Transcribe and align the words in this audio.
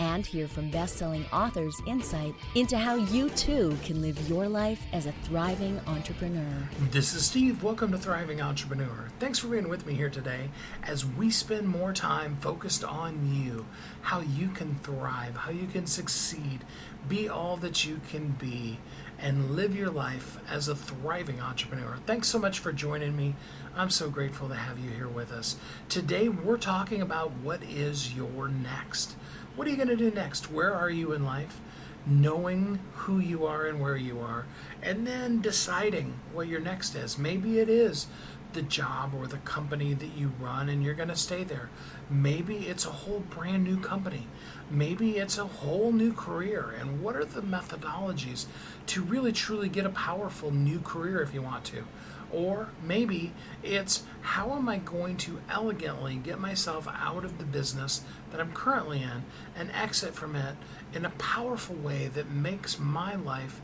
And 0.00 0.26
hear 0.26 0.48
from 0.48 0.70
best 0.70 0.96
selling 0.96 1.24
authors' 1.32 1.80
insight 1.86 2.34
into 2.54 2.76
how 2.76 2.96
you 2.96 3.30
too 3.30 3.76
can 3.84 4.02
live 4.02 4.28
your 4.28 4.48
life 4.48 4.82
as 4.92 5.06
a 5.06 5.12
thriving 5.22 5.80
entrepreneur. 5.86 6.68
This 6.90 7.14
is 7.14 7.26
Steve. 7.26 7.62
Welcome 7.62 7.92
to 7.92 7.98
Thriving 7.98 8.40
Entrepreneur. 8.40 9.08
Thanks 9.20 9.38
for 9.38 9.48
being 9.48 9.68
with 9.68 9.86
me 9.86 9.94
here 9.94 10.10
today 10.10 10.50
as 10.82 11.06
we 11.06 11.30
spend 11.30 11.68
more 11.68 11.92
time 11.92 12.36
focused 12.40 12.84
on 12.84 13.32
you, 13.32 13.66
how 14.02 14.20
you 14.20 14.48
can 14.48 14.74
thrive, 14.76 15.36
how 15.36 15.50
you 15.50 15.66
can 15.66 15.86
succeed, 15.86 16.64
be 17.08 17.28
all 17.28 17.56
that 17.58 17.84
you 17.84 18.00
can 18.10 18.30
be 18.32 18.78
and 19.18 19.52
live 19.52 19.76
your 19.76 19.90
life 19.90 20.38
as 20.50 20.68
a 20.68 20.74
thriving 20.74 21.40
entrepreneur. 21.40 21.96
Thanks 22.06 22.28
so 22.28 22.38
much 22.38 22.58
for 22.58 22.72
joining 22.72 23.16
me. 23.16 23.34
I'm 23.76 23.90
so 23.90 24.10
grateful 24.10 24.48
to 24.48 24.54
have 24.54 24.78
you 24.78 24.90
here 24.90 25.08
with 25.08 25.32
us. 25.32 25.56
Today, 25.88 26.28
we're 26.28 26.58
talking 26.58 27.00
about 27.00 27.32
what 27.42 27.62
is 27.62 28.14
your 28.14 28.48
next. 28.48 29.16
What 29.56 29.68
are 29.68 29.70
you 29.70 29.76
going 29.76 29.88
to 29.88 29.96
do 29.96 30.10
next? 30.10 30.50
Where 30.50 30.74
are 30.74 30.90
you 30.90 31.12
in 31.12 31.24
life? 31.24 31.60
Knowing 32.06 32.80
who 32.94 33.18
you 33.18 33.46
are 33.46 33.66
and 33.66 33.80
where 33.80 33.96
you 33.96 34.20
are, 34.20 34.44
and 34.82 35.06
then 35.06 35.40
deciding 35.40 36.14
what 36.32 36.48
your 36.48 36.60
next 36.60 36.94
is. 36.94 37.16
Maybe 37.16 37.60
it 37.60 37.68
is 37.68 38.08
the 38.54 38.62
job 38.62 39.14
or 39.14 39.26
the 39.26 39.38
company 39.38 39.94
that 39.94 40.16
you 40.16 40.32
run 40.40 40.68
and 40.68 40.82
you're 40.82 40.94
going 40.94 41.08
to 41.08 41.16
stay 41.16 41.44
there. 41.44 41.68
Maybe 42.08 42.68
it's 42.68 42.86
a 42.86 42.90
whole 42.90 43.20
brand 43.20 43.64
new 43.64 43.78
company. 43.78 44.26
Maybe 44.70 45.18
it's 45.18 45.38
a 45.38 45.44
whole 45.44 45.92
new 45.92 46.12
career. 46.12 46.74
And 46.78 47.02
what 47.02 47.16
are 47.16 47.24
the 47.24 47.42
methodologies 47.42 48.46
to 48.86 49.02
really 49.02 49.32
truly 49.32 49.68
get 49.68 49.86
a 49.86 49.90
powerful 49.90 50.50
new 50.50 50.80
career 50.80 51.20
if 51.20 51.34
you 51.34 51.42
want 51.42 51.64
to? 51.66 51.84
Or 52.32 52.70
maybe 52.82 53.32
it's 53.62 54.04
how 54.22 54.54
am 54.54 54.68
I 54.68 54.78
going 54.78 55.16
to 55.18 55.40
elegantly 55.50 56.16
get 56.16 56.40
myself 56.40 56.88
out 56.88 57.24
of 57.24 57.38
the 57.38 57.44
business 57.44 58.02
that 58.34 58.40
I'm 58.40 58.52
currently 58.52 59.00
in 59.00 59.22
and 59.54 59.70
exit 59.70 60.12
from 60.12 60.34
it 60.34 60.56
in 60.92 61.04
a 61.04 61.10
powerful 61.10 61.76
way 61.76 62.08
that 62.14 62.28
makes 62.30 62.80
my 62.80 63.14
life 63.14 63.60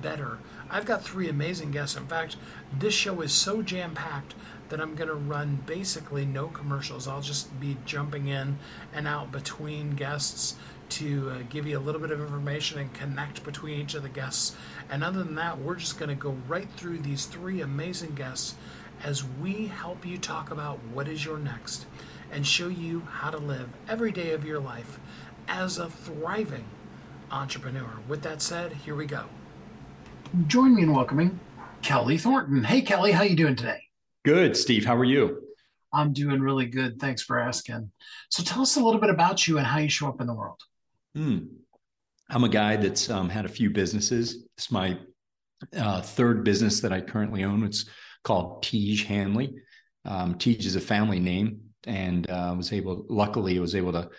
better. 0.00 0.38
I've 0.70 0.86
got 0.86 1.02
three 1.02 1.28
amazing 1.28 1.72
guests. 1.72 1.96
In 1.96 2.06
fact, 2.06 2.36
this 2.78 2.94
show 2.94 3.20
is 3.22 3.32
so 3.32 3.62
jam 3.62 3.96
packed 3.96 4.36
that 4.68 4.80
I'm 4.80 4.94
going 4.94 5.08
to 5.08 5.16
run 5.16 5.64
basically 5.66 6.24
no 6.24 6.46
commercials. 6.46 7.08
I'll 7.08 7.20
just 7.20 7.58
be 7.58 7.76
jumping 7.84 8.28
in 8.28 8.58
and 8.94 9.08
out 9.08 9.32
between 9.32 9.96
guests 9.96 10.54
to 10.90 11.30
uh, 11.30 11.38
give 11.50 11.66
you 11.66 11.76
a 11.76 11.80
little 11.80 12.00
bit 12.00 12.12
of 12.12 12.20
information 12.20 12.78
and 12.78 12.94
connect 12.94 13.42
between 13.42 13.80
each 13.80 13.94
of 13.94 14.04
the 14.04 14.08
guests. 14.08 14.54
And 14.88 15.02
other 15.02 15.24
than 15.24 15.34
that, 15.34 15.58
we're 15.58 15.74
just 15.74 15.98
going 15.98 16.10
to 16.10 16.14
go 16.14 16.36
right 16.46 16.68
through 16.76 16.98
these 16.98 17.26
three 17.26 17.60
amazing 17.60 18.14
guests 18.14 18.54
as 19.02 19.24
we 19.42 19.66
help 19.66 20.06
you 20.06 20.16
talk 20.16 20.52
about 20.52 20.78
what 20.94 21.08
is 21.08 21.24
your 21.24 21.38
next 21.38 21.86
and 22.32 22.46
show 22.46 22.68
you 22.68 23.00
how 23.00 23.30
to 23.30 23.38
live 23.38 23.68
every 23.88 24.10
day 24.10 24.32
of 24.32 24.44
your 24.44 24.58
life 24.58 24.98
as 25.46 25.78
a 25.78 25.88
thriving 25.88 26.64
entrepreneur. 27.30 27.98
With 28.08 28.22
that 28.22 28.42
said, 28.42 28.72
here 28.72 28.96
we 28.96 29.06
go. 29.06 29.26
Join 30.46 30.74
me 30.74 30.82
in 30.82 30.92
welcoming 30.92 31.38
Kelley 31.82 32.18
Thornton. 32.18 32.64
Hey, 32.64 32.80
Kelley, 32.80 33.12
how 33.12 33.22
you 33.22 33.36
doing 33.36 33.54
today? 33.54 33.82
Good, 34.24 34.56
Steve. 34.56 34.84
How 34.84 34.96
are 34.96 35.04
you? 35.04 35.42
I'm 35.92 36.12
doing 36.12 36.40
really 36.40 36.66
good. 36.66 36.98
Thanks 36.98 37.22
for 37.22 37.38
asking. 37.38 37.90
So 38.30 38.42
tell 38.42 38.62
us 38.62 38.76
a 38.76 38.80
little 38.82 39.00
bit 39.00 39.10
about 39.10 39.46
you 39.46 39.58
and 39.58 39.66
how 39.66 39.78
you 39.78 39.90
show 39.90 40.08
up 40.08 40.20
in 40.20 40.26
the 40.26 40.34
world. 40.34 40.60
Hmm. 41.14 41.38
I'm 42.30 42.44
a 42.44 42.48
guy 42.48 42.76
that's 42.76 43.10
um, 43.10 43.28
had 43.28 43.44
a 43.44 43.50
few 43.50 43.68
businesses. 43.68 44.46
It's 44.56 44.70
my 44.70 44.98
uh, 45.76 46.00
third 46.00 46.44
business 46.44 46.80
that 46.80 46.92
I 46.92 47.02
currently 47.02 47.44
own. 47.44 47.62
It's 47.64 47.84
called 48.24 48.62
Tiege 48.62 49.04
Hanley. 49.04 49.54
Um, 50.06 50.36
Tiege 50.36 50.64
is 50.64 50.76
a 50.76 50.80
family 50.80 51.20
name, 51.20 51.60
and 51.86 52.28
uh, 52.28 52.54
was 52.56 52.72
able. 52.72 53.06
Luckily, 53.08 53.58
was 53.58 53.74
able 53.74 53.92
to 53.92 54.10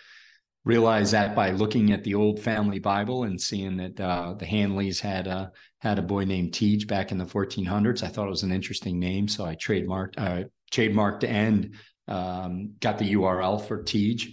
realize 0.64 1.10
that 1.10 1.34
by 1.34 1.50
looking 1.50 1.92
at 1.92 2.04
the 2.04 2.14
old 2.14 2.40
family 2.40 2.78
Bible 2.78 3.24
and 3.24 3.40
seeing 3.40 3.76
that 3.76 4.00
uh, 4.00 4.34
the 4.34 4.46
Hanleys 4.46 5.00
had 5.00 5.26
a 5.26 5.52
had 5.80 5.98
a 5.98 6.02
boy 6.02 6.24
named 6.24 6.52
Tiege 6.52 6.86
back 6.86 7.12
in 7.12 7.18
the 7.18 7.24
1400s. 7.24 8.02
I 8.02 8.08
thought 8.08 8.26
it 8.26 8.30
was 8.30 8.42
an 8.42 8.52
interesting 8.52 8.98
name, 8.98 9.28
so 9.28 9.44
I 9.44 9.56
trademarked 9.56 10.14
uh, 10.16 10.44
trademarked 10.72 11.24
and 11.24 11.74
um, 12.08 12.74
got 12.80 12.98
the 12.98 13.14
URL 13.14 13.64
for 13.66 13.82
Tiege. 13.82 14.28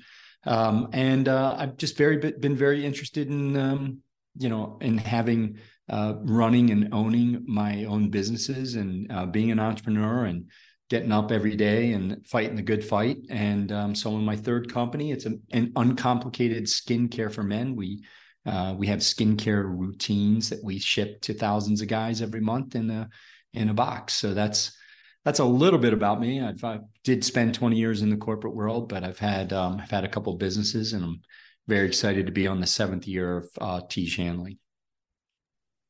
Um, 0.45 0.89
and 0.93 1.27
uh, 1.27 1.55
I've 1.57 1.77
just 1.77 1.97
very 1.97 2.17
been 2.17 2.55
very 2.55 2.85
interested 2.85 3.27
in 3.27 3.57
um, 3.57 3.99
you 4.37 4.49
know 4.49 4.77
in 4.81 4.97
having 4.97 5.57
uh, 5.89 6.15
running 6.21 6.71
and 6.71 6.93
owning 6.93 7.43
my 7.45 7.83
own 7.85 8.09
businesses 8.09 8.75
and 8.75 9.11
uh, 9.11 9.25
being 9.25 9.51
an 9.51 9.59
entrepreneur 9.59 10.25
and 10.25 10.49
getting 10.91 11.13
up 11.13 11.31
every 11.31 11.55
day 11.55 11.93
and 11.93 12.27
fighting 12.27 12.57
the 12.57 12.61
good 12.61 12.83
fight. 12.83 13.17
And 13.29 13.71
um, 13.71 13.95
so 13.95 14.09
in 14.17 14.25
my 14.25 14.35
third 14.35 14.71
company, 14.71 15.13
it's 15.13 15.25
an, 15.25 15.41
an 15.51 15.71
uncomplicated 15.77 16.65
skincare 16.65 17.31
for 17.31 17.43
men. 17.43 17.77
We 17.77 18.03
uh, 18.45 18.75
we 18.77 18.87
have 18.87 18.99
skincare 18.99 19.63
routines 19.63 20.49
that 20.49 20.61
we 20.63 20.79
ship 20.79 21.21
to 21.21 21.33
thousands 21.33 21.81
of 21.81 21.87
guys 21.87 22.21
every 22.21 22.41
month 22.41 22.75
in 22.75 22.89
a 22.89 23.07
in 23.53 23.69
a 23.69 23.73
box. 23.73 24.15
So 24.15 24.33
that's 24.33 24.75
that's 25.23 25.39
a 25.39 25.45
little 25.45 25.79
bit 25.79 25.93
about 25.93 26.19
me. 26.19 26.41
I've, 26.41 26.61
I 26.63 26.79
did 27.05 27.23
spend 27.23 27.55
20 27.55 27.77
years 27.77 28.01
in 28.01 28.09
the 28.09 28.17
corporate 28.17 28.55
world, 28.55 28.89
but 28.89 29.05
I've 29.05 29.19
had 29.19 29.53
um, 29.53 29.79
I've 29.81 29.91
had 29.91 30.03
a 30.03 30.09
couple 30.09 30.35
businesses, 30.35 30.91
and 30.91 31.05
I'm 31.05 31.21
very 31.67 31.87
excited 31.87 32.25
to 32.25 32.33
be 32.33 32.47
on 32.47 32.59
the 32.59 32.67
seventh 32.67 33.07
year 33.07 33.37
of 33.37 33.49
uh, 33.61 33.81
Tiege 33.87 34.17
Hanley. 34.17 34.57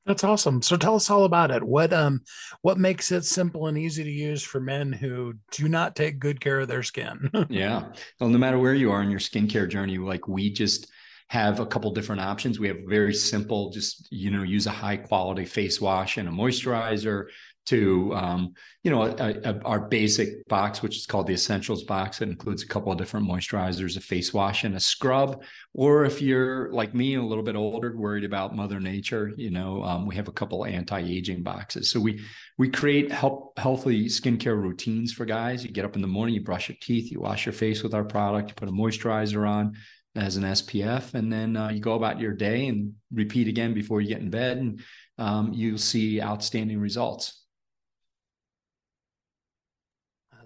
That's 0.06 0.24
awesome. 0.24 0.62
So 0.62 0.78
tell 0.78 0.96
us 0.96 1.10
all 1.10 1.26
about 1.26 1.52
it. 1.52 1.62
What 1.62 1.94
um 1.94 2.22
what 2.62 2.78
makes 2.78 3.12
it 3.12 3.24
simple 3.24 3.68
and 3.68 3.78
easy 3.78 4.04
to 4.04 4.12
use 4.12 4.44
for 4.44 4.60
men 4.60 4.92
who 4.92 5.36
do 5.52 5.68
not 5.68 5.96
take 5.96 6.20
good 6.20 6.42
care 6.42 6.60
of 6.60 6.68
their 6.68 6.84
skin? 6.84 7.30
yeah. 7.50 7.84
Well, 8.20 8.30
no 8.30 8.38
matter 8.38 8.58
where 8.58 8.74
you 8.74 8.92
are 8.92 9.04
in 9.04 9.12
your 9.12 9.20
skincare 9.20 9.70
journey, 9.70 9.98
like 9.98 10.28
we 10.28 10.52
just 10.52 10.92
have 11.28 11.60
a 11.60 11.66
couple 11.66 11.92
different 11.92 12.22
options. 12.22 12.60
We 12.60 12.68
have 12.68 12.80
very 12.88 13.14
simple, 13.14 13.70
just 13.70 14.08
you 14.12 14.32
know, 14.32 14.44
use 14.44 14.68
a 14.68 14.72
high 14.72 14.98
quality 14.98 15.46
face 15.46 15.80
wash 15.80 16.18
and 16.18 16.28
a 16.28 16.32
moisturizer 16.32 17.28
to 17.68 18.14
um, 18.16 18.54
you 18.84 18.92
know 18.92 19.04
a, 19.04 19.40
a, 19.44 19.62
our 19.64 19.80
basic 19.80 20.48
box 20.48 20.82
which 20.82 20.98
is 20.98 21.06
called 21.06 21.28
the 21.28 21.34
essentials 21.34 21.84
box. 21.84 22.22
It 22.22 22.30
includes 22.30 22.64
a 22.64 22.68
couple 22.68 22.92
of 22.92 22.98
different 22.98 23.28
moisturizers 23.28 23.98
a 23.98 24.02
face 24.02 24.34
wash 24.34 24.64
and 24.64 24.76
a 24.76 24.80
scrub. 24.80 25.44
Or 25.74 26.06
if 26.06 26.22
you're 26.22 26.72
like 26.74 26.94
me 26.94 27.16
a 27.16 27.22
little 27.22 27.44
bit 27.44 27.56
older 27.56 27.96
worried 27.96 28.24
about 28.24 28.56
mother 28.56 28.80
nature 28.80 29.32
you 29.38 29.52
know 29.52 29.84
um, 29.84 30.06
we 30.06 30.16
have 30.16 30.28
a 30.28 30.34
couple 30.34 30.66
anti-aging 30.66 31.44
boxes. 31.44 31.92
So 31.92 32.00
we 32.00 32.22
we 32.58 32.70
create 32.70 33.12
help 33.12 33.58
healthy 33.58 34.06
skincare 34.06 34.60
routines 34.60 35.14
for 35.14 35.26
guys. 35.26 35.64
You 35.64 35.72
get 35.72 35.86
up 35.86 35.96
in 35.96 36.02
the 36.02 36.08
morning 36.08 36.36
you 36.36 36.44
brush 36.44 36.70
your 36.70 36.78
teeth 36.82 37.12
you 37.12 37.20
wash 37.20 37.46
your 37.46 37.54
face 37.54 37.84
with 37.84 37.94
our 37.94 38.04
product 38.04 38.50
you 38.50 38.56
put 38.56 38.70
a 38.70 38.72
moisturizer 38.72 39.48
on 39.48 39.76
as 40.16 40.36
an 40.36 40.44
SPF, 40.44 41.14
and 41.14 41.32
then 41.32 41.56
uh, 41.56 41.70
you 41.70 41.80
go 41.80 41.94
about 41.94 42.20
your 42.20 42.34
day 42.34 42.68
and 42.68 42.94
repeat 43.14 43.48
again 43.48 43.74
before 43.74 44.02
you 44.02 44.10
get 44.10 44.20
in 44.20 44.30
bed, 44.30 44.58
and 44.58 44.82
um, 45.18 45.54
you'll 45.54 45.78
see 45.78 46.22
outstanding 46.22 46.80
results. 46.80 47.41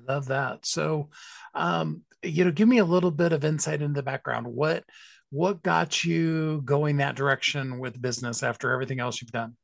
Love 0.08 0.28
that. 0.28 0.66
So, 0.66 1.10
um, 1.54 2.02
you 2.24 2.46
know, 2.46 2.52
give 2.52 2.68
me 2.68 2.80
a 2.80 2.86
little 2.86 3.12
bit 3.12 3.34
of 3.34 3.46
insight 3.46 3.82
into 3.82 3.96
the 3.96 4.04
background. 4.04 4.48
What 4.48 4.84
what 5.32 5.62
got 5.62 6.04
you 6.04 6.62
going 6.64 6.98
that 6.98 7.16
direction 7.16 7.80
with 7.80 8.02
business 8.02 8.44
after 8.44 8.72
everything 8.72 9.00
else 9.00 9.22
you've 9.22 9.32
done? 9.32 9.56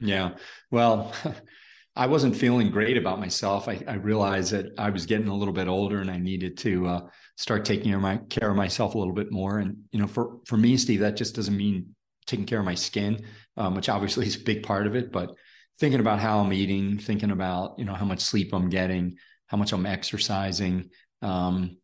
Yeah, 0.00 0.32
well, 0.70 1.12
I 1.96 2.06
wasn't 2.06 2.36
feeling 2.36 2.70
great 2.70 2.96
about 2.96 3.20
myself. 3.20 3.68
I, 3.68 3.82
I, 3.86 3.94
realized 3.94 4.52
that 4.52 4.66
I 4.78 4.90
was 4.90 5.06
getting 5.06 5.28
a 5.28 5.34
little 5.34 5.52
bit 5.52 5.68
older 5.68 6.00
and 6.00 6.10
I 6.10 6.18
needed 6.18 6.56
to 6.58 6.86
uh, 6.86 7.00
start 7.36 7.64
taking 7.64 7.86
care 7.86 7.96
of, 7.96 8.02
my, 8.02 8.16
care 8.30 8.48
of 8.48 8.56
myself 8.56 8.94
a 8.94 8.98
little 8.98 9.12
bit 9.12 9.30
more. 9.30 9.58
And 9.58 9.76
you 9.92 10.00
know, 10.00 10.06
for 10.06 10.38
for 10.46 10.56
me, 10.56 10.76
Steve, 10.76 11.00
that 11.00 11.16
just 11.16 11.34
doesn't 11.34 11.56
mean 11.56 11.94
taking 12.26 12.46
care 12.46 12.60
of 12.60 12.64
my 12.64 12.76
skin, 12.76 13.24
um, 13.56 13.74
which 13.74 13.88
obviously 13.88 14.26
is 14.26 14.36
a 14.36 14.44
big 14.44 14.62
part 14.62 14.86
of 14.86 14.94
it, 14.94 15.10
but 15.12 15.34
thinking 15.78 16.00
about 16.00 16.20
how 16.20 16.38
I'm 16.38 16.52
eating, 16.52 16.98
thinking 16.98 17.30
about 17.30 17.78
you 17.78 17.84
know 17.84 17.94
how 17.94 18.04
much 18.04 18.20
sleep 18.20 18.54
I'm 18.54 18.68
getting, 18.68 19.16
how 19.50 19.56
much 19.56 19.72
I'm 19.72 19.84
exercising. 19.84 20.90
Um, 21.22 21.76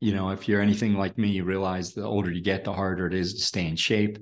you 0.00 0.12
know, 0.12 0.30
if 0.30 0.48
you're 0.48 0.60
anything 0.60 0.94
like 0.94 1.16
me, 1.16 1.28
you 1.28 1.44
realize 1.44 1.94
the 1.94 2.04
older 2.04 2.32
you 2.32 2.42
get, 2.42 2.64
the 2.64 2.72
harder 2.72 3.06
it 3.06 3.14
is 3.14 3.34
to 3.34 3.40
stay 3.40 3.66
in 3.66 3.76
shape 3.76 4.18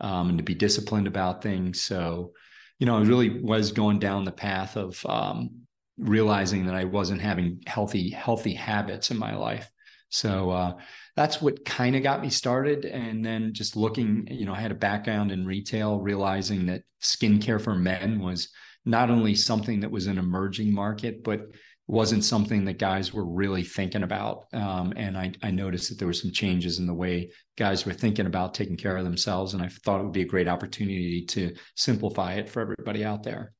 um, 0.00 0.30
and 0.30 0.38
to 0.38 0.44
be 0.44 0.54
disciplined 0.54 1.06
about 1.06 1.42
things. 1.42 1.82
So, 1.82 2.32
you 2.78 2.86
know, 2.86 2.96
I 2.96 3.02
really 3.02 3.42
was 3.42 3.72
going 3.72 3.98
down 3.98 4.24
the 4.24 4.32
path 4.32 4.78
of 4.78 5.04
um, 5.04 5.50
realizing 5.98 6.64
that 6.66 6.74
I 6.74 6.84
wasn't 6.84 7.20
having 7.20 7.60
healthy, 7.66 8.08
healthy 8.08 8.54
habits 8.54 9.10
in 9.10 9.18
my 9.18 9.36
life. 9.36 9.70
So 10.08 10.48
uh, 10.48 10.74
that's 11.16 11.42
what 11.42 11.66
kind 11.66 11.96
of 11.96 12.02
got 12.02 12.22
me 12.22 12.30
started. 12.30 12.86
And 12.86 13.22
then 13.22 13.52
just 13.52 13.76
looking, 13.76 14.26
you 14.30 14.46
know, 14.46 14.54
I 14.54 14.60
had 14.60 14.72
a 14.72 14.76
background 14.76 15.32
in 15.32 15.44
retail, 15.44 16.00
realizing 16.00 16.64
that 16.66 16.84
skincare 17.02 17.60
for 17.60 17.74
men 17.74 18.20
was 18.20 18.48
not 18.86 19.10
only 19.10 19.34
something 19.34 19.80
that 19.80 19.90
was 19.90 20.06
an 20.06 20.16
emerging 20.16 20.72
market, 20.72 21.22
but 21.22 21.42
wasn't 21.88 22.22
something 22.22 22.66
that 22.66 22.78
guys 22.78 23.14
were 23.14 23.24
really 23.24 23.64
thinking 23.64 24.02
about. 24.02 24.44
Um, 24.52 24.92
and 24.94 25.16
I, 25.16 25.32
I, 25.42 25.50
noticed 25.50 25.88
that 25.88 25.98
there 25.98 26.06
were 26.06 26.12
some 26.12 26.30
changes 26.30 26.78
in 26.78 26.86
the 26.86 26.92
way 26.92 27.32
guys 27.56 27.86
were 27.86 27.94
thinking 27.94 28.26
about 28.26 28.52
taking 28.52 28.76
care 28.76 28.98
of 28.98 29.04
themselves. 29.04 29.54
And 29.54 29.62
I 29.62 29.68
thought 29.68 30.00
it 30.00 30.04
would 30.04 30.12
be 30.12 30.20
a 30.20 30.26
great 30.26 30.48
opportunity 30.48 31.24
to 31.30 31.54
simplify 31.76 32.34
it 32.34 32.50
for 32.50 32.60
everybody 32.60 33.06
out 33.06 33.22
there. 33.22 33.54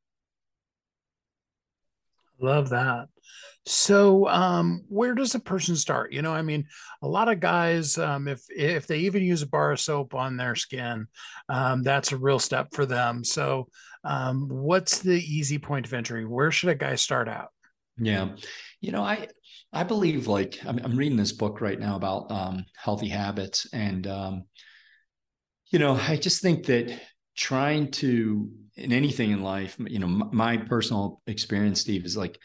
Love 2.38 2.68
that. 2.68 3.08
So, 3.64 4.28
um, 4.28 4.84
where 4.88 5.14
does 5.14 5.34
a 5.34 5.40
person 5.40 5.74
start? 5.74 6.12
You 6.12 6.22
know, 6.22 6.32
I 6.32 6.42
mean, 6.42 6.66
a 7.02 7.08
lot 7.08 7.28
of 7.28 7.40
guys, 7.40 7.98
um, 7.98 8.28
if 8.28 8.42
if 8.48 8.86
they 8.86 9.00
even 9.00 9.22
use 9.22 9.42
a 9.42 9.46
bar 9.46 9.72
of 9.72 9.80
soap 9.80 10.14
on 10.14 10.36
their 10.36 10.54
skin, 10.54 11.06
um, 11.48 11.82
that's 11.82 12.12
a 12.12 12.16
real 12.16 12.38
step 12.38 12.68
for 12.72 12.86
them. 12.86 13.24
So, 13.24 13.68
um, 14.04 14.48
what's 14.48 15.00
the 15.00 15.18
easy 15.18 15.58
point 15.58 15.86
of 15.86 15.92
entry? 15.92 16.24
Where 16.24 16.50
should 16.50 16.70
a 16.70 16.74
guy 16.74 16.94
start 16.94 17.28
out? 17.28 17.50
Yeah, 18.00 18.36
you 18.80 18.92
know, 18.92 19.02
I 19.02 19.28
I 19.72 19.82
believe 19.84 20.28
like 20.28 20.58
I'm, 20.64 20.78
I'm 20.84 20.96
reading 20.96 21.16
this 21.16 21.32
book 21.32 21.60
right 21.60 21.78
now 21.78 21.96
about 21.96 22.30
um, 22.30 22.64
healthy 22.76 23.08
habits, 23.08 23.66
and 23.72 24.06
um, 24.06 24.44
you 25.70 25.78
know, 25.78 25.94
I 25.94 26.16
just 26.16 26.40
think 26.40 26.66
that 26.66 26.98
trying 27.36 27.90
to 27.92 28.50
in 28.76 28.92
anything 28.92 29.32
in 29.32 29.42
life, 29.42 29.76
you 29.86 29.98
know, 29.98 30.06
my, 30.06 30.56
my 30.56 30.56
personal 30.56 31.20
experience, 31.26 31.80
Steve, 31.80 32.04
is 32.04 32.16
like 32.16 32.38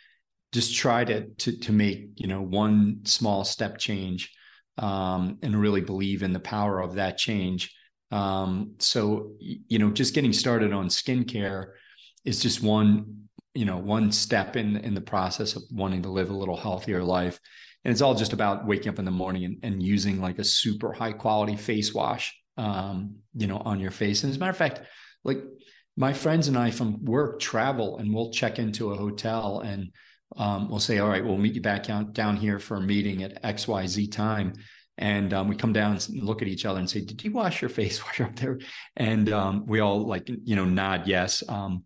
just 0.52 0.76
try 0.76 1.04
to 1.06 1.28
to 1.30 1.58
to 1.60 1.72
make 1.72 2.10
you 2.16 2.28
know 2.28 2.42
one 2.42 3.02
small 3.06 3.44
step 3.46 3.78
change, 3.78 4.32
um, 4.78 5.38
and 5.44 5.60
really 5.60 5.82
believe 5.82 6.24
in 6.24 6.34
the 6.34 6.40
power 6.40 6.82
of 6.82 6.96
that 6.96 7.18
change. 7.18 7.74
Um, 8.12 8.74
so 8.80 9.34
you 9.40 9.80
know, 9.80 9.92
just 9.92 10.16
getting 10.16 10.34
started 10.34 10.74
on 10.74 10.88
skincare 10.88 11.72
is 12.26 12.42
just 12.42 12.62
one 12.62 13.28
you 13.54 13.66
know 13.66 13.78
one 13.78 14.12
step 14.12 14.56
in 14.56 14.78
in 14.78 14.94
the 14.94 15.02
process 15.02 15.56
of 15.56 15.64
wanting 15.72 16.04
to 16.04 16.10
live 16.10 16.30
a 16.30 16.36
little 16.36 16.58
healthier 16.58 17.04
life. 17.04 17.40
And 17.86 17.92
it's 17.92 18.02
all 18.02 18.16
just 18.16 18.32
about 18.34 18.66
waking 18.66 18.88
up 18.90 19.00
in 19.00 19.06
the 19.06 19.12
morning 19.12 19.44
and, 19.44 19.58
and 19.62 19.84
using 19.84 20.22
like 20.22 20.40
a 20.40 20.44
super 20.44 20.94
high 20.94 21.12
quality 21.12 21.58
face 21.58 21.94
wash 21.94 22.34
um, 22.58 23.18
you 23.36 23.48
know 23.48 23.58
on 23.58 23.80
your 23.80 23.92
face. 23.92 24.24
And 24.24 24.32
as 24.32 24.38
a 24.38 24.40
matter 24.40 24.52
of 24.52 24.58
fact 24.58 24.82
like 25.24 25.42
my 25.96 26.12
friends 26.12 26.48
and 26.48 26.58
i 26.58 26.72
from 26.72 27.06
work 27.06 27.40
travel 27.40 27.98
and 27.98 28.14
we'll 28.14 28.32
check 28.32 28.58
into 28.58 28.92
a 28.92 28.98
hotel 28.98 29.60
and 29.60 29.92
um, 30.36 30.68
we'll 30.68 30.80
say 30.80 30.98
all 30.98 31.08
right 31.08 31.24
we'll 31.24 31.38
meet 31.38 31.54
you 31.54 31.62
back 31.62 31.84
down, 31.84 32.12
down 32.12 32.36
here 32.36 32.58
for 32.58 32.78
a 32.78 32.82
meeting 32.82 33.24
at 33.24 33.42
xyz 33.44 34.12
time. 34.12 34.54
And 34.98 35.34
um, 35.34 35.48
we 35.48 35.56
come 35.56 35.74
down 35.74 35.94
and 35.94 36.24
look 36.24 36.44
at 36.44 36.48
each 36.48 36.66
other 36.66 36.80
and 36.80 36.90
say 36.90 37.02
did 37.02 37.24
you 37.24 37.32
wash 37.32 37.62
your 37.62 37.70
face 37.80 38.00
while 38.04 38.14
you're 38.18 38.28
up 38.28 38.36
there? 38.36 38.60
And 38.96 39.32
um, 39.32 39.66
we 39.66 39.80
all 39.80 40.06
like 40.06 40.28
you 40.28 40.56
know 40.56 40.66
nod 40.66 41.08
yes. 41.08 41.44
Um, 41.48 41.84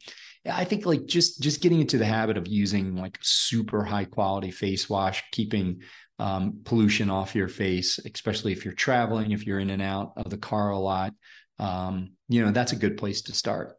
I 0.50 0.64
think 0.66 0.86
like 0.86 1.06
just 1.06 1.42
just 1.42 1.62
getting 1.62 1.82
into 1.82 1.98
the 1.98 2.06
habit 2.06 2.38
of 2.38 2.48
using 2.48 2.96
like 2.96 3.18
super 3.22 3.84
high 3.84 4.06
quality 4.06 4.52
face 4.52 4.90
wash, 4.90 5.24
keeping 5.32 5.82
um, 6.20 6.62
pollution 6.64 7.10
off 7.10 7.36
your 7.36 7.48
face, 7.48 8.00
especially 8.00 8.52
if 8.52 8.66
you're 8.66 8.74
traveling, 8.74 9.32
if 9.32 9.46
you're 9.46 9.60
in 9.60 9.70
and 9.70 9.82
out 9.82 10.14
of 10.18 10.30
the 10.30 10.38
car 10.38 10.72
a 10.72 10.80
lot. 10.80 11.14
Um, 11.60 12.14
you 12.28 12.44
know, 12.44 12.52
that's 12.52 12.72
a 12.72 12.78
good 12.78 12.98
place 12.98 13.24
to 13.24 13.34
start. 13.34 13.76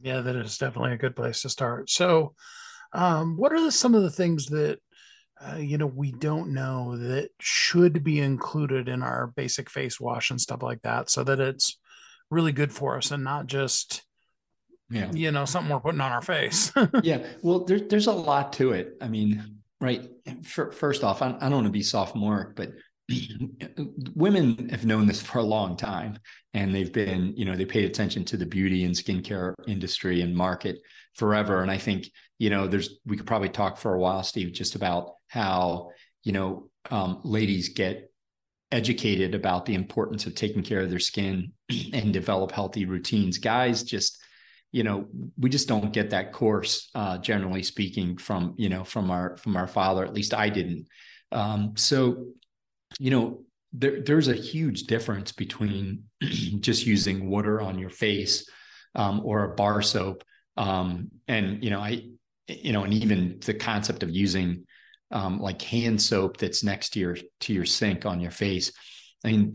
Yeah, 0.00 0.20
that 0.20 0.36
is 0.36 0.58
definitely 0.58 0.92
a 0.92 0.98
good 0.98 1.16
place 1.16 1.42
to 1.42 1.48
start. 1.48 1.88
So, 1.88 2.34
um, 2.92 3.36
what 3.36 3.52
are 3.52 3.60
the, 3.60 3.72
some 3.72 3.94
of 3.94 4.02
the 4.02 4.10
things 4.10 4.46
that 4.46 4.78
uh, 5.40 5.56
you 5.56 5.78
know 5.78 5.86
we 5.86 6.12
don't 6.12 6.52
know 6.52 6.96
that 6.96 7.30
should 7.40 8.04
be 8.04 8.20
included 8.20 8.88
in 8.88 9.02
our 9.02 9.28
basic 9.28 9.70
face 9.70 9.98
wash 9.98 10.30
and 10.30 10.40
stuff 10.40 10.62
like 10.62 10.82
that, 10.82 11.10
so 11.10 11.24
that 11.24 11.40
it's 11.40 11.78
really 12.34 12.52
good 12.52 12.72
for 12.72 12.96
us 12.96 13.10
and 13.10 13.24
not 13.24 13.46
just 13.46 14.02
yeah. 14.90 15.10
you 15.12 15.30
know 15.30 15.44
something 15.44 15.72
we're 15.72 15.80
putting 15.80 16.00
on 16.00 16.12
our 16.12 16.22
face. 16.22 16.72
Yeah. 17.02 17.26
Well 17.42 17.64
there, 17.64 17.80
there's 17.80 18.06
a 18.06 18.12
lot 18.12 18.52
to 18.54 18.72
it. 18.72 18.96
I 19.00 19.08
mean 19.08 19.60
right 19.80 20.08
for, 20.42 20.72
first 20.72 21.04
off 21.04 21.22
I, 21.22 21.36
I 21.40 21.48
don't 21.48 21.54
want 21.54 21.66
to 21.66 21.70
be 21.70 21.82
sophomoric 21.82 22.56
but 22.56 22.72
women 24.14 24.68
have 24.70 24.86
known 24.86 25.06
this 25.06 25.20
for 25.20 25.38
a 25.38 25.42
long 25.42 25.76
time 25.76 26.18
and 26.54 26.74
they've 26.74 26.92
been 26.92 27.34
you 27.36 27.44
know 27.44 27.54
they 27.54 27.66
paid 27.66 27.84
attention 27.84 28.24
to 28.24 28.36
the 28.36 28.46
beauty 28.46 28.84
and 28.84 28.94
skincare 28.94 29.54
industry 29.66 30.22
and 30.22 30.34
market 30.34 30.78
forever. 31.14 31.62
And 31.62 31.70
i 31.70 31.78
think 31.78 32.10
you 32.38 32.50
know 32.50 32.66
there's 32.66 32.98
we 33.04 33.16
could 33.16 33.26
probably 33.26 33.50
talk 33.50 33.76
for 33.76 33.94
a 33.94 33.98
while 33.98 34.22
steve 34.22 34.52
just 34.52 34.74
about 34.74 35.14
how 35.28 35.90
you 36.22 36.32
know 36.32 36.70
um, 36.90 37.20
ladies 37.24 37.70
get 37.70 38.10
educated 38.74 39.36
about 39.36 39.64
the 39.64 39.74
importance 39.74 40.26
of 40.26 40.34
taking 40.34 40.62
care 40.62 40.80
of 40.80 40.90
their 40.90 40.98
skin 40.98 41.52
and 41.92 42.12
develop 42.12 42.50
healthy 42.50 42.84
routines. 42.84 43.38
Guys 43.38 43.84
just, 43.84 44.20
you 44.72 44.82
know, 44.82 45.06
we 45.38 45.48
just 45.48 45.68
don't 45.68 45.92
get 45.92 46.10
that 46.10 46.32
course, 46.32 46.90
uh, 46.96 47.16
generally 47.18 47.62
speaking, 47.62 48.18
from 48.18 48.54
you 48.58 48.68
know 48.68 48.82
from 48.82 49.10
our 49.12 49.36
from 49.36 49.56
our 49.56 49.68
father. 49.68 50.04
At 50.04 50.12
least 50.12 50.34
I 50.34 50.48
didn't. 50.48 50.88
Um, 51.30 51.74
so, 51.76 52.26
you 52.98 53.10
know, 53.10 53.44
there, 53.72 54.00
there's 54.00 54.26
a 54.26 54.34
huge 54.34 54.84
difference 54.84 55.30
between 55.30 56.04
just 56.60 56.84
using 56.84 57.30
water 57.30 57.60
on 57.60 57.78
your 57.78 57.90
face 57.90 58.48
um, 58.96 59.20
or 59.24 59.44
a 59.44 59.54
bar 59.54 59.80
soap, 59.82 60.24
um, 60.56 61.10
and 61.28 61.62
you 61.62 61.70
know, 61.70 61.80
I, 61.80 62.02
you 62.48 62.72
know, 62.72 62.82
and 62.82 62.92
even 62.92 63.38
the 63.46 63.54
concept 63.54 64.02
of 64.02 64.10
using 64.10 64.66
um, 65.14 65.38
like 65.38 65.62
hand 65.62 66.02
soap 66.02 66.36
that's 66.36 66.62
next 66.62 66.90
to 66.90 67.00
your 67.00 67.16
to 67.40 67.54
your 67.54 67.64
sink 67.64 68.04
on 68.04 68.20
your 68.20 68.32
face. 68.32 68.72
I 69.24 69.30
mean, 69.30 69.54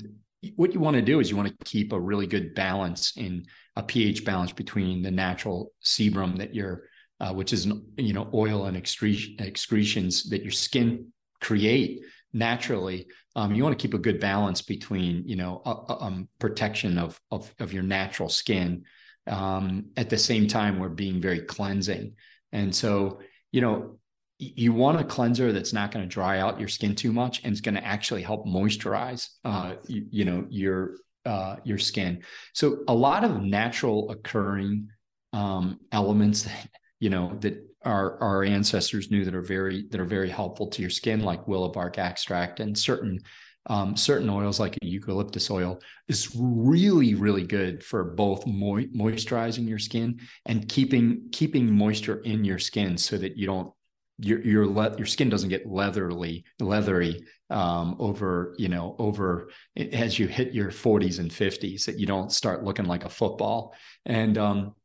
what 0.56 0.74
you 0.74 0.80
want 0.80 0.96
to 0.96 1.02
do 1.02 1.20
is 1.20 1.30
you 1.30 1.36
want 1.36 1.50
to 1.50 1.66
keep 1.66 1.92
a 1.92 2.00
really 2.00 2.26
good 2.26 2.56
balance 2.56 3.16
in 3.18 3.46
a 3.76 3.84
pH 3.84 4.26
balance 4.26 4.54
between 4.54 5.02
the 5.04 5.12
natural 5.12 5.72
sebum 5.84 6.38
that 6.38 6.56
you're, 6.56 6.84
uh, 7.20 7.34
which 7.34 7.54
is 7.54 7.66
an 7.66 7.86
you 7.98 8.14
know 8.14 8.30
oil 8.34 8.66
and 8.66 8.78
excretions 8.78 10.30
that 10.30 10.42
your 10.42 10.52
skin 10.52 11.12
create 11.42 12.02
naturally. 12.34 13.08
Um, 13.36 13.54
you 13.54 13.64
want 13.64 13.78
to 13.78 13.82
keep 13.82 13.94
a 13.94 14.00
good 14.00 14.20
balance 14.20 14.62
between 14.62 15.28
you 15.28 15.36
know 15.36 15.62
um, 15.66 16.30
protection 16.40 16.98
of, 16.98 17.20
of 17.32 17.54
of 17.60 17.74
your 17.74 17.84
natural 17.84 18.30
skin. 18.30 18.86
Um, 19.28 19.92
at 19.98 20.10
the 20.10 20.18
same 20.18 20.48
time, 20.48 20.80
we're 20.80 20.90
being 20.90 21.22
very 21.22 21.42
cleansing, 21.42 22.14
and 22.54 22.74
so 22.74 23.20
you 23.52 23.60
know 23.60 23.99
you 24.40 24.72
want 24.72 25.00
a 25.00 25.04
cleanser 25.04 25.52
that's 25.52 25.74
not 25.74 25.92
going 25.92 26.04
to 26.04 26.10
dry 26.10 26.40
out 26.40 26.60
your 26.60 26.70
skin 26.70 26.96
too 26.96 27.12
much 27.12 27.44
and 27.44 27.52
it's 27.52 27.60
going 27.60 27.76
to 27.76 27.86
actually 27.86 28.22
help 28.22 28.48
moisturize 28.48 29.28
uh, 29.44 29.76
you, 29.88 30.06
you, 30.10 30.26
know 30.26 30.46
your 30.50 30.96
uh, 31.26 31.58
your 31.66 31.78
skin. 31.78 32.24
So 32.54 32.80
a 32.88 32.94
lot 32.94 33.26
of 33.26 33.44
natural 33.44 34.10
occurring 34.10 34.90
um, 35.34 35.80
elements 35.92 36.44
that 36.44 36.70
you 37.00 37.10
know 37.10 37.38
that 37.42 37.66
our 37.84 38.22
our 38.22 38.44
ancestors 38.44 39.12
knew 39.12 39.26
that 39.26 39.36
are 39.36 39.42
very 39.42 39.88
that 39.90 40.00
are 40.00 40.06
very 40.06 40.30
helpful 40.30 40.68
to 40.68 40.82
your 40.82 40.92
skin 40.92 41.22
like 41.22 41.48
willow 41.48 41.70
bark 41.70 41.98
extract 41.98 42.60
and 42.60 42.78
certain 42.78 43.20
um, 43.68 43.96
certain 43.96 44.30
oils 44.30 44.60
like 44.60 44.78
eucalyptus 44.82 45.50
oil 45.50 45.80
is 46.08 46.36
really 46.36 47.16
really 47.16 47.46
good 47.46 47.84
for 47.84 48.04
both 48.04 48.46
mo- 48.46 48.84
moisturizing 48.96 49.68
your 49.68 49.80
skin 49.80 50.20
and 50.46 50.68
keeping 50.68 51.30
keeping 51.32 51.74
moisture 51.74 52.20
in 52.22 52.44
your 52.44 52.60
skin 52.60 52.98
so 52.98 53.18
that 53.18 53.38
you 53.38 53.46
don't 53.46 53.72
your 54.20 54.42
your 54.42 54.68
le- 54.68 54.98
your 54.98 55.06
skin 55.06 55.30
doesn't 55.30 55.50
get 55.50 55.66
leatherly 55.66 56.44
leathery 56.60 57.24
um, 57.50 57.96
over 58.00 58.54
you 58.58 58.68
know 58.68 58.96
over 59.00 59.50
as 59.76 60.20
you 60.20 60.28
hit 60.28 60.54
your 60.54 60.72
40s 60.72 61.20
and 61.20 61.32
50s 61.32 61.86
that 61.86 62.00
you 62.00 62.06
don't 62.06 62.32
start 62.32 62.64
looking 62.64 62.86
like 62.86 63.06
a 63.06 63.10
football. 63.10 63.74
And 64.06 64.38
um, 64.38 64.76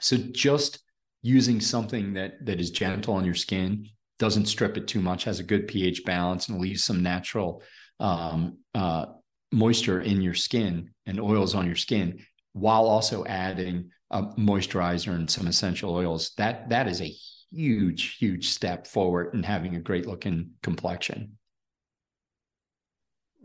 so 0.00 0.16
just 0.16 0.80
using 1.22 1.60
something 1.60 2.14
that 2.14 2.44
that 2.44 2.60
is 2.60 2.70
gentle 2.70 3.14
on 3.14 3.24
your 3.24 3.34
skin 3.34 3.88
doesn't 4.18 4.46
strip 4.46 4.76
it 4.76 4.86
too 4.86 5.00
much 5.00 5.24
has 5.24 5.40
a 5.40 5.44
good 5.44 5.66
ph 5.66 6.04
balance 6.04 6.48
and 6.48 6.60
leaves 6.60 6.84
some 6.84 7.02
natural 7.02 7.62
um, 8.00 8.58
uh, 8.74 9.06
moisture 9.52 10.00
in 10.00 10.20
your 10.20 10.34
skin 10.34 10.90
and 11.06 11.20
oils 11.20 11.54
on 11.54 11.66
your 11.66 11.76
skin 11.76 12.18
while 12.52 12.84
also 12.84 13.24
adding 13.24 13.90
a 14.10 14.22
moisturizer 14.38 15.14
and 15.14 15.30
some 15.30 15.46
essential 15.46 15.94
oils. 15.94 16.32
That 16.36 16.68
that 16.70 16.86
is 16.88 17.00
a 17.00 17.14
huge, 17.52 18.16
huge 18.16 18.48
step 18.48 18.86
forward 18.86 19.34
in 19.34 19.42
having 19.42 19.76
a 19.76 19.80
great 19.80 20.06
looking 20.06 20.50
complexion. 20.62 21.38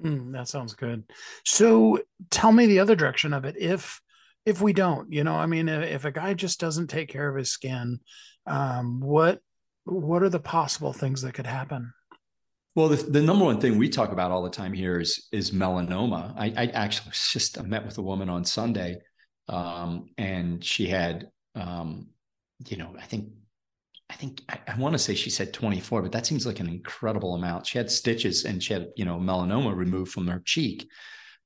Mm, 0.02 0.32
that 0.34 0.48
sounds 0.48 0.74
good. 0.74 1.04
So 1.44 2.00
tell 2.30 2.52
me 2.52 2.68
the 2.68 2.80
other 2.80 2.96
direction 2.96 3.34
of 3.34 3.46
it. 3.46 3.56
If 3.58 4.02
if 4.46 4.62
we 4.62 4.72
don't, 4.72 5.12
you 5.12 5.26
know, 5.26 5.36
I 5.36 5.46
mean, 5.46 5.68
if 5.68 6.06
a 6.06 6.12
guy 6.12 6.34
just 6.34 6.60
doesn't 6.60 6.88
take 6.88 7.10
care 7.10 7.28
of 7.28 7.36
his 7.36 7.52
skin, 7.52 8.00
um, 8.46 9.02
what 9.02 9.42
what 9.84 10.24
are 10.24 10.30
the 10.30 10.40
possible 10.40 10.94
things 10.94 11.22
that 11.22 11.34
could 11.34 11.48
happen? 11.48 11.94
Well, 12.76 12.90
the, 12.90 12.98
the 12.98 13.22
number 13.22 13.44
one 13.44 13.60
thing 13.60 13.78
we 13.78 13.90
talk 13.90 14.12
about 14.12 14.30
all 14.30 14.44
the 14.44 14.50
time 14.50 14.72
here 14.72 15.00
is 15.00 15.28
is 15.32 15.52
melanoma. 15.52 16.34
I, 16.38 16.54
I 16.56 16.66
actually 16.68 17.12
just 17.32 17.58
I 17.60 17.64
met 17.64 17.86
with 17.86 17.98
a 17.98 18.04
woman 18.04 18.30
on 18.30 18.46
Sunday, 18.46 19.00
um, 19.50 20.10
and 20.18 20.64
she 20.64 20.88
had, 20.88 21.30
um, 21.56 22.10
you 22.68 22.78
know, 22.78 22.96
I 23.00 23.06
think 23.06 23.30
I 24.10 24.14
think 24.14 24.42
I, 24.50 24.60
I 24.68 24.78
want 24.78 24.94
to 24.94 25.00
say 25.00 25.16
she 25.16 25.30
said 25.30 25.54
24, 25.54 26.02
but 26.02 26.12
that 26.14 26.26
seems 26.26 26.46
like 26.46 26.60
an 26.60 26.70
incredible 26.70 27.36
amount. 27.36 27.68
She 27.68 27.78
had 27.78 27.92
stitches 27.92 28.46
and 28.46 28.62
she 28.64 28.74
had, 28.74 28.88
you 28.96 29.06
know, 29.06 29.18
melanoma 29.18 29.76
removed 29.76 30.12
from 30.12 30.28
her 30.28 30.42
cheek. 30.46 30.88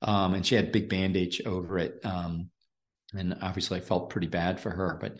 Um, 0.03 0.33
and 0.33 0.45
she 0.45 0.55
had 0.55 0.71
big 0.71 0.89
bandage 0.89 1.41
over 1.45 1.77
it. 1.77 1.99
Um, 2.03 2.49
and 3.13 3.35
obviously 3.41 3.77
I 3.77 3.81
felt 3.81 4.09
pretty 4.09 4.27
bad 4.27 4.59
for 4.59 4.69
her, 4.69 4.97
but 4.99 5.17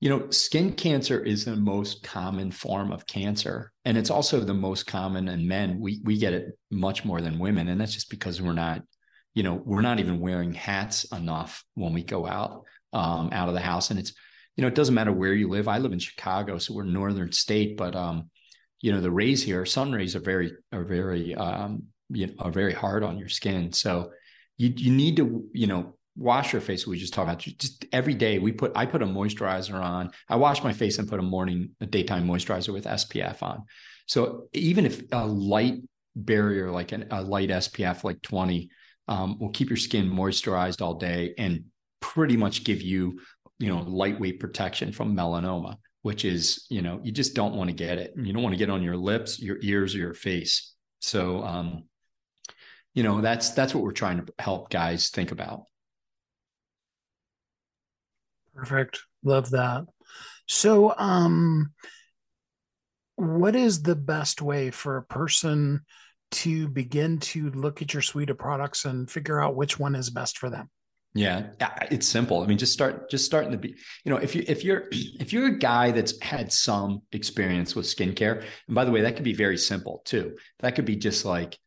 you 0.00 0.08
know, 0.08 0.30
skin 0.30 0.74
cancer 0.74 1.20
is 1.20 1.44
the 1.44 1.56
most 1.56 2.04
common 2.04 2.52
form 2.52 2.92
of 2.92 3.06
cancer. 3.06 3.72
And 3.84 3.98
it's 3.98 4.10
also 4.10 4.40
the 4.40 4.54
most 4.54 4.86
common 4.86 5.28
in 5.28 5.48
men. 5.48 5.80
We 5.80 6.00
we 6.04 6.18
get 6.18 6.32
it 6.32 6.56
much 6.70 7.04
more 7.04 7.20
than 7.20 7.40
women. 7.40 7.68
And 7.68 7.80
that's 7.80 7.94
just 7.94 8.08
because 8.08 8.40
we're 8.40 8.52
not, 8.52 8.82
you 9.34 9.42
know, 9.42 9.60
we're 9.64 9.80
not 9.80 9.98
even 9.98 10.20
wearing 10.20 10.54
hats 10.54 11.04
enough 11.10 11.64
when 11.74 11.92
we 11.94 12.04
go 12.04 12.26
out 12.26 12.62
um, 12.92 13.30
out 13.32 13.48
of 13.48 13.54
the 13.54 13.60
house. 13.60 13.90
And 13.90 13.98
it's 13.98 14.12
you 14.58 14.62
know, 14.62 14.68
it 14.68 14.74
doesn't 14.74 14.94
matter 14.96 15.12
where 15.12 15.34
you 15.34 15.48
live. 15.48 15.68
I 15.68 15.78
live 15.78 15.92
in 15.92 16.00
Chicago, 16.00 16.58
so 16.58 16.74
we're 16.74 16.82
northern 16.82 17.30
state, 17.30 17.76
but 17.76 17.94
um, 17.94 18.28
you 18.80 18.90
know, 18.90 19.00
the 19.00 19.10
rays 19.10 19.40
here, 19.40 19.64
sun 19.64 19.92
rays 19.92 20.16
are 20.16 20.20
very 20.20 20.50
are 20.72 20.82
very 20.82 21.32
um, 21.36 21.84
you 22.10 22.26
know, 22.26 22.32
are 22.40 22.50
very 22.50 22.72
hard 22.72 23.04
on 23.04 23.18
your 23.18 23.28
skin. 23.28 23.72
So 23.72 24.10
you 24.56 24.72
you 24.76 24.90
need 24.90 25.16
to, 25.18 25.44
you 25.52 25.68
know, 25.68 25.94
wash 26.16 26.52
your 26.52 26.60
face. 26.60 26.88
We 26.88 26.98
just 26.98 27.14
talked 27.14 27.28
about 27.28 27.38
just 27.38 27.84
every 27.92 28.14
day. 28.14 28.40
We 28.40 28.50
put 28.50 28.72
I 28.74 28.84
put 28.84 29.00
a 29.00 29.06
moisturizer 29.06 29.80
on. 29.80 30.10
I 30.28 30.34
wash 30.34 30.64
my 30.64 30.72
face 30.72 30.98
and 30.98 31.08
put 31.08 31.20
a 31.20 31.22
morning, 31.22 31.70
a 31.80 31.86
daytime 31.86 32.26
moisturizer 32.26 32.72
with 32.72 32.84
SPF 32.84 33.44
on. 33.44 33.62
So 34.06 34.48
even 34.54 34.86
if 34.86 35.02
a 35.12 35.24
light 35.24 35.76
barrier 36.16 36.72
like 36.72 36.90
an, 36.90 37.06
a 37.12 37.22
light 37.22 37.50
SPF 37.50 38.02
like 38.02 38.22
20 38.22 38.70
um, 39.06 39.38
will 39.38 39.50
keep 39.50 39.70
your 39.70 39.76
skin 39.76 40.10
moisturized 40.10 40.82
all 40.82 40.94
day 40.94 41.34
and 41.38 41.66
pretty 42.00 42.36
much 42.36 42.64
give 42.64 42.82
you 42.82 43.20
you 43.58 43.68
know 43.68 43.80
lightweight 43.80 44.40
protection 44.40 44.92
from 44.92 45.16
melanoma 45.16 45.76
which 46.02 46.24
is 46.24 46.66
you 46.68 46.82
know 46.82 47.00
you 47.02 47.12
just 47.12 47.34
don't 47.34 47.54
want 47.54 47.68
to 47.68 47.74
get 47.74 47.98
it. 47.98 48.14
You 48.16 48.32
don't 48.32 48.42
want 48.42 48.54
to 48.54 48.58
get 48.58 48.70
on 48.70 48.82
your 48.82 48.96
lips 48.96 49.40
your 49.40 49.58
ears 49.60 49.94
or 49.94 49.98
your 49.98 50.14
face. 50.14 50.74
So 51.00 51.42
um 51.44 51.84
you 52.94 53.02
know 53.02 53.20
that's 53.20 53.50
that's 53.50 53.74
what 53.74 53.84
we're 53.84 53.92
trying 53.92 54.24
to 54.24 54.32
help 54.38 54.70
guys 54.70 55.10
think 55.10 55.32
about. 55.32 55.64
Perfect. 58.54 59.02
Love 59.22 59.50
that. 59.50 59.84
So 60.46 60.94
um 60.96 61.72
what 63.16 63.56
is 63.56 63.82
the 63.82 63.96
best 63.96 64.40
way 64.40 64.70
for 64.70 64.96
a 64.96 65.02
person 65.02 65.82
to 66.30 66.68
begin 66.68 67.18
to 67.18 67.50
look 67.50 67.82
at 67.82 67.92
your 67.92 68.02
suite 68.02 68.30
of 68.30 68.38
products 68.38 68.84
and 68.84 69.10
figure 69.10 69.42
out 69.42 69.56
which 69.56 69.78
one 69.78 69.94
is 69.94 70.10
best 70.10 70.38
for 70.38 70.48
them 70.48 70.70
yeah, 71.18 71.48
it's 71.90 72.06
simple. 72.06 72.42
I 72.42 72.46
mean, 72.46 72.58
just 72.58 72.72
start, 72.72 73.10
just 73.10 73.26
starting 73.26 73.50
to 73.50 73.58
be, 73.58 73.74
you 74.04 74.12
know, 74.12 74.18
if 74.18 74.36
you 74.36 74.44
if 74.46 74.62
you're 74.62 74.84
if 74.92 75.32
you're 75.32 75.46
a 75.48 75.58
guy 75.58 75.90
that's 75.90 76.20
had 76.22 76.52
some 76.52 77.02
experience 77.12 77.74
with 77.74 77.86
skincare, 77.86 78.44
and 78.66 78.74
by 78.74 78.84
the 78.84 78.92
way, 78.92 79.00
that 79.02 79.16
could 79.16 79.24
be 79.24 79.34
very 79.34 79.58
simple 79.58 80.02
too. 80.04 80.36
That 80.60 80.76
could 80.76 80.84
be 80.84 80.94
just 80.94 81.24
like, 81.24 81.58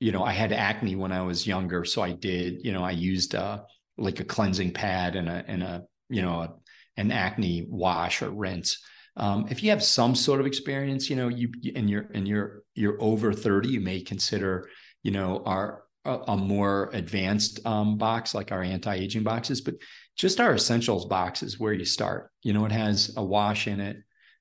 you 0.00 0.12
know, 0.12 0.24
I 0.24 0.32
had 0.32 0.50
acne 0.52 0.96
when 0.96 1.12
I 1.12 1.22
was 1.22 1.46
younger, 1.46 1.84
so 1.84 2.00
I 2.00 2.12
did, 2.12 2.64
you 2.64 2.72
know, 2.72 2.82
I 2.82 2.92
used 2.92 3.34
uh 3.34 3.60
like 3.98 4.20
a 4.20 4.24
cleansing 4.24 4.72
pad 4.72 5.14
and 5.14 5.28
a 5.28 5.44
and 5.46 5.62
a 5.62 5.84
you 6.08 6.22
know 6.22 6.40
a, 6.40 6.54
an 6.96 7.12
acne 7.12 7.66
wash 7.68 8.22
or 8.22 8.30
rinse. 8.30 8.78
Um, 9.18 9.46
if 9.50 9.62
you 9.62 9.70
have 9.70 9.82
some 9.82 10.14
sort 10.14 10.40
of 10.40 10.46
experience, 10.46 11.10
you 11.10 11.16
know, 11.16 11.28
you 11.28 11.50
and 11.74 11.90
you're 11.90 12.08
and 12.14 12.26
you're 12.26 12.62
you're 12.74 13.00
over 13.02 13.34
thirty, 13.34 13.68
you 13.68 13.80
may 13.80 14.00
consider, 14.00 14.68
you 15.02 15.10
know, 15.10 15.42
our 15.44 15.85
a, 16.06 16.32
a 16.32 16.36
more 16.36 16.90
advanced 16.92 17.64
um, 17.66 17.98
box 17.98 18.34
like 18.34 18.52
our 18.52 18.62
anti-aging 18.62 19.22
boxes, 19.22 19.60
but 19.60 19.74
just 20.16 20.40
our 20.40 20.54
essentials 20.54 21.06
box 21.06 21.42
is 21.42 21.60
where 21.60 21.72
you 21.72 21.84
start. 21.84 22.30
You 22.42 22.52
know, 22.52 22.64
it 22.64 22.72
has 22.72 23.12
a 23.16 23.24
wash 23.24 23.66
in 23.66 23.80
it, 23.80 23.96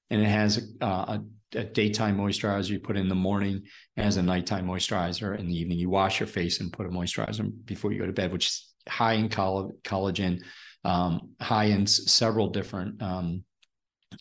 and 0.10 0.22
it 0.22 0.28
has 0.28 0.70
a, 0.80 0.86
a, 0.86 1.22
a 1.56 1.64
daytime 1.64 2.18
moisturizer 2.18 2.70
you 2.70 2.80
put 2.80 2.98
in 2.98 3.10
the 3.10 3.16
morning, 3.16 3.64
it 3.98 4.04
has 4.04 4.18
a 4.18 4.24
nighttime 4.24 4.68
moisturizer 4.68 5.38
in 5.38 5.48
the 5.48 5.58
evening. 5.58 5.78
You 5.78 5.90
wash 5.90 6.20
your 6.20 6.28
face 6.28 6.60
and 6.60 6.72
put 6.72 6.86
a 6.86 6.90
moisturizer 6.90 7.52
before 7.66 7.92
you 7.92 8.00
go 8.00 8.06
to 8.06 8.14
bed, 8.14 8.32
which 8.32 8.48
is 8.48 8.74
high 8.88 9.14
in 9.14 9.30
coll- 9.30 9.74
collagen, 9.84 10.44
um, 10.84 11.32
high 11.42 11.66
in 11.66 11.84
s- 11.84 12.12
several 12.12 12.50
different 12.50 13.02
um, 13.02 13.44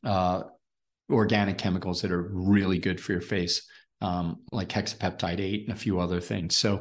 uh, 0.03 0.43
organic 1.11 1.59
chemicals 1.59 2.03
that 2.03 2.13
are 2.13 2.31
really 2.33 2.79
good 2.79 3.01
for 3.01 3.13
your 3.13 3.21
face, 3.21 3.69
um, 4.01 4.41
like 4.53 4.69
hexapeptide 4.69 5.41
eight 5.41 5.65
and 5.69 5.77
a 5.77 5.81
few 5.81 6.01
other 6.01 6.21
things. 6.21 6.57
So 6.57 6.81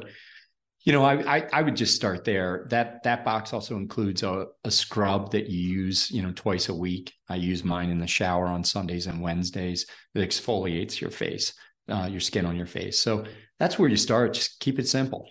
you 0.84 0.92
know, 0.92 1.02
I, 1.02 1.36
I, 1.36 1.48
I 1.52 1.62
would 1.62 1.76
just 1.76 1.96
start 1.96 2.24
there. 2.24 2.66
That 2.68 3.02
that 3.04 3.24
box 3.24 3.54
also 3.54 3.76
includes 3.76 4.22
a, 4.22 4.48
a 4.64 4.70
scrub 4.70 5.32
that 5.32 5.48
you 5.48 5.58
use, 5.58 6.10
you 6.10 6.22
know, 6.22 6.32
twice 6.34 6.68
a 6.68 6.74
week. 6.74 7.12
I 7.28 7.36
use 7.36 7.64
mine 7.64 7.88
in 7.88 7.98
the 7.98 8.06
shower 8.06 8.46
on 8.46 8.62
Sundays 8.62 9.06
and 9.06 9.22
Wednesdays 9.22 9.86
that 10.12 10.28
exfoliates 10.28 11.00
your 11.00 11.10
face, 11.10 11.54
uh, 11.88 12.06
your 12.10 12.20
skin 12.20 12.44
on 12.44 12.56
your 12.56 12.66
face. 12.66 13.00
So 13.00 13.24
that's 13.58 13.78
where 13.78 13.88
you 13.88 13.96
start. 13.96 14.34
Just 14.34 14.60
keep 14.60 14.78
it 14.78 14.86
simple. 14.86 15.26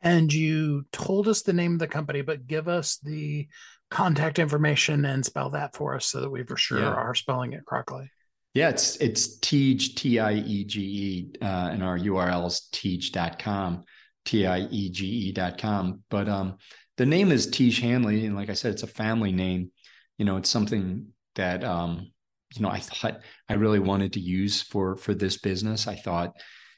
And 0.00 0.32
you 0.32 0.86
told 0.92 1.28
us 1.28 1.42
the 1.42 1.52
name 1.52 1.74
of 1.74 1.80
the 1.80 1.88
company, 1.88 2.22
but 2.22 2.46
give 2.46 2.66
us 2.66 2.98
the 3.02 3.48
contact 3.90 4.38
information 4.38 5.04
and 5.04 5.24
spell 5.24 5.50
that 5.50 5.74
for 5.74 5.96
us 5.96 6.06
so 6.06 6.20
that 6.20 6.30
we 6.30 6.44
for 6.44 6.56
sure 6.56 6.80
yeah. 6.80 6.94
are 6.94 7.14
spelling 7.14 7.52
it 7.52 7.66
correctly. 7.66 8.10
Yeah, 8.54 8.70
it's 8.70 8.96
it's 8.96 9.38
T 9.38 10.18
I 10.18 10.32
E 10.32 10.64
G 10.64 10.80
E, 10.80 11.32
uh, 11.42 11.68
and 11.70 11.82
our 11.82 11.98
URL 11.98 12.46
is 12.46 12.68
tiege.com, 12.72 13.84
T 14.24 14.46
I 14.46 14.60
E 14.60 14.90
G 14.90 15.28
E.com. 15.28 16.02
But 16.08 16.28
um, 16.28 16.56
the 16.96 17.06
name 17.06 17.30
is 17.30 17.46
Tiege 17.46 17.80
Hanley. 17.80 18.26
And 18.26 18.34
like 18.34 18.50
I 18.50 18.54
said, 18.54 18.72
it's 18.72 18.82
a 18.82 18.88
family 18.88 19.32
name. 19.32 19.70
You 20.16 20.24
know, 20.24 20.36
it's 20.38 20.48
something 20.48 21.08
that, 21.36 21.62
um, 21.62 22.10
you 22.54 22.62
know, 22.62 22.70
I 22.70 22.80
thought 22.80 23.20
I 23.48 23.54
really 23.54 23.78
wanted 23.78 24.14
to 24.14 24.20
use 24.20 24.62
for 24.62 24.96
for 24.96 25.14
this 25.14 25.38
business. 25.38 25.86
I 25.86 25.94
thought 25.94 26.32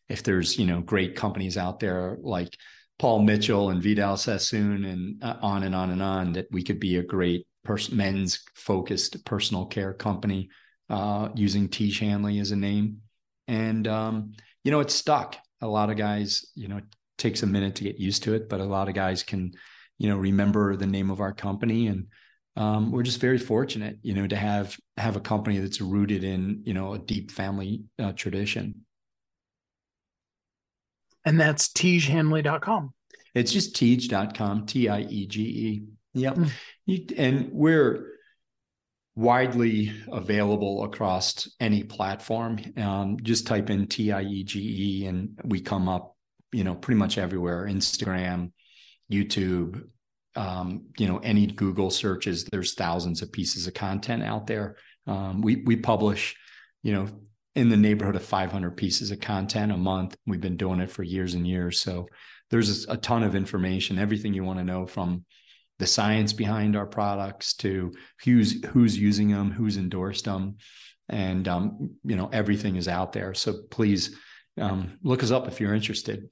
if 0.08 0.22
there's, 0.22 0.58
you 0.58 0.66
know, 0.66 0.80
great 0.80 1.14
companies 1.16 1.56
out 1.56 1.80
there 1.80 2.18
like 2.20 2.54
Paul 2.98 3.22
Mitchell 3.22 3.70
and 3.70 3.82
Vidal 3.82 4.16
Sassoon 4.16 4.84
and 4.84 5.22
uh, 5.22 5.36
on 5.40 5.62
and 5.62 5.74
on 5.74 5.90
and 5.90 6.02
on, 6.02 6.32
that 6.32 6.48
we 6.50 6.62
could 6.62 6.80
be 6.80 6.96
a 6.96 7.02
great 7.02 7.46
pers- 7.64 7.92
men's 7.92 8.40
focused 8.54 9.24
personal 9.24 9.66
care 9.66 9.94
company 9.94 10.50
uh, 10.90 11.28
using 11.34 11.68
Tiege 11.68 12.00
Hanley 12.00 12.38
as 12.40 12.50
a 12.50 12.56
name. 12.56 12.98
And, 13.48 13.86
um, 13.88 14.32
you 14.64 14.70
know, 14.70 14.80
it's 14.80 14.94
stuck. 14.94 15.36
A 15.62 15.66
lot 15.66 15.90
of 15.90 15.96
guys, 15.96 16.46
you 16.54 16.68
know, 16.68 16.78
it 16.78 16.84
takes 17.16 17.42
a 17.42 17.46
minute 17.46 17.76
to 17.76 17.84
get 17.84 17.98
used 17.98 18.24
to 18.24 18.34
it, 18.34 18.48
but 18.48 18.60
a 18.60 18.64
lot 18.64 18.88
of 18.88 18.94
guys 18.94 19.22
can, 19.22 19.52
you 19.98 20.08
know, 20.08 20.16
remember 20.16 20.76
the 20.76 20.86
name 20.86 21.10
of 21.10 21.20
our 21.20 21.32
company. 21.32 21.86
And 21.86 22.06
um, 22.56 22.90
we're 22.90 23.02
just 23.04 23.20
very 23.20 23.38
fortunate, 23.38 23.98
you 24.02 24.14
know, 24.14 24.26
to 24.26 24.36
have 24.36 24.76
have 24.96 25.16
a 25.16 25.20
company 25.20 25.58
that's 25.58 25.80
rooted 25.80 26.24
in, 26.24 26.62
you 26.64 26.74
know, 26.74 26.94
a 26.94 26.98
deep 26.98 27.30
family 27.30 27.84
uh, 27.98 28.12
tradition. 28.12 28.84
And 31.24 31.38
that's 31.38 31.68
tiegehanley.com. 31.68 32.92
It's 33.34 33.52
just 33.52 33.76
tiege.com, 33.76 34.66
T 34.66 34.88
I 34.88 35.00
E 35.00 35.26
G 35.26 35.42
E. 35.42 35.82
Yep. 36.14 36.36
Mm. 36.88 37.18
And 37.18 37.50
we're, 37.52 38.06
widely 39.20 39.92
available 40.10 40.82
across 40.84 41.46
any 41.60 41.84
platform. 41.84 42.58
Um, 42.78 43.18
just 43.22 43.46
type 43.46 43.68
in 43.68 43.86
TIEGE 43.86 45.06
and 45.06 45.38
we 45.44 45.60
come 45.60 45.90
up, 45.90 46.16
you 46.52 46.64
know, 46.64 46.74
pretty 46.74 46.98
much 46.98 47.18
everywhere 47.18 47.66
Instagram, 47.66 48.52
YouTube, 49.12 49.84
um, 50.36 50.86
you 50.96 51.06
know, 51.06 51.18
any 51.18 51.46
Google 51.46 51.90
searches, 51.90 52.44
there's 52.44 52.72
thousands 52.72 53.20
of 53.20 53.30
pieces 53.30 53.66
of 53.66 53.74
content 53.74 54.22
out 54.22 54.46
there. 54.46 54.76
Um, 55.06 55.42
we, 55.42 55.56
we 55.56 55.76
publish, 55.76 56.34
you 56.82 56.94
know, 56.94 57.06
in 57.54 57.68
the 57.68 57.76
neighborhood 57.76 58.16
of 58.16 58.24
500 58.24 58.70
pieces 58.74 59.10
of 59.10 59.20
content 59.20 59.70
a 59.70 59.76
month. 59.76 60.16
We've 60.26 60.40
been 60.40 60.56
doing 60.56 60.80
it 60.80 60.90
for 60.90 61.02
years 61.02 61.34
and 61.34 61.46
years. 61.46 61.78
So 61.78 62.06
there's 62.48 62.88
a 62.88 62.96
ton 62.96 63.22
of 63.22 63.34
information, 63.34 63.98
everything 63.98 64.32
you 64.32 64.44
want 64.44 64.60
to 64.60 64.64
know 64.64 64.86
from 64.86 65.26
the 65.80 65.86
science 65.86 66.32
behind 66.32 66.76
our 66.76 66.86
products 66.86 67.54
to 67.54 67.92
who's 68.24 68.64
who's 68.66 68.96
using 68.96 69.28
them, 69.30 69.50
who's 69.50 69.76
endorsed 69.76 70.26
them, 70.26 70.58
and 71.08 71.48
um, 71.48 71.96
you 72.04 72.14
know 72.14 72.28
everything 72.32 72.76
is 72.76 72.86
out 72.86 73.12
there. 73.12 73.34
So 73.34 73.62
please 73.70 74.16
um, 74.60 74.98
look 75.02 75.22
us 75.22 75.32
up 75.32 75.48
if 75.48 75.60
you're 75.60 75.74
interested. 75.74 76.28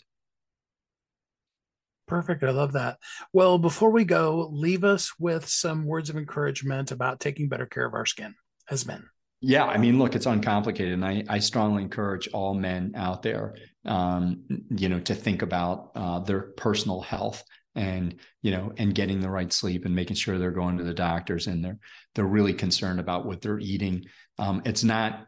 Perfect. 2.07 2.43
I 2.43 2.51
love 2.51 2.73
that. 2.73 2.99
Well, 3.33 3.59
before 3.59 3.91
we 3.91 4.05
go, 4.05 4.49
leave 4.51 4.85
us 4.85 5.13
with 5.19 5.47
some 5.49 5.85
words 5.85 6.09
of 6.09 6.17
encouragement 6.17 6.91
about 6.91 7.21
taking 7.21 7.49
better 7.49 7.67
care 7.67 7.85
of 7.85 7.93
our 7.93 8.07
skin 8.07 8.35
as 8.71 8.87
men. 8.87 9.05
Yeah, 9.41 9.67
I 9.67 9.79
mean, 9.79 9.99
look, 9.99 10.17
it's 10.17 10.27
uncomplicated, 10.27 10.95
and 10.95 11.05
I, 11.05 11.23
I 11.29 11.39
strongly 11.39 11.83
encourage 11.83 12.29
all 12.29 12.55
men 12.55 12.93
out 12.97 13.23
there, 13.23 13.55
um, 13.85 14.43
you 14.71 14.89
know, 14.89 14.99
to 15.01 15.15
think 15.15 15.43
about 15.43 15.93
uh, 15.95 16.19
their 16.21 16.41
personal 16.41 17.01
health 17.01 17.45
and 17.79 18.17
you 18.43 18.51
know 18.51 18.73
and 18.77 18.95
getting 18.95 19.21
the 19.21 19.31
right 19.31 19.53
sleep 19.53 19.85
and 19.85 19.95
making 19.95 20.17
sure 20.17 20.39
they're 20.39 20.51
going 20.51 20.79
to 20.79 20.85
the 20.85 20.95
doctors 20.95 21.47
and 21.47 21.65
they're 21.65 21.79
they're 22.15 22.25
really 22.25 22.55
concerned 22.55 23.01
about 23.01 23.25
what 23.25 23.41
they're 23.41 23.61
eating 23.61 24.05
um, 24.39 24.61
it's 24.65 24.85
not 24.85 25.27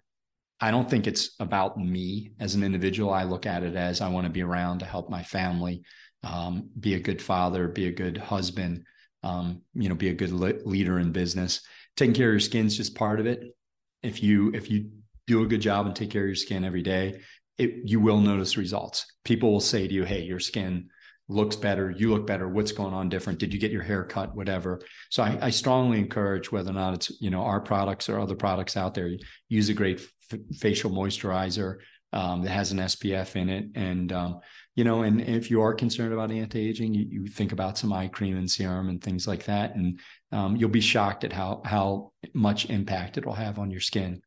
i 0.60 0.70
don't 0.70 0.90
think 0.90 1.06
it's 1.06 1.34
about 1.40 1.78
me 1.78 2.32
as 2.40 2.54
an 2.54 2.62
individual 2.62 3.12
i 3.12 3.24
look 3.24 3.46
at 3.46 3.62
it 3.62 3.76
as 3.76 4.00
i 4.00 4.08
want 4.08 4.26
to 4.26 4.32
be 4.32 4.42
around 4.42 4.80
to 4.80 4.84
help 4.84 5.08
my 5.08 5.22
family 5.22 5.82
um, 6.22 6.68
be 6.78 6.94
a 6.94 7.00
good 7.00 7.22
father 7.22 7.68
be 7.68 7.86
a 7.86 7.92
good 7.92 8.18
husband 8.18 8.84
um, 9.22 9.62
you 9.74 9.88
know 9.88 9.94
be 9.94 10.08
a 10.08 10.14
good 10.14 10.32
le- 10.32 10.60
leader 10.64 10.98
in 10.98 11.12
business 11.12 11.62
taking 11.96 12.14
care 12.14 12.28
of 12.28 12.34
your 12.34 12.40
skin 12.40 12.66
is 12.66 12.76
just 12.76 12.94
part 12.94 13.20
of 13.20 13.26
it. 13.26 13.54
If 14.02 14.22
you 14.22 14.50
if 14.54 14.70
you 14.70 14.90
do 15.26 15.42
a 15.42 15.46
good 15.46 15.60
job 15.60 15.86
and 15.86 15.94
take 15.94 16.10
care 16.10 16.22
of 16.22 16.28
your 16.28 16.34
skin 16.34 16.64
every 16.64 16.82
day, 16.82 17.20
it, 17.58 17.70
you 17.84 18.00
will 18.00 18.20
notice 18.20 18.56
results. 18.56 19.06
People 19.24 19.52
will 19.52 19.60
say 19.60 19.86
to 19.86 19.94
you, 19.94 20.04
"Hey, 20.04 20.22
your 20.22 20.40
skin 20.40 20.88
looks 21.30 21.56
better. 21.56 21.90
You 21.90 22.10
look 22.10 22.26
better. 22.26 22.48
What's 22.48 22.72
going 22.72 22.92
on 22.92 23.08
different? 23.08 23.38
Did 23.38 23.54
you 23.54 23.60
get 23.60 23.70
your 23.70 23.82
hair 23.82 24.04
cut? 24.04 24.34
Whatever." 24.34 24.80
So 25.10 25.22
I, 25.22 25.38
I 25.40 25.50
strongly 25.50 25.98
encourage 25.98 26.50
whether 26.52 26.70
or 26.70 26.74
not 26.74 26.94
it's 26.94 27.20
you 27.20 27.30
know 27.30 27.42
our 27.42 27.60
products 27.60 28.08
or 28.08 28.18
other 28.18 28.34
products 28.34 28.76
out 28.76 28.94
there, 28.94 29.10
use 29.48 29.68
a 29.68 29.74
great 29.74 30.00
f- 30.30 30.40
facial 30.58 30.90
moisturizer 30.90 31.76
um, 32.12 32.42
that 32.42 32.50
has 32.50 32.72
an 32.72 32.78
SPF 32.78 33.36
in 33.36 33.48
it, 33.48 33.66
and 33.74 34.12
um, 34.12 34.40
you 34.74 34.84
know, 34.84 35.02
and 35.02 35.20
if 35.20 35.50
you 35.50 35.62
are 35.62 35.74
concerned 35.74 36.12
about 36.12 36.30
anti-aging, 36.30 36.94
you, 36.94 37.06
you, 37.08 37.26
think 37.26 37.52
about 37.52 37.78
some 37.78 37.92
eye 37.92 38.08
cream 38.08 38.36
and 38.36 38.50
serum 38.50 38.88
and 38.88 39.02
things 39.02 39.26
like 39.26 39.44
that, 39.44 39.74
and 39.76 40.00
um, 40.32 40.56
you'll 40.56 40.68
be 40.68 40.80
shocked 40.80 41.24
at 41.24 41.32
how 41.32 41.62
how 41.64 42.12
much 42.34 42.68
impact 42.70 43.18
it 43.18 43.24
will 43.24 43.34
have 43.34 43.58
on 43.58 43.70
your 43.70 43.80
skin. 43.80 44.22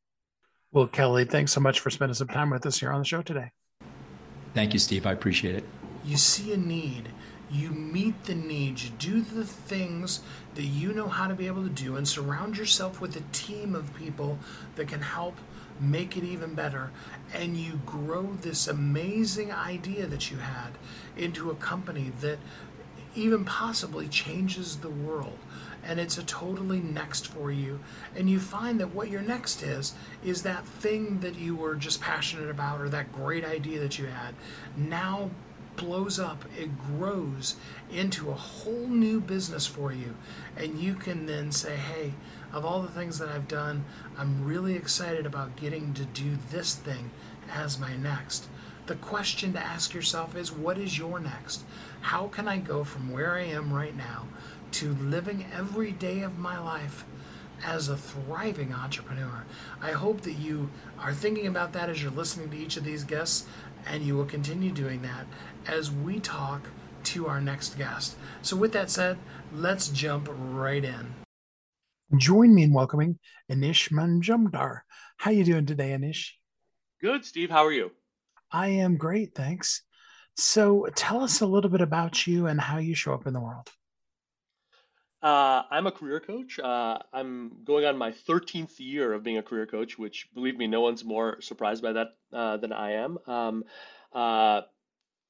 Well, 0.71 0.87
Kelley, 0.87 1.25
thanks 1.25 1.51
so 1.51 1.59
much 1.59 1.81
for 1.81 1.89
spending 1.89 2.15
some 2.15 2.27
time 2.27 2.49
with 2.49 2.65
us 2.65 2.79
here 2.79 2.91
on 2.91 2.99
the 2.99 3.05
show 3.05 3.21
today. 3.21 3.51
Thank 4.53 4.73
you, 4.73 4.79
Steve. 4.79 5.05
I 5.05 5.11
appreciate 5.11 5.55
it. 5.55 5.82
You 6.03 6.17
see 6.17 6.53
a 6.53 6.57
need, 6.57 7.09
you 7.49 7.69
meet 7.69 8.25
the 8.25 8.35
needs, 8.35 8.85
you 8.85 8.91
do 8.97 9.21
the 9.21 9.45
things 9.45 10.21
that 10.55 10.63
you 10.63 10.93
know 10.93 11.07
how 11.07 11.27
to 11.27 11.35
be 11.35 11.47
able 11.47 11.63
to 11.63 11.69
do, 11.69 11.95
and 11.95 12.07
surround 12.07 12.57
yourself 12.57 12.99
with 12.99 13.15
a 13.15 13.23
team 13.31 13.75
of 13.75 13.95
people 13.95 14.39
that 14.75 14.87
can 14.87 15.01
help 15.01 15.35
make 15.79 16.17
it 16.17 16.23
even 16.23 16.53
better. 16.53 16.91
And 17.33 17.57
you 17.57 17.79
grow 17.85 18.37
this 18.41 18.67
amazing 18.67 19.51
idea 19.51 20.07
that 20.07 20.31
you 20.31 20.37
had 20.37 20.71
into 21.17 21.51
a 21.51 21.55
company 21.55 22.11
that 22.21 22.39
even 23.15 23.45
possibly 23.45 24.07
changes 24.07 24.77
the 24.77 24.89
world 24.89 25.37
and 25.85 25.99
it's 25.99 26.17
a 26.17 26.23
totally 26.23 26.79
next 26.79 27.27
for 27.27 27.51
you 27.51 27.79
and 28.15 28.29
you 28.29 28.39
find 28.39 28.79
that 28.79 28.93
what 28.93 29.09
your 29.09 29.21
next 29.21 29.61
is 29.61 29.93
is 30.23 30.41
that 30.41 30.65
thing 30.65 31.19
that 31.19 31.35
you 31.35 31.55
were 31.55 31.75
just 31.75 32.01
passionate 32.01 32.49
about 32.49 32.81
or 32.81 32.89
that 32.89 33.11
great 33.11 33.45
idea 33.45 33.79
that 33.79 33.99
you 33.99 34.07
had 34.07 34.33
now 34.75 35.29
blows 35.75 36.19
up 36.19 36.45
it 36.57 36.69
grows 36.97 37.55
into 37.91 38.29
a 38.29 38.35
whole 38.35 38.87
new 38.87 39.19
business 39.19 39.65
for 39.65 39.91
you. 39.91 40.15
And 40.57 40.79
you 40.79 40.95
can 40.95 41.25
then 41.25 41.51
say 41.51 41.75
hey 41.75 42.13
of 42.51 42.65
all 42.65 42.81
the 42.81 42.91
things 42.91 43.19
that 43.19 43.29
I've 43.29 43.47
done 43.47 43.85
I'm 44.17 44.45
really 44.45 44.75
excited 44.75 45.25
about 45.25 45.55
getting 45.55 45.93
to 45.95 46.05
do 46.05 46.37
this 46.51 46.75
thing 46.75 47.11
as 47.51 47.79
my 47.79 47.95
next. 47.95 48.47
The 48.85 48.95
question 48.95 49.53
to 49.53 49.59
ask 49.59 49.93
yourself 49.93 50.35
is 50.35 50.51
what 50.51 50.77
is 50.77 50.97
your 50.97 51.19
next? 51.19 51.63
How 52.01 52.27
can 52.27 52.47
I 52.47 52.57
go 52.57 52.83
from 52.83 53.11
where 53.11 53.33
I 53.33 53.43
am 53.43 53.73
right 53.73 53.95
now 53.95 54.27
to 54.73 54.93
living 54.95 55.45
every 55.53 55.91
day 55.91 56.21
of 56.21 56.37
my 56.37 56.59
life 56.59 57.05
as 57.65 57.87
a 57.87 57.97
thriving 57.97 58.73
entrepreneur. 58.73 59.45
I 59.81 59.91
hope 59.91 60.21
that 60.21 60.33
you 60.33 60.69
are 60.99 61.13
thinking 61.13 61.47
about 61.47 61.73
that 61.73 61.89
as 61.89 62.01
you're 62.01 62.11
listening 62.11 62.49
to 62.49 62.57
each 62.57 62.77
of 62.77 62.83
these 62.83 63.03
guests, 63.03 63.45
and 63.85 64.03
you 64.03 64.15
will 64.15 64.25
continue 64.25 64.71
doing 64.71 65.01
that 65.03 65.25
as 65.67 65.91
we 65.91 66.19
talk 66.19 66.67
to 67.03 67.27
our 67.27 67.41
next 67.41 67.77
guest. 67.77 68.15
So, 68.41 68.55
with 68.55 68.73
that 68.73 68.89
said, 68.89 69.17
let's 69.53 69.89
jump 69.89 70.29
right 70.31 70.83
in. 70.83 71.13
Join 72.17 72.53
me 72.53 72.63
in 72.63 72.73
welcoming 72.73 73.19
Anish 73.51 73.91
Majumdar. 73.91 74.81
How 75.17 75.31
are 75.31 75.33
you 75.33 75.43
doing 75.43 75.65
today, 75.65 75.89
Anish? 75.89 76.31
Good, 77.01 77.25
Steve. 77.25 77.49
How 77.49 77.65
are 77.65 77.71
you? 77.71 77.91
I 78.51 78.67
am 78.67 78.97
great, 78.97 79.35
thanks. 79.35 79.81
So, 80.35 80.87
tell 80.95 81.23
us 81.23 81.41
a 81.41 81.45
little 81.45 81.69
bit 81.69 81.81
about 81.81 82.25
you 82.27 82.47
and 82.47 82.59
how 82.59 82.77
you 82.77 82.95
show 82.95 83.13
up 83.13 83.27
in 83.27 83.33
the 83.33 83.41
world. 83.41 83.69
Uh, 85.23 85.63
I'm 85.71 85.87
a 85.87 85.91
career 85.91 86.19
coach. 86.19 86.59
Uh, 86.59 86.99
I'm 87.13 87.63
going 87.63 87.85
on 87.85 87.97
my 87.97 88.11
13th 88.11 88.77
year 88.79 89.13
of 89.13 89.23
being 89.23 89.37
a 89.37 89.43
career 89.43 89.65
coach, 89.65 89.97
which, 89.97 90.27
believe 90.33 90.57
me, 90.57 90.67
no 90.67 90.81
one's 90.81 91.05
more 91.05 91.39
surprised 91.39 91.81
by 91.81 91.93
that 91.93 92.07
uh, 92.33 92.57
than 92.57 92.73
I 92.73 92.91
am. 92.91 93.17
Um, 93.25 93.63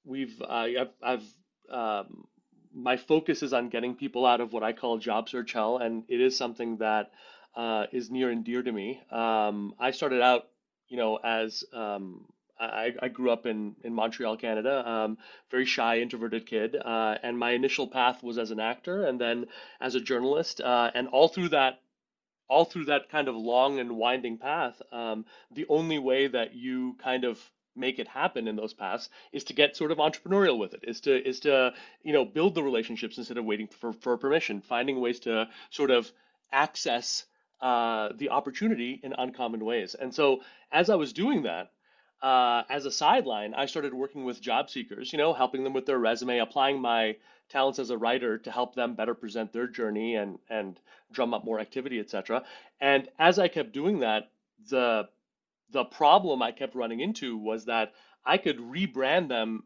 uh, 0.06 0.10
we've, 0.10 0.42
I've, 0.48 0.90
I've 1.02 1.24
um, 1.70 2.28
my 2.74 2.98
focus 2.98 3.44
is 3.44 3.54
on 3.54 3.70
getting 3.70 3.96
people 3.96 4.26
out 4.26 4.42
of 4.42 4.52
what 4.52 4.64
I 4.64 4.74
call 4.74 4.98
job 4.98 5.30
search 5.30 5.54
hell, 5.54 5.78
and 5.78 6.04
it 6.08 6.20
is 6.20 6.38
something 6.38 6.78
that 6.78 7.12
uh, 7.56 7.86
is 7.92 8.10
near 8.10 8.30
and 8.30 8.44
dear 8.44 8.64
to 8.64 8.72
me. 8.72 9.02
Um, 9.12 9.76
I 9.80 9.92
started 9.92 10.22
out, 10.22 10.48
you 10.88 10.98
know, 10.98 11.18
as 11.18 11.64
um, 11.74 12.26
I, 12.60 12.94
I 13.02 13.08
grew 13.10 13.32
up 13.32 13.46
in, 13.46 13.76
in 13.84 13.94
Montreal, 13.94 14.38
Canada. 14.38 14.88
Um, 14.90 15.18
very 15.52 15.66
shy, 15.66 16.00
introverted 16.00 16.46
kid, 16.46 16.76
uh, 16.76 17.18
and 17.22 17.38
my 17.38 17.52
initial 17.52 17.88
path 17.88 18.24
was 18.24 18.38
as 18.38 18.52
an 18.52 18.60
actor, 18.60 19.06
and 19.06 19.20
then 19.20 19.46
as 19.80 19.96
a 19.96 20.02
journalist. 20.02 20.62
Uh, 20.62 20.92
and 20.94 21.08
all 21.08 21.28
through 21.28 21.50
that, 21.50 21.82
all 22.50 22.66
through 22.66 22.86
that 22.86 23.10
kind 23.10 23.28
of 23.28 23.36
long 23.36 23.80
and 23.80 23.96
winding 23.96 24.38
path, 24.38 24.82
um, 24.92 25.26
the 25.52 25.66
only 25.70 26.00
way 26.00 26.28
that 26.28 26.56
you 26.56 26.96
kind 27.04 27.24
of 27.24 27.40
make 27.76 28.00
it 28.00 28.08
happen 28.08 28.48
in 28.48 28.56
those 28.56 28.74
paths 28.74 29.10
is 29.32 29.44
to 29.46 29.54
get 29.54 29.76
sort 29.76 29.92
of 29.92 29.98
entrepreneurial 29.98 30.58
with 30.58 30.74
it 30.74 30.82
is 30.84 31.02
to 31.02 31.28
is 31.28 31.40
to 31.42 31.74
you 32.04 32.14
know 32.14 32.26
build 32.26 32.56
the 32.56 32.64
relationships 32.64 33.18
instead 33.18 33.38
of 33.38 33.46
waiting 33.46 33.68
for, 33.68 33.94
for 33.94 34.18
permission 34.18 34.62
finding 34.62 35.00
ways 35.00 35.20
to 35.20 35.48
sort 35.70 35.92
of 35.92 36.12
access 36.52 37.26
uh, 37.62 38.10
the 38.18 38.30
opportunity 38.30 39.00
in 39.04 39.14
uncommon 39.18 39.64
ways 39.64 39.96
and 39.96 40.14
so 40.14 40.42
as 40.72 40.90
i 40.90 40.96
was 40.96 41.14
doing 41.14 41.44
that 41.44 41.72
uh, 42.24 42.64
as 42.70 42.86
a 42.86 42.92
sideline, 42.92 43.54
I 43.54 43.66
started 43.66 43.94
working 43.94 44.24
with 44.24 44.40
job 44.40 44.70
seekers, 44.70 45.12
you 45.12 45.18
know, 45.18 45.34
helping 45.34 45.66
them 45.66 45.74
with 45.74 45.86
their 45.86 46.00
resume, 46.00 46.38
applying 46.40 46.80
my 46.80 47.18
talents 47.50 47.80
as 47.80 47.90
a 47.90 47.98
writer 47.98 48.38
to 48.38 48.50
help 48.50 48.76
them 48.76 48.96
better 48.96 49.14
present 49.14 49.52
their 49.52 49.68
journey 49.68 50.16
and 50.16 50.40
and 50.50 50.80
drum 51.12 51.34
up 51.34 51.44
more 51.44 51.60
activity, 51.60 52.00
etc. 52.00 52.44
And 52.80 53.10
as 53.20 53.40
I 53.40 53.50
kept 53.50 53.74
doing 53.74 54.00
that, 54.00 54.32
the 54.70 55.10
the 55.74 55.84
problem 55.84 56.42
I 56.42 56.52
kept 56.52 56.76
running 56.76 57.02
into 57.02 57.38
was 57.38 57.66
that 57.66 57.94
I 58.26 58.38
could 58.38 58.58
rebrand 58.60 59.28
them 59.28 59.64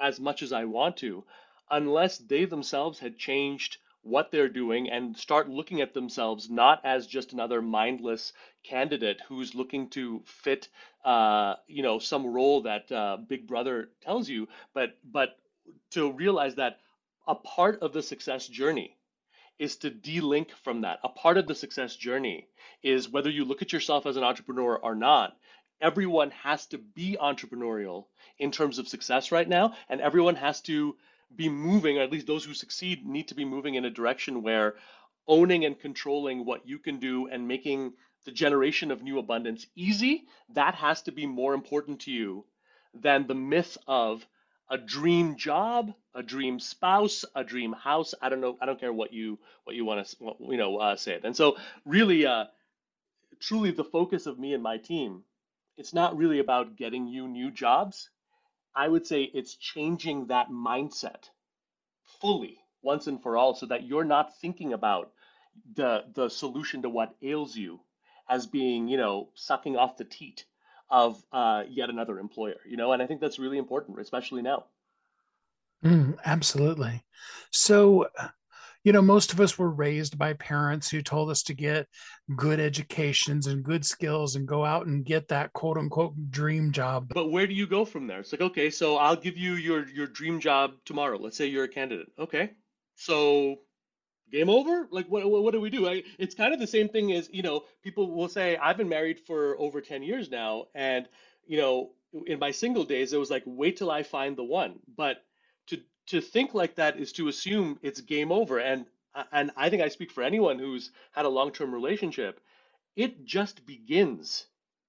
as 0.00 0.18
much 0.18 0.42
as 0.42 0.52
I 0.52 0.64
want 0.64 0.96
to, 0.98 1.24
unless 1.70 2.18
they 2.18 2.46
themselves 2.46 2.98
had 3.00 3.18
changed 3.18 3.76
what 4.02 4.30
they're 4.30 4.48
doing 4.48 4.88
and 4.88 5.16
start 5.16 5.50
looking 5.50 5.80
at 5.80 5.92
themselves 5.92 6.48
not 6.48 6.80
as 6.84 7.06
just 7.06 7.32
another 7.32 7.60
mindless 7.60 8.32
candidate 8.62 9.20
who's 9.28 9.54
looking 9.54 9.90
to 9.90 10.22
fit 10.24 10.68
uh, 11.04 11.56
you 11.66 11.82
know 11.82 11.98
some 11.98 12.26
role 12.26 12.62
that 12.62 12.90
uh, 12.92 13.18
big 13.28 13.46
brother 13.46 13.90
tells 14.00 14.28
you 14.28 14.48
but 14.72 14.96
but 15.04 15.36
to 15.90 16.12
realize 16.12 16.54
that 16.54 16.78
a 17.26 17.34
part 17.34 17.80
of 17.82 17.92
the 17.92 18.02
success 18.02 18.46
journey 18.46 18.96
is 19.58 19.76
to 19.76 19.90
de-link 19.90 20.50
from 20.62 20.82
that. 20.82 21.00
A 21.02 21.08
part 21.08 21.36
of 21.36 21.46
the 21.46 21.54
success 21.54 21.96
journey 21.96 22.48
is 22.82 23.08
whether 23.08 23.28
you 23.28 23.44
look 23.44 23.60
at 23.60 23.72
yourself 23.72 24.06
as 24.06 24.16
an 24.16 24.22
entrepreneur 24.22 24.76
or 24.76 24.94
not 24.94 25.36
everyone 25.80 26.30
has 26.30 26.66
to 26.66 26.78
be 26.78 27.16
entrepreneurial 27.20 28.06
in 28.38 28.50
terms 28.50 28.78
of 28.78 28.88
success 28.88 29.32
right 29.32 29.48
now 29.48 29.74
and 29.88 30.00
everyone 30.00 30.36
has 30.36 30.60
to 30.62 30.96
be 31.34 31.48
moving, 31.48 31.98
or 31.98 32.02
at 32.02 32.10
least 32.10 32.26
those 32.26 32.44
who 32.44 32.54
succeed 32.54 33.06
need 33.06 33.28
to 33.28 33.34
be 33.34 33.44
moving 33.44 33.74
in 33.74 33.84
a 33.84 33.90
direction 33.90 34.42
where 34.42 34.76
owning 35.26 35.64
and 35.64 35.78
controlling 35.78 36.44
what 36.44 36.66
you 36.66 36.78
can 36.78 36.98
do 36.98 37.26
and 37.28 37.46
making 37.46 37.92
the 38.24 38.32
generation 38.32 38.90
of 38.90 39.02
new 39.02 39.18
abundance 39.18 39.66
easy, 39.76 40.26
that 40.54 40.74
has 40.74 41.02
to 41.02 41.12
be 41.12 41.26
more 41.26 41.54
important 41.54 42.00
to 42.00 42.10
you 42.10 42.44
than 42.94 43.26
the 43.26 43.34
myth 43.34 43.76
of 43.86 44.26
a 44.70 44.78
dream 44.78 45.36
job, 45.36 45.94
a 46.14 46.22
dream 46.22 46.58
spouse, 46.60 47.24
a 47.34 47.44
dream 47.44 47.72
house. 47.72 48.14
I 48.20 48.28
don't 48.28 48.40
know. 48.40 48.58
I 48.60 48.66
don't 48.66 48.80
care 48.80 48.92
what 48.92 49.12
you 49.12 49.38
what 49.64 49.76
you 49.76 49.84
want 49.84 50.06
to 50.06 50.16
you 50.40 50.56
know 50.56 50.76
uh, 50.78 50.96
say 50.96 51.12
it. 51.14 51.24
And 51.24 51.36
so, 51.36 51.56
really, 51.84 52.26
uh, 52.26 52.46
truly, 53.40 53.70
the 53.70 53.84
focus 53.84 54.26
of 54.26 54.38
me 54.38 54.52
and 54.52 54.62
my 54.62 54.76
team, 54.78 55.22
it's 55.78 55.94
not 55.94 56.16
really 56.16 56.40
about 56.40 56.76
getting 56.76 57.06
you 57.06 57.28
new 57.28 57.50
jobs. 57.50 58.10
I 58.74 58.86
would 58.88 59.06
say 59.06 59.22
it's 59.22 59.54
changing 59.54 60.26
that 60.26 60.50
mindset 60.50 61.30
fully 62.20 62.58
once 62.82 63.06
and 63.06 63.22
for 63.22 63.36
all 63.36 63.54
so 63.54 63.66
that 63.66 63.84
you're 63.84 64.04
not 64.04 64.38
thinking 64.40 64.72
about 64.72 65.12
the 65.74 66.04
the 66.14 66.28
solution 66.28 66.82
to 66.82 66.88
what 66.88 67.14
ails 67.22 67.56
you 67.56 67.80
as 68.28 68.46
being, 68.46 68.88
you 68.88 68.96
know, 68.96 69.30
sucking 69.34 69.76
off 69.76 69.96
the 69.96 70.04
teat 70.04 70.44
of 70.90 71.22
uh, 71.32 71.64
yet 71.68 71.90
another 71.90 72.18
employer, 72.18 72.60
you 72.66 72.76
know, 72.76 72.92
and 72.92 73.02
I 73.02 73.06
think 73.06 73.20
that's 73.20 73.38
really 73.38 73.58
important, 73.58 73.98
especially 74.00 74.42
now. 74.42 74.64
Mm, 75.84 76.18
absolutely. 76.24 77.04
So, 77.50 78.08
you 78.88 78.92
know, 78.92 79.02
most 79.02 79.34
of 79.34 79.40
us 79.42 79.58
were 79.58 79.68
raised 79.68 80.16
by 80.16 80.32
parents 80.32 80.88
who 80.88 81.02
told 81.02 81.28
us 81.28 81.42
to 81.42 81.52
get 81.52 81.86
good 82.34 82.58
educations 82.58 83.46
and 83.46 83.62
good 83.62 83.84
skills 83.84 84.34
and 84.34 84.48
go 84.48 84.64
out 84.64 84.86
and 84.86 85.04
get 85.04 85.28
that 85.28 85.52
quote 85.52 85.76
unquote 85.76 86.14
dream 86.30 86.72
job. 86.72 87.12
But 87.12 87.30
where 87.30 87.46
do 87.46 87.52
you 87.52 87.66
go 87.66 87.84
from 87.84 88.06
there? 88.06 88.20
It's 88.20 88.32
like, 88.32 88.40
okay, 88.40 88.70
so 88.70 88.96
I'll 88.96 89.14
give 89.14 89.36
you 89.36 89.56
your 89.56 89.86
your 89.90 90.06
dream 90.06 90.40
job 90.40 90.72
tomorrow. 90.86 91.18
Let's 91.18 91.36
say 91.36 91.48
you're 91.48 91.64
a 91.64 91.68
candidate. 91.68 92.10
Okay. 92.18 92.52
So 92.94 93.56
game 94.32 94.48
over? 94.48 94.88
Like 94.90 95.06
what 95.08 95.30
what, 95.30 95.42
what 95.42 95.52
do 95.52 95.60
we 95.60 95.68
do? 95.68 95.86
I, 95.86 96.02
it's 96.18 96.34
kind 96.34 96.54
of 96.54 96.58
the 96.58 96.66
same 96.66 96.88
thing 96.88 97.12
as, 97.12 97.28
you 97.30 97.42
know, 97.42 97.64
people 97.82 98.10
will 98.10 98.30
say 98.30 98.56
I've 98.56 98.78
been 98.78 98.88
married 98.88 99.20
for 99.20 99.54
over 99.60 99.82
10 99.82 100.02
years 100.02 100.30
now 100.30 100.68
and, 100.74 101.06
you 101.46 101.58
know, 101.58 101.90
in 102.26 102.38
my 102.38 102.52
single 102.52 102.84
days 102.84 103.12
it 103.12 103.18
was 103.18 103.30
like 103.30 103.42
wait 103.44 103.76
till 103.76 103.90
I 103.90 104.02
find 104.02 104.34
the 104.34 104.44
one. 104.44 104.76
But 104.96 105.18
to 106.08 106.20
think 106.20 106.54
like 106.54 106.74
that 106.76 106.98
is 106.98 107.12
to 107.12 107.28
assume 107.28 107.78
it's 107.82 108.00
game 108.00 108.32
over. 108.32 108.58
And 108.58 108.86
and 109.32 109.50
I 109.56 109.68
think 109.68 109.82
I 109.82 109.88
speak 109.88 110.12
for 110.12 110.22
anyone 110.22 110.58
who's 110.58 110.90
had 111.12 111.24
a 111.24 111.30
long-term 111.30 111.72
relationship, 111.74 112.40
it 112.96 113.24
just 113.24 113.66
begins 113.66 114.46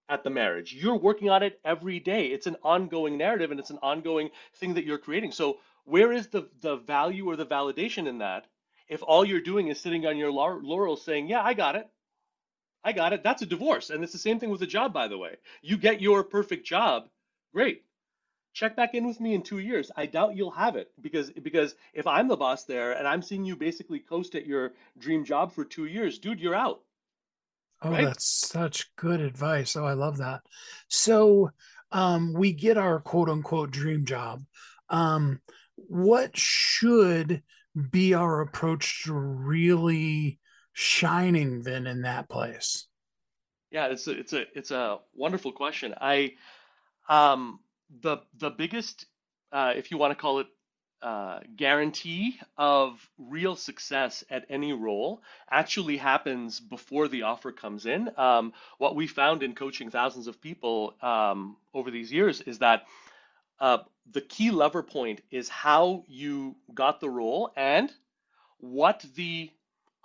at 0.07 0.23
the 0.23 0.29
marriage. 0.29 0.73
You're 0.73 0.97
working 0.97 1.29
on 1.29 1.43
it 1.43 1.59
every 1.63 1.99
day. 1.99 2.27
It's 2.27 2.47
an 2.47 2.57
ongoing 2.63 3.17
narrative 3.17 3.51
and 3.51 3.59
it's 3.59 3.69
an 3.69 3.79
ongoing 3.81 4.29
thing 4.55 4.73
that 4.75 4.85
you're 4.85 4.97
creating. 4.97 5.31
So 5.31 5.59
where 5.85 6.11
is 6.11 6.27
the 6.27 6.49
the 6.61 6.77
value 6.77 7.27
or 7.29 7.35
the 7.35 7.45
validation 7.45 8.07
in 8.07 8.19
that 8.19 8.47
if 8.87 9.03
all 9.03 9.25
you're 9.25 9.41
doing 9.41 9.67
is 9.67 9.79
sitting 9.79 10.05
on 10.05 10.17
your 10.17 10.31
laurels 10.31 11.03
saying, 11.03 11.27
"Yeah, 11.27 11.43
I 11.43 11.53
got 11.53 11.75
it. 11.75 11.87
I 12.83 12.93
got 12.93 13.13
it." 13.13 13.23
That's 13.23 13.41
a 13.41 13.45
divorce. 13.45 13.89
And 13.89 14.03
it's 14.03 14.13
the 14.13 14.19
same 14.19 14.39
thing 14.39 14.49
with 14.49 14.61
a 14.61 14.67
job 14.67 14.93
by 14.93 15.07
the 15.07 15.17
way. 15.17 15.37
You 15.61 15.77
get 15.77 16.01
your 16.01 16.23
perfect 16.23 16.65
job, 16.65 17.09
great 17.53 17.83
check 18.53 18.75
back 18.75 18.93
in 18.93 19.07
with 19.07 19.19
me 19.19 19.33
in 19.33 19.41
two 19.41 19.59
years. 19.59 19.91
I 19.95 20.05
doubt 20.05 20.35
you'll 20.35 20.51
have 20.51 20.75
it 20.75 20.91
because 21.01 21.31
because 21.31 21.75
if 21.93 22.07
I'm 22.07 22.27
the 22.27 22.37
boss 22.37 22.65
there 22.65 22.93
and 22.93 23.07
I'm 23.07 23.21
seeing 23.21 23.45
you 23.45 23.55
basically 23.55 23.99
coast 23.99 24.35
at 24.35 24.45
your 24.45 24.73
dream 24.97 25.23
job 25.23 25.51
for 25.51 25.65
two 25.65 25.85
years, 25.85 26.19
dude, 26.19 26.39
you're 26.39 26.55
out. 26.55 26.81
Oh, 27.81 27.91
right? 27.91 28.05
that's 28.05 28.25
such 28.25 28.93
good 28.95 29.21
advice. 29.21 29.75
Oh, 29.75 29.85
I 29.85 29.93
love 29.93 30.17
that. 30.17 30.41
So 30.89 31.51
um, 31.91 32.33
we 32.33 32.51
get 32.51 32.77
our 32.77 32.99
quote 32.99 33.29
unquote 33.29 33.71
dream 33.71 34.05
job. 34.05 34.43
Um, 34.89 35.39
what 35.75 36.35
should 36.35 37.43
be 37.89 38.13
our 38.13 38.41
approach 38.41 39.03
to 39.03 39.13
really 39.13 40.39
shining 40.73 41.61
then 41.61 41.87
in 41.87 42.01
that 42.01 42.29
place? 42.29 42.87
Yeah, 43.71 43.87
it's 43.87 44.07
a, 44.07 44.11
it's 44.11 44.33
a 44.33 44.43
it's 44.55 44.71
a 44.71 44.99
wonderful 45.13 45.51
question. 45.51 45.93
I 45.99 46.33
um 47.07 47.59
the 47.89 48.17
the 48.37 48.49
biggest, 48.49 49.05
uh, 49.51 49.73
if 49.75 49.91
you 49.91 49.97
want 49.97 50.11
to 50.11 50.15
call 50.15 50.39
it, 50.39 50.47
uh, 51.01 51.39
guarantee 51.55 52.37
of 52.57 53.09
real 53.17 53.55
success 53.55 54.23
at 54.29 54.45
any 54.49 54.73
role 54.73 55.21
actually 55.49 55.97
happens 55.97 56.59
before 56.59 57.07
the 57.07 57.23
offer 57.23 57.51
comes 57.51 57.85
in. 57.85 58.09
Um, 58.17 58.53
what 58.79 58.95
we 58.95 59.07
found 59.07 59.43
in 59.43 59.55
coaching 59.55 59.89
thousands 59.91 60.27
of 60.27 60.41
people 60.41 60.95
um, 61.01 61.57
over 61.73 61.89
these 61.89 62.11
years 62.11 62.41
is 62.41 62.59
that 62.59 62.83
uh, 63.59 63.79
the 64.11 64.21
key 64.21 64.51
lever 64.51 64.83
point 64.83 65.21
is 65.31 65.49
how 65.49 66.03
you 66.07 66.55
got 66.73 66.99
the 66.99 67.09
role 67.09 67.51
and 67.55 67.91
what 68.59 69.05
the 69.15 69.49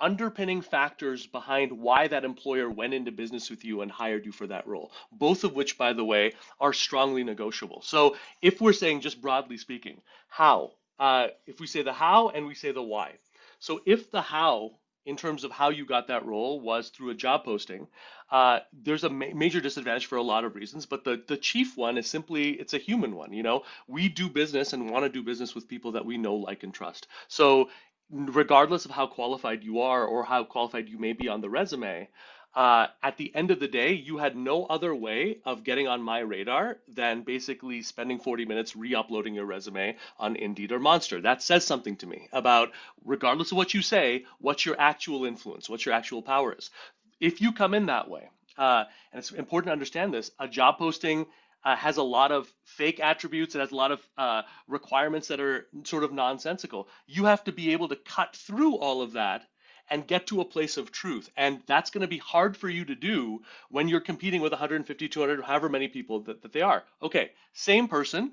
underpinning 0.01 0.63
factors 0.63 1.27
behind 1.27 1.73
why 1.73 2.09
that 2.09 2.25
employer 2.25 2.69
went 2.69 2.95
into 2.95 3.13
business 3.13 3.51
with 3.51 3.65
you 3.65 3.81
and 3.83 3.91
hired 3.91 4.27
you 4.27 4.33
for 4.33 4.47
that 4.47 4.67
role. 4.67 4.93
Both 5.13 5.45
of 5.45 5.55
which, 5.55 5.79
by 5.79 5.93
the 5.93 6.05
way, 6.05 6.33
are 6.61 6.73
strongly 6.73 7.25
negotiable. 7.25 7.83
So 7.83 8.17
if 8.43 8.61
we're 8.61 8.73
saying 8.73 9.01
just 9.01 9.21
broadly 9.21 9.59
speaking, 9.59 10.01
how, 10.29 10.73
uh, 10.99 11.29
if 11.47 11.61
we 11.61 11.67
say 11.67 11.83
the 11.83 11.93
how 11.93 12.29
and 12.31 12.47
we 12.47 12.55
say 12.55 12.73
the 12.73 12.83
why. 12.83 13.13
So 13.59 13.81
if 13.87 14.11
the 14.11 14.23
how 14.23 14.73
in 15.07 15.17
terms 15.17 15.45
of 15.45 15.51
how 15.51 15.69
you 15.69 15.85
got 15.85 16.09
that 16.09 16.25
role 16.25 16.61
was 16.61 16.89
through 16.89 17.11
a 17.11 17.15
job 17.15 17.45
posting. 17.45 17.87
Uh, 18.31 18.61
there's 18.73 19.05
a 19.05 19.11
ma- 19.11 19.27
major 19.35 19.61
disadvantage 19.61 20.07
for 20.07 20.17
a 20.17 20.23
lot 20.23 20.45
of 20.45 20.55
reasons, 20.55 20.87
but 20.87 21.05
the, 21.05 21.23
the 21.29 21.37
chief 21.37 21.77
one 21.77 21.99
is 21.99 22.09
simply 22.09 22.53
it's 22.53 22.75
a 22.75 22.79
human 22.79 23.15
one. 23.15 23.33
You 23.33 23.43
know, 23.43 23.65
we 23.87 24.09
do 24.09 24.31
business 24.31 24.73
and 24.73 24.91
want 24.91 25.05
to 25.05 25.11
do 25.11 25.23
business 25.23 25.55
with 25.55 25.69
people 25.69 25.93
that 25.93 26.07
we 26.07 26.17
know, 26.17 26.37
like, 26.37 26.63
and 26.63 26.73
trust. 26.73 27.07
So 27.29 27.69
regardless 28.15 28.85
of 28.85 28.93
how 28.93 29.07
qualified 29.07 29.65
you 29.65 29.81
are 29.81 30.05
or 30.05 30.25
how 30.25 30.45
qualified 30.45 30.89
you 30.89 30.99
may 30.99 31.13
be 31.13 31.29
on 31.29 31.41
the 31.41 31.51
resume, 31.51 32.09
uh, 32.55 32.87
at 33.03 33.17
the 33.17 33.35
end 33.35 33.51
of 33.51 33.59
the 33.59 33.67
day, 33.67 33.93
you 33.93 34.19
had 34.19 34.37
no 34.37 34.65
other 34.67 34.95
way 34.95 35.39
of 35.45 35.65
getting 35.65 35.89
on 35.89 36.01
my 36.01 36.21
radar 36.21 36.79
than 36.87 37.23
basically 37.23 37.83
spending 37.83 38.21
40 38.21 38.45
minutes 38.45 38.77
re-uploading 38.77 39.35
your 39.35 39.45
resume 39.45 39.97
on 40.21 40.37
Indeed 40.37 40.71
or 40.71 40.79
Monster. 40.79 41.21
That 41.21 41.43
says 41.43 41.67
something 41.67 41.97
to 41.97 42.07
me 42.07 42.29
about, 42.33 42.71
regardless 43.05 43.51
of 43.51 43.57
what 43.57 43.75
you 43.75 43.83
say, 43.83 44.25
what's 44.39 44.65
your 44.65 44.77
actual 44.79 45.25
influence, 45.25 45.69
what 45.69 45.85
your 45.85 45.95
actual 45.97 46.23
power 46.23 46.55
is. 46.57 46.71
If 47.19 47.41
you 47.41 47.51
come 47.53 47.75
in 47.75 47.87
that 47.87 48.09
way, 48.09 48.31
uh, 48.57 48.85
and 49.13 49.19
it's 49.19 49.33
important 49.33 49.69
to 49.69 49.73
understand 49.73 50.15
this, 50.15 50.31
a 50.39 50.47
job 50.47 50.79
posting 50.79 51.27
uh, 51.65 51.77
has 51.77 51.97
a 51.97 52.03
lot 52.03 52.33
of 52.33 52.53
fake 52.65 53.01
attributes. 53.01 53.55
It 53.55 53.61
has 53.61 53.73
a 53.73 53.77
lot 53.77 53.93
of 53.93 54.07
uh, 54.19 54.43
requirements 54.69 55.29
that 55.29 55.41
are 55.41 55.67
sort 55.85 56.05
of 56.05 56.13
nonsensical. 56.13 56.89
You 57.07 57.25
have 57.25 57.45
to 57.45 57.53
be 57.53 57.73
able 57.73 57.89
to 57.89 57.97
cut 57.97 58.37
through 58.37 58.77
all 58.77 59.03
of 59.03 59.13
that 59.13 59.47
and 59.91 60.07
get 60.07 60.27
to 60.29 60.41
a 60.41 60.45
place 60.45 60.77
of 60.77 60.91
truth. 60.91 61.31
And 61.37 61.63
that's 61.67 61.91
going 61.91 62.03
to 62.03 62.09
be 62.09 62.19
hard 62.19 62.57
for 62.57 62.69
you 62.69 62.85
to 62.87 62.95
do 62.95 63.43
when 63.71 63.89
you're 63.89 64.01
competing 64.01 64.41
with 64.41 64.53
150, 64.53 65.09
200, 65.09 65.45
however 65.45 65.69
many 65.69 65.89
people 65.89 66.21
that, 66.21 66.43
that 66.43 66.53
they 66.53 66.63
are. 66.63 66.85
Okay, 67.03 67.33
same 67.53 67.89
person, 67.89 68.33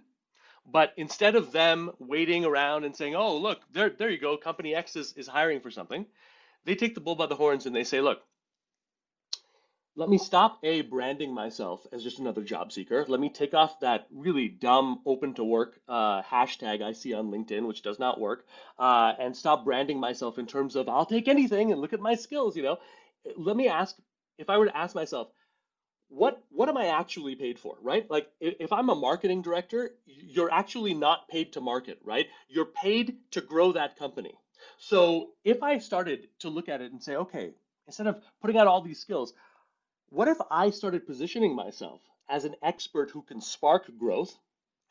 but 0.65 0.93
instead 0.95 1.35
of 1.35 1.51
them 1.51 1.91
waiting 1.99 2.45
around 2.45 2.85
and 2.85 2.95
saying, 2.95 3.15
oh, 3.15 3.37
look, 3.37 3.61
there, 3.71 3.89
there 3.89 4.09
you 4.09 4.17
go, 4.17 4.37
company 4.37 4.75
X 4.75 4.95
is, 4.95 5.13
is 5.13 5.27
hiring 5.27 5.59
for 5.59 5.71
something, 5.71 6.05
they 6.65 6.75
take 6.75 6.95
the 6.95 7.01
bull 7.01 7.15
by 7.15 7.25
the 7.25 7.35
horns 7.35 7.65
and 7.65 7.75
they 7.75 7.83
say, 7.83 8.01
look, 8.01 8.21
let 9.95 10.09
me 10.09 10.17
stop 10.17 10.59
a 10.63 10.81
branding 10.81 11.33
myself 11.33 11.85
as 11.91 12.03
just 12.03 12.19
another 12.19 12.43
job 12.43 12.71
seeker. 12.71 13.05
Let 13.07 13.19
me 13.19 13.29
take 13.29 13.53
off 13.53 13.79
that 13.81 14.07
really 14.11 14.47
dumb 14.47 15.01
open 15.05 15.33
to 15.33 15.43
work 15.43 15.79
uh, 15.87 16.21
hashtag 16.23 16.81
I 16.81 16.93
see 16.93 17.13
on 17.13 17.29
LinkedIn, 17.29 17.67
which 17.67 17.81
does 17.81 17.99
not 17.99 18.19
work, 18.19 18.45
uh, 18.79 19.13
and 19.19 19.35
stop 19.35 19.65
branding 19.65 19.99
myself 19.99 20.37
in 20.39 20.47
terms 20.47 20.75
of 20.75 20.87
I'll 20.87 21.05
take 21.05 21.27
anything 21.27 21.71
and 21.71 21.81
look 21.81 21.93
at 21.93 21.99
my 21.99 22.15
skills. 22.15 22.55
You 22.55 22.63
know, 22.63 22.77
let 23.35 23.57
me 23.57 23.67
ask 23.67 23.95
if 24.37 24.49
I 24.49 24.57
were 24.57 24.67
to 24.67 24.77
ask 24.77 24.95
myself, 24.95 25.27
what 26.07 26.41
what 26.49 26.69
am 26.69 26.77
I 26.77 26.87
actually 26.87 27.35
paid 27.35 27.59
for, 27.59 27.77
right? 27.81 28.09
Like 28.09 28.27
if 28.39 28.71
I'm 28.71 28.89
a 28.89 28.95
marketing 28.95 29.41
director, 29.41 29.91
you're 30.05 30.51
actually 30.51 30.93
not 30.93 31.27
paid 31.27 31.53
to 31.53 31.61
market, 31.61 31.99
right? 32.03 32.27
You're 32.49 32.65
paid 32.65 33.17
to 33.31 33.41
grow 33.41 33.73
that 33.73 33.97
company. 33.97 34.33
So 34.77 35.31
if 35.43 35.63
I 35.63 35.79
started 35.79 36.27
to 36.39 36.49
look 36.49 36.69
at 36.69 36.81
it 36.81 36.91
and 36.91 37.01
say, 37.01 37.15
okay, 37.15 37.51
instead 37.87 38.07
of 38.07 38.21
putting 38.41 38.57
out 38.57 38.67
all 38.67 38.81
these 38.81 38.99
skills, 38.99 39.33
what 40.11 40.27
if 40.27 40.37
I 40.51 40.69
started 40.69 41.07
positioning 41.07 41.55
myself 41.55 42.01
as 42.29 42.43
an 42.45 42.55
expert 42.61 43.09
who 43.09 43.21
can 43.21 43.41
spark 43.41 43.89
growth 43.97 44.37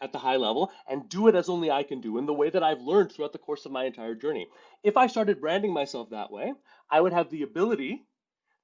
at 0.01 0.13
the 0.13 0.19
high 0.19 0.37
level 0.37 0.73
and 0.89 1.09
do 1.11 1.29
it 1.29 1.35
as 1.35 1.51
only 1.51 1.71
I 1.71 1.83
can 1.83 2.01
do 2.01 2.17
in 2.17 2.25
the 2.25 2.33
way 2.33 2.49
that 2.49 2.63
I've 2.63 2.81
learned 2.81 3.13
throughout 3.13 3.33
the 3.33 3.39
course 3.39 3.67
of 3.67 3.73
my 3.73 3.85
entire 3.85 4.15
journey? 4.15 4.49
If 4.83 4.97
I 4.97 5.07
started 5.09 5.41
branding 5.41 5.75
myself 5.75 6.11
that 6.11 6.33
way, 6.33 6.55
I 6.91 7.03
would 7.03 7.13
have 7.13 7.31
the 7.31 7.43
ability 7.43 8.03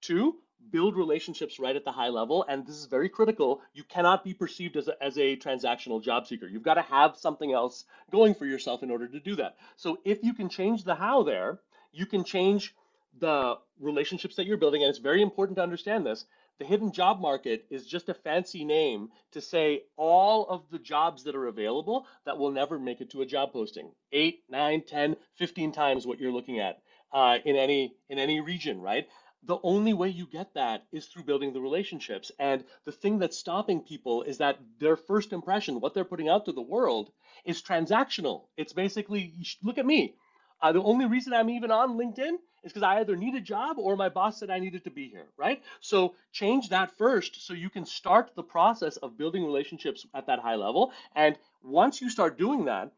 to 0.03 0.37
build 0.71 0.97
relationships 0.97 1.59
right 1.59 1.77
at 1.77 1.85
the 1.85 1.92
high 1.92 2.09
level. 2.09 2.45
And 2.49 2.66
this 2.66 2.77
is 2.77 2.87
very 2.87 3.11
critical. 3.11 3.61
You 3.75 3.85
cannot 3.85 4.25
be 4.25 4.33
perceived 4.33 4.77
as 4.77 4.88
a, 4.88 5.03
as 5.03 5.19
a 5.19 5.37
transactional 5.37 6.03
job 6.03 6.27
seeker. 6.27 6.47
You've 6.47 6.62
got 6.62 6.75
to 6.75 6.83
have 6.83 7.16
something 7.16 7.53
else 7.53 7.85
going 8.11 8.35
for 8.35 8.47
yourself 8.47 8.83
in 8.83 8.90
order 8.90 9.07
to 9.09 9.21
do 9.21 9.37
that. 9.37 9.57
So 9.77 9.99
if 10.07 10.25
you 10.25 10.33
can 10.33 10.49
change 10.49 10.85
the 10.85 10.95
how 10.95 11.23
there, 11.23 11.61
you 11.92 12.07
can 12.07 12.25
change 12.25 12.75
the 13.19 13.57
relationships 13.79 14.37
that 14.37 14.47
you're 14.47 14.57
building. 14.57 14.83
And 14.83 14.90
it's 14.90 14.99
very 14.99 15.23
important 15.23 15.57
to 15.57 15.62
understand 15.62 16.05
this 16.07 16.25
the 16.59 16.64
hidden 16.64 16.92
job 16.92 17.21
market 17.21 17.66
is 17.71 17.87
just 17.87 18.09
a 18.09 18.14
fancy 18.14 18.64
name 18.64 19.11
to 19.33 19.40
say 19.40 19.83
all 19.97 20.47
of 20.49 20.71
the 20.71 20.79
jobs 20.79 21.25
that 21.25 21.37
are 21.37 21.47
available 21.47 22.07
that 22.25 22.38
will 22.38 22.51
never 22.51 22.79
make 22.79 23.01
it 23.01 23.11
to 23.11 23.23
a 23.23 23.27
job 23.27 23.53
posting. 23.53 23.90
Eight, 24.12 24.45
nine, 24.49 24.83
10, 24.83 25.16
15 25.35 25.73
times 25.73 26.07
what 26.07 26.19
you're 26.19 26.33
looking 26.33 26.61
at 26.61 26.81
uh, 27.12 27.38
in 27.45 27.57
any 27.57 27.95
in 28.09 28.19
any 28.19 28.40
region, 28.40 28.81
right? 28.81 29.07
The 29.42 29.59
only 29.62 29.92
way 29.92 30.09
you 30.09 30.27
get 30.27 30.55
that 30.55 30.87
is 30.92 31.07
through 31.07 31.25
building 31.25 31.53
the 31.53 31.61
relationships. 31.61 32.33
And 32.38 32.64
the 32.85 32.90
thing 32.92 33.19
that's 33.19 33.38
stopping 33.38 33.81
people 33.81 34.23
is 34.23 34.38
that 34.38 34.59
their 34.81 34.97
first 34.97 35.33
impression, 35.33 35.81
what 35.81 35.95
they're 35.95 36.05
putting 36.05 36.29
out 36.29 36.47
to 36.47 36.53
the 36.53 36.62
world, 36.62 37.12
is 37.45 37.62
transactional. 37.62 38.47
It's 38.57 38.73
basically, 38.73 39.35
look 39.62 39.79
at 39.79 39.87
me. 39.87 40.16
Uh, 40.61 40.73
the 40.73 40.83
only 40.83 41.07
reason 41.07 41.33
I'm 41.33 41.51
even 41.51 41.71
on 41.71 41.97
LinkedIn 41.97 42.38
is 42.66 42.72
because 42.72 42.83
I 42.83 42.98
either 42.98 43.16
need 43.16 43.35
a 43.35 43.40
job 43.40 43.79
or 43.79 43.96
my 43.96 44.09
boss 44.09 44.40
said 44.40 44.50
I 44.50 44.59
needed 44.59 44.85
to 44.85 44.90
be 44.90 45.09
here, 45.09 45.29
right? 45.37 45.62
So 45.81 46.14
change 46.33 46.68
that 46.70 46.98
first 46.98 47.46
so 47.46 47.55
you 47.55 47.70
can 47.70 47.87
start 47.87 48.33
the 48.35 48.42
process 48.42 48.96
of 48.98 49.16
building 49.16 49.44
relationships 49.44 50.05
at 50.12 50.26
that 50.26 50.40
high 50.40 50.57
level. 50.57 50.92
And 51.14 51.38
once 51.62 52.00
you 52.00 52.11
start 52.11 52.37
doing 52.37 52.66
that, 52.66 52.92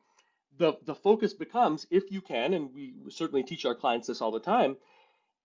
the, 0.57 0.73
the 0.87 0.95
focus 0.95 1.35
becomes, 1.35 1.87
if 1.91 2.11
you 2.11 2.21
can, 2.21 2.55
and 2.55 2.75
we 2.75 2.95
certainly 3.11 3.45
teach 3.45 3.65
our 3.65 3.75
clients 3.75 4.09
this 4.09 4.21
all 4.21 4.33
the 4.33 4.41
time, 4.41 4.77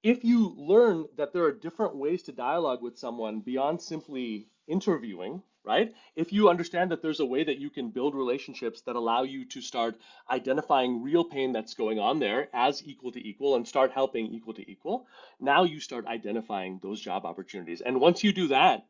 if 0.01 0.23
you 0.23 0.55
learn 0.57 1.05
that 1.17 1.33
there 1.33 1.43
are 1.43 1.51
different 1.51 1.95
ways 1.95 2.23
to 2.23 2.31
dialogue 2.31 2.81
with 2.81 2.97
someone 2.97 3.41
beyond 3.41 3.81
simply 3.81 4.47
interviewing, 4.67 5.43
right? 5.63 5.93
If 6.15 6.33
you 6.33 6.49
understand 6.49 6.91
that 6.91 7.01
there's 7.01 7.19
a 7.19 7.25
way 7.25 7.43
that 7.43 7.59
you 7.59 7.69
can 7.69 7.89
build 7.89 8.15
relationships 8.15 8.81
that 8.81 8.95
allow 8.95 9.23
you 9.23 9.45
to 9.45 9.61
start 9.61 9.95
identifying 10.29 11.01
real 11.01 11.23
pain 11.23 11.53
that's 11.53 11.73
going 11.73 11.99
on 11.99 12.19
there 12.19 12.49
as 12.53 12.83
equal 12.85 13.11
to 13.13 13.27
equal 13.27 13.55
and 13.55 13.67
start 13.67 13.91
helping 13.91 14.27
equal 14.27 14.53
to 14.55 14.69
equal, 14.69 15.07
now 15.39 15.63
you 15.63 15.79
start 15.79 16.05
identifying 16.05 16.79
those 16.81 16.99
job 16.99 17.25
opportunities. 17.25 17.81
And 17.81 18.01
once 18.01 18.23
you 18.23 18.33
do 18.33 18.47
that, 18.49 18.85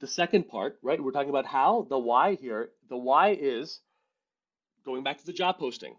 the 0.00 0.06
second 0.06 0.48
part, 0.48 0.78
right? 0.82 1.02
We're 1.02 1.12
talking 1.12 1.30
about 1.30 1.46
how, 1.46 1.86
the 1.88 1.98
why 1.98 2.34
here. 2.34 2.70
The 2.88 2.96
why 2.96 3.30
is 3.30 3.80
going 4.84 5.04
back 5.04 5.18
to 5.18 5.26
the 5.26 5.32
job 5.32 5.58
posting 5.58 5.94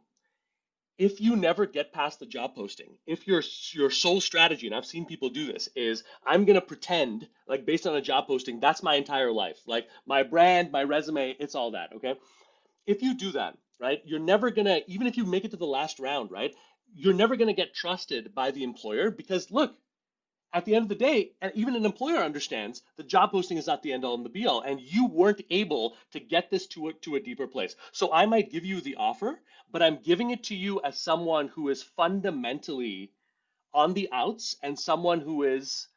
if 0.98 1.20
you 1.20 1.36
never 1.36 1.66
get 1.66 1.94
past 1.94 2.20
the 2.20 2.26
job 2.26 2.56
posting, 2.56 2.98
if 3.08 3.28
your 3.28 3.42
your 3.72 3.90
sole 3.90 4.22
strategy, 4.22 4.68
and 4.68 4.76
I've 4.76 4.86
seen 4.86 5.06
people 5.06 5.30
do 5.30 5.52
this, 5.52 5.70
is 5.76 6.04
I'm 6.26 6.46
gonna 6.46 6.62
pretend 6.62 7.28
like 7.48 7.66
based 7.66 7.88
on 7.88 7.96
a 7.96 8.02
job 8.02 8.28
posting, 8.28 8.60
that's 8.60 8.84
my 8.84 8.96
entire 8.96 9.32
life, 9.32 9.60
like 9.66 9.88
my 10.06 10.24
brand, 10.24 10.72
my 10.72 10.84
resume, 10.84 11.36
it's 11.40 11.56
all 11.56 11.72
that. 11.72 11.94
Okay, 11.96 12.16
if 12.86 13.02
you 13.02 13.16
do 13.16 13.32
that, 13.32 13.58
right, 13.80 14.02
you're 14.06 14.20
never 14.20 14.52
gonna 14.52 14.82
even 14.88 15.08
if 15.08 15.18
you 15.18 15.26
make 15.26 15.46
it 15.46 15.52
to 15.52 15.58
the 15.58 15.66
last 15.66 16.00
round, 16.00 16.32
right, 16.32 16.54
you're 16.94 17.14
never 17.14 17.36
to 17.36 17.54
get 17.54 17.74
trusted 17.74 18.36
by 18.36 18.52
the 18.52 18.64
employer 18.64 19.10
because 19.10 19.50
look, 19.52 19.76
at 20.54 20.66
the 20.66 20.76
end 20.76 20.84
of 20.84 20.90
the 20.90 20.96
day, 20.96 21.32
and 21.42 21.52
even 21.56 21.76
an 21.76 21.86
employer 21.86 22.18
understands 22.18 22.84
the 22.96 23.04
job 23.04 23.32
posting 23.32 23.58
is 23.58 23.68
not 23.68 23.82
the 23.82 23.92
end 23.92 24.06
all 24.06 24.14
and 24.14 24.24
the 24.24 24.30
be 24.30 24.46
all, 24.46 24.62
and 24.62 24.80
you 24.80 25.08
weren't 25.08 25.42
able 25.50 25.96
to 26.12 26.20
get 26.20 26.52
this 26.52 26.68
to 26.68 26.90
a, 26.90 26.94
to 26.94 27.16
a 27.16 27.20
deeper 27.20 27.48
place. 27.48 27.76
So 27.92 28.14
I 28.14 28.28
might 28.28 28.52
give 28.52 28.64
you 28.64 28.80
the 28.80 28.96
offer, 28.96 29.40
but 29.72 29.82
I'm 29.82 29.98
giving 29.98 30.30
it 30.30 30.44
to 30.46 30.56
you 30.56 30.80
as 30.84 31.02
someone 31.02 31.48
who 31.48 31.70
is 31.70 31.82
fundamentally 31.82 33.12
on 33.74 33.94
the 33.94 34.10
outs 34.12 34.56
and 34.62 34.80
someone 34.80 35.20
who 35.20 35.44
is 35.44 35.88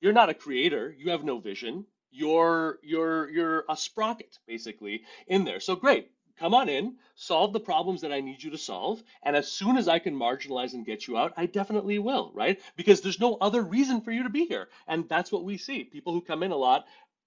you're 0.00 0.12
not 0.12 0.30
a 0.30 0.34
creator, 0.34 0.94
you 0.98 1.10
have 1.10 1.24
no 1.24 1.38
vision. 1.38 1.86
You're 2.10 2.80
you're 2.82 3.30
you're 3.30 3.64
a 3.68 3.76
sprocket 3.76 4.38
basically 4.46 5.04
in 5.28 5.44
there. 5.44 5.60
So 5.60 5.76
great 5.76 6.10
come 6.40 6.54
on 6.54 6.68
in, 6.70 6.96
solve 7.14 7.52
the 7.52 7.60
problems 7.60 8.00
that 8.00 8.12
I 8.12 8.20
need 8.20 8.42
you 8.42 8.50
to 8.50 8.58
solve, 8.58 9.02
and 9.22 9.36
as 9.36 9.52
soon 9.52 9.76
as 9.76 9.88
I 9.88 9.98
can 10.00 10.16
marginalize 10.16 10.72
and 10.72 10.86
get 10.86 11.06
you 11.06 11.18
out, 11.18 11.34
I 11.36 11.46
definitely 11.46 11.98
will, 11.98 12.32
right? 12.34 12.58
Because 12.76 13.02
there's 13.02 13.20
no 13.20 13.36
other 13.40 13.62
reason 13.62 14.00
for 14.00 14.10
you 14.10 14.24
to 14.24 14.30
be 14.30 14.46
here. 14.46 14.68
And 14.88 15.08
that's 15.08 15.30
what 15.30 15.44
we 15.44 15.58
see. 15.58 15.84
People 15.84 16.14
who 16.14 16.22
come 16.22 16.42
in 16.42 16.50
a 16.50 16.56
lot 16.56 16.86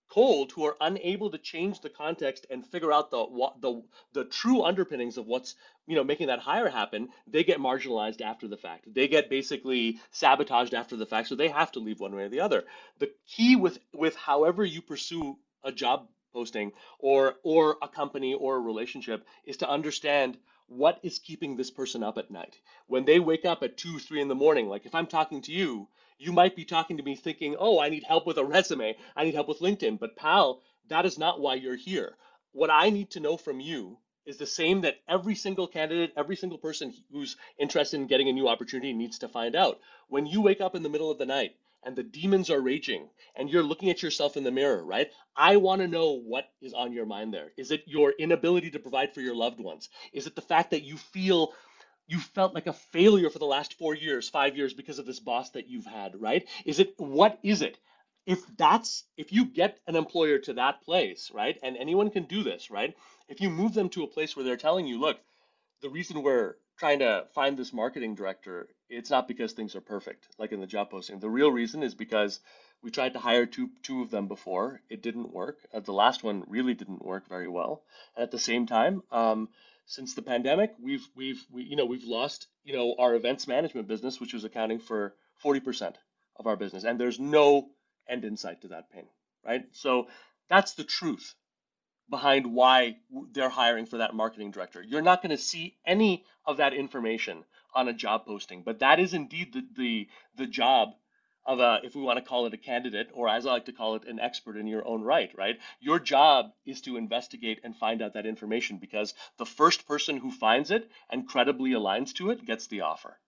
cold 0.10 0.52
who 0.52 0.66
are 0.66 0.78
unable 0.82 1.32
to 1.32 1.38
change 1.40 1.82
the 1.82 1.90
context 1.90 2.46
and 2.52 2.66
figure 2.66 2.92
out 2.92 3.10
the 3.10 3.24
what 3.24 3.60
the 3.62 3.82
the 4.14 4.26
true 4.26 4.62
underpinnings 4.64 5.18
of 5.18 5.26
what's 5.26 5.56
you 5.88 5.96
know 5.96 6.04
making 6.04 6.28
that 6.28 6.40
hire 6.40 6.70
happen 6.70 7.10
they 7.26 7.44
get 7.44 7.58
marginalized 7.58 8.22
after 8.22 8.48
the 8.48 8.58
fact 8.58 8.86
they 8.94 9.08
get 9.08 9.30
basically 9.30 9.98
sabotaged 10.12 10.76
after 10.76 10.96
the 10.96 11.06
fact 11.06 11.28
so 11.28 11.36
they 11.36 11.48
have 11.48 11.72
to 11.72 11.80
leave 11.80 12.00
one 12.00 12.14
way 12.16 12.24
or 12.24 12.30
the 12.30 12.42
other 12.42 12.64
the 13.00 13.10
key 13.28 13.56
with 13.56 13.80
with 13.94 14.16
however 14.16 14.64
you 14.64 14.82
pursue 14.82 15.36
a 15.64 15.72
job 15.72 16.08
posting 16.34 16.72
or 17.00 17.36
or 17.44 17.78
a 17.82 17.88
company 17.88 18.34
or 18.34 18.56
a 18.56 18.60
relationship 18.60 19.26
is 19.46 19.58
to 19.58 19.70
understand 19.70 20.38
what 20.68 21.00
is 21.04 21.20
keeping 21.20 21.56
this 21.56 21.70
person 21.70 22.04
up 22.04 22.18
at 22.18 22.32
night. 22.32 22.60
When 22.88 23.06
they 23.06 23.20
wake 23.20 23.46
up 23.46 23.62
at 23.64 23.78
2 23.78 24.00
3 24.00 24.22
in 24.22 24.28
the 24.28 24.36
morning 24.36 24.68
like 24.68 24.86
if 24.86 24.96
i'm 24.96 25.08
talking 25.08 25.42
to 25.44 25.52
you 25.52 25.88
you 26.18 26.32
might 26.32 26.56
be 26.56 26.66
talking 26.66 26.98
to 26.98 27.04
me 27.04 27.16
thinking 27.16 27.56
oh 27.60 27.80
i 27.80 27.90
need 27.90 28.04
help 28.04 28.26
with 28.26 28.38
a 28.38 28.44
resume. 28.46 28.96
I 29.16 29.24
need 29.26 29.36
help 29.36 29.48
with 29.48 29.60
linkedin. 29.60 30.00
But 30.00 30.16
pal 30.16 30.62
that 30.90 31.06
is 31.06 31.18
not 31.18 31.40
why 31.40 31.56
you're 31.56 31.76
here. 31.76 32.18
What 32.52 32.72
i 32.72 32.90
need 32.90 33.12
to 33.12 33.20
know 33.20 33.38
from 33.38 33.60
you 33.60 34.00
is 34.26 34.38
the 34.38 34.46
same 34.48 34.82
that 34.82 35.00
every 35.08 35.36
single 35.36 35.68
candidate, 35.68 36.14
every 36.16 36.36
single 36.36 36.58
person 36.58 36.94
who's 37.12 37.36
interested 37.60 38.00
in 38.00 38.08
getting 38.08 38.30
a 38.30 38.34
new 38.34 38.48
opportunity 38.48 38.94
needs 38.94 39.20
to 39.20 39.28
find 39.28 39.56
out. 39.56 39.80
When 40.08 40.26
you 40.26 40.42
wake 40.42 40.62
up 40.62 40.76
in 40.76 40.84
the 40.84 40.90
middle 40.90 41.12
of 41.12 41.18
the 41.18 41.26
night 41.26 41.56
and 41.86 41.96
the 41.96 42.04
demons 42.04 42.50
are 42.50 42.62
raging 42.62 43.10
and 43.36 43.50
you're 43.50 43.64
looking 43.64 43.90
at 43.90 44.02
yourself 44.04 44.38
in 44.38 44.44
the 44.44 44.52
mirror, 44.52 44.84
right? 44.84 45.10
I 45.36 45.58
want 45.58 45.82
to 45.82 45.88
know 45.88 46.20
what 46.20 46.46
is 46.62 46.74
on 46.74 46.94
your 46.94 47.06
mind 47.06 47.34
there. 47.34 47.52
Is 47.58 47.72
it 47.72 47.84
your 47.86 48.12
inability 48.12 48.72
to 48.72 48.80
provide 48.80 49.14
for 49.14 49.22
your 49.22 49.36
loved 49.36 49.60
ones? 49.60 49.90
Is 50.12 50.28
it 50.28 50.36
the 50.36 50.42
fact 50.42 50.72
that 50.72 50.84
you 50.84 50.98
feel 50.98 51.54
you 52.08 52.20
felt 52.20 52.54
like 52.54 52.68
a 52.68 52.74
failure 52.74 53.30
for 53.30 53.40
the 53.40 53.46
last 53.46 53.78
4 53.78 53.96
years, 53.96 54.30
5 54.30 54.58
years 54.58 54.74
because 54.74 55.00
of 55.00 55.06
this 55.06 55.22
boss 55.22 55.52
that 55.52 55.70
you've 55.70 55.86
had, 55.86 56.20
right? 56.20 56.48
Is 56.66 56.80
it 56.80 56.94
what 56.98 57.40
is 57.44 57.62
it? 57.62 57.80
If 58.26 58.42
that's 58.58 59.06
if 59.18 59.32
you 59.32 59.46
get 59.46 59.80
an 59.88 59.96
employer 59.96 60.40
to 60.40 60.54
that 60.54 60.82
place, 60.84 61.32
right? 61.34 61.58
And 61.64 61.78
anyone 61.78 62.10
can 62.10 62.24
do 62.24 62.44
this, 62.44 62.70
right? 62.70 62.94
If 63.30 63.42
you 63.42 63.50
move 63.50 63.74
them 63.74 63.90
to 63.90 64.04
a 64.04 64.08
place 64.08 64.36
where 64.36 64.46
they're 64.46 64.58
telling 64.58 64.86
you, 64.86 65.00
look, 65.00 65.18
the 65.82 65.90
reason 65.90 66.24
we're 66.24 66.56
trying 66.78 67.00
to 67.00 67.26
find 67.34 67.58
this 67.58 67.74
marketing 67.74 68.16
director, 68.16 68.68
it's 68.90 69.10
not 69.10 69.28
because 69.28 69.54
things 69.54 69.76
are 69.76 69.82
perfect, 69.82 70.28
like 70.38 70.52
in 70.52 70.60
the 70.60 70.68
job 70.68 70.90
posting. 70.90 71.20
The 71.20 71.30
real 71.30 71.52
reason 71.52 71.84
is 71.84 71.96
because 71.96 72.40
we 72.82 72.92
tried 72.92 73.14
to 73.14 73.20
hire 73.20 73.46
two 73.46 73.70
two 73.82 74.02
of 74.02 74.12
them 74.12 74.28
before. 74.28 74.82
It 74.90 75.02
didn't 75.02 75.34
work. 75.34 75.60
Uh, 75.74 75.80
the 75.80 75.94
last 75.94 76.24
one 76.24 76.44
really 76.48 76.74
didn't 76.74 77.04
work 77.04 77.28
very 77.30 77.48
well. 77.48 77.84
And 78.16 78.24
at 78.24 78.32
the 78.32 78.40
same 78.40 78.66
time, 78.66 79.04
um, 79.12 79.50
since 79.86 80.14
the 80.14 80.22
pandemic, 80.22 80.74
we've 80.82 81.08
we've 81.16 81.44
we, 81.52 81.64
you 81.64 81.76
know 81.76 81.86
we've 81.86 82.04
lost 82.04 82.48
you 82.64 82.76
know 82.76 82.96
our 82.98 83.16
events 83.16 83.48
management 83.48 83.88
business, 83.88 84.20
which 84.20 84.34
was 84.34 84.44
accounting 84.44 84.80
for 84.80 85.16
40% 85.44 85.96
of 86.38 86.48
our 86.48 86.56
business, 86.56 86.84
and 86.84 87.00
there's 87.00 87.20
no 87.20 87.70
end 88.08 88.26
in 88.26 88.38
sight 88.38 88.62
to 88.62 88.70
that 88.70 88.92
pain, 88.92 89.08
right? 89.46 89.64
So 89.72 90.08
that's 90.50 90.74
the 90.74 90.84
truth 90.84 91.36
behind 92.10 92.48
why 92.48 92.98
they're 93.32 93.50
hiring 93.50 93.86
for 93.86 93.98
that 93.98 94.14
marketing 94.14 94.52
director. 94.52 94.84
You're 94.84 95.02
not 95.02 95.22
going 95.22 95.36
to 95.36 95.38
see 95.38 95.78
any 95.86 96.26
of 96.46 96.58
that 96.58 96.74
information 96.74 97.44
on 97.74 97.88
a 97.88 97.94
job 97.94 98.26
posting, 98.26 98.64
but 98.64 98.80
that 98.80 99.00
is 99.00 99.14
indeed 99.14 99.54
the 99.54 99.66
the, 99.76 100.08
the 100.38 100.48
job 100.48 100.90
of 101.46 101.60
a, 101.60 101.80
if 101.84 101.96
we 101.96 102.02
want 102.02 102.18
to 102.18 102.26
call 102.26 102.46
it 102.46 102.54
a 102.54 102.58
candidate, 102.58 103.10
or 103.14 103.28
as 103.28 103.46
I 103.46 103.52
like 103.52 103.66
to 103.66 103.74
call 103.74 103.96
it, 103.96 104.08
an 104.08 104.20
expert 104.20 104.58
in 104.58 104.68
your 104.68 104.88
own 104.88 105.02
right, 105.02 105.32
right? 105.38 105.60
Your 105.80 106.00
job 106.00 106.52
is 106.66 106.82
to 106.82 106.98
investigate 106.98 107.60
and 107.64 107.76
find 107.76 108.02
out 108.02 108.14
that 108.14 108.26
information 108.26 108.78
because 108.78 109.14
the 109.38 109.46
first 109.46 109.86
person 109.88 110.18
who 110.18 110.32
finds 110.32 110.72
it 110.72 110.90
and 111.10 111.28
credibly 111.28 111.72
aligns 111.72 112.14
to 112.14 112.30
it 112.30 112.46
gets 112.46 112.68
the 112.68 112.82
offer. 112.82 113.20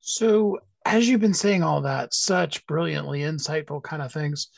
So, 0.00 0.60
as 0.86 1.08
you've 1.08 1.20
been 1.20 1.34
saying 1.34 1.62
all 1.62 1.82
that, 1.82 2.14
such 2.14 2.66
brilliantly 2.66 3.20
insightful 3.20 3.82
kind 3.82 4.00
of 4.00 4.12
things, 4.12 4.48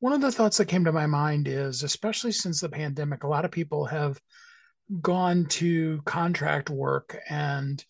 one 0.00 0.12
of 0.12 0.20
the 0.20 0.32
thoughts 0.32 0.56
that 0.56 0.66
came 0.66 0.84
to 0.84 0.92
my 0.92 1.06
mind 1.06 1.46
is, 1.46 1.82
especially 1.82 2.32
since 2.32 2.60
the 2.60 2.68
pandemic, 2.68 3.22
a 3.22 3.28
lot 3.28 3.44
of 3.44 3.50
people 3.50 3.84
have 3.84 4.20
gone 5.00 5.46
to 5.46 6.00
contract 6.04 6.70
work. 6.70 7.18
And, 7.28 7.84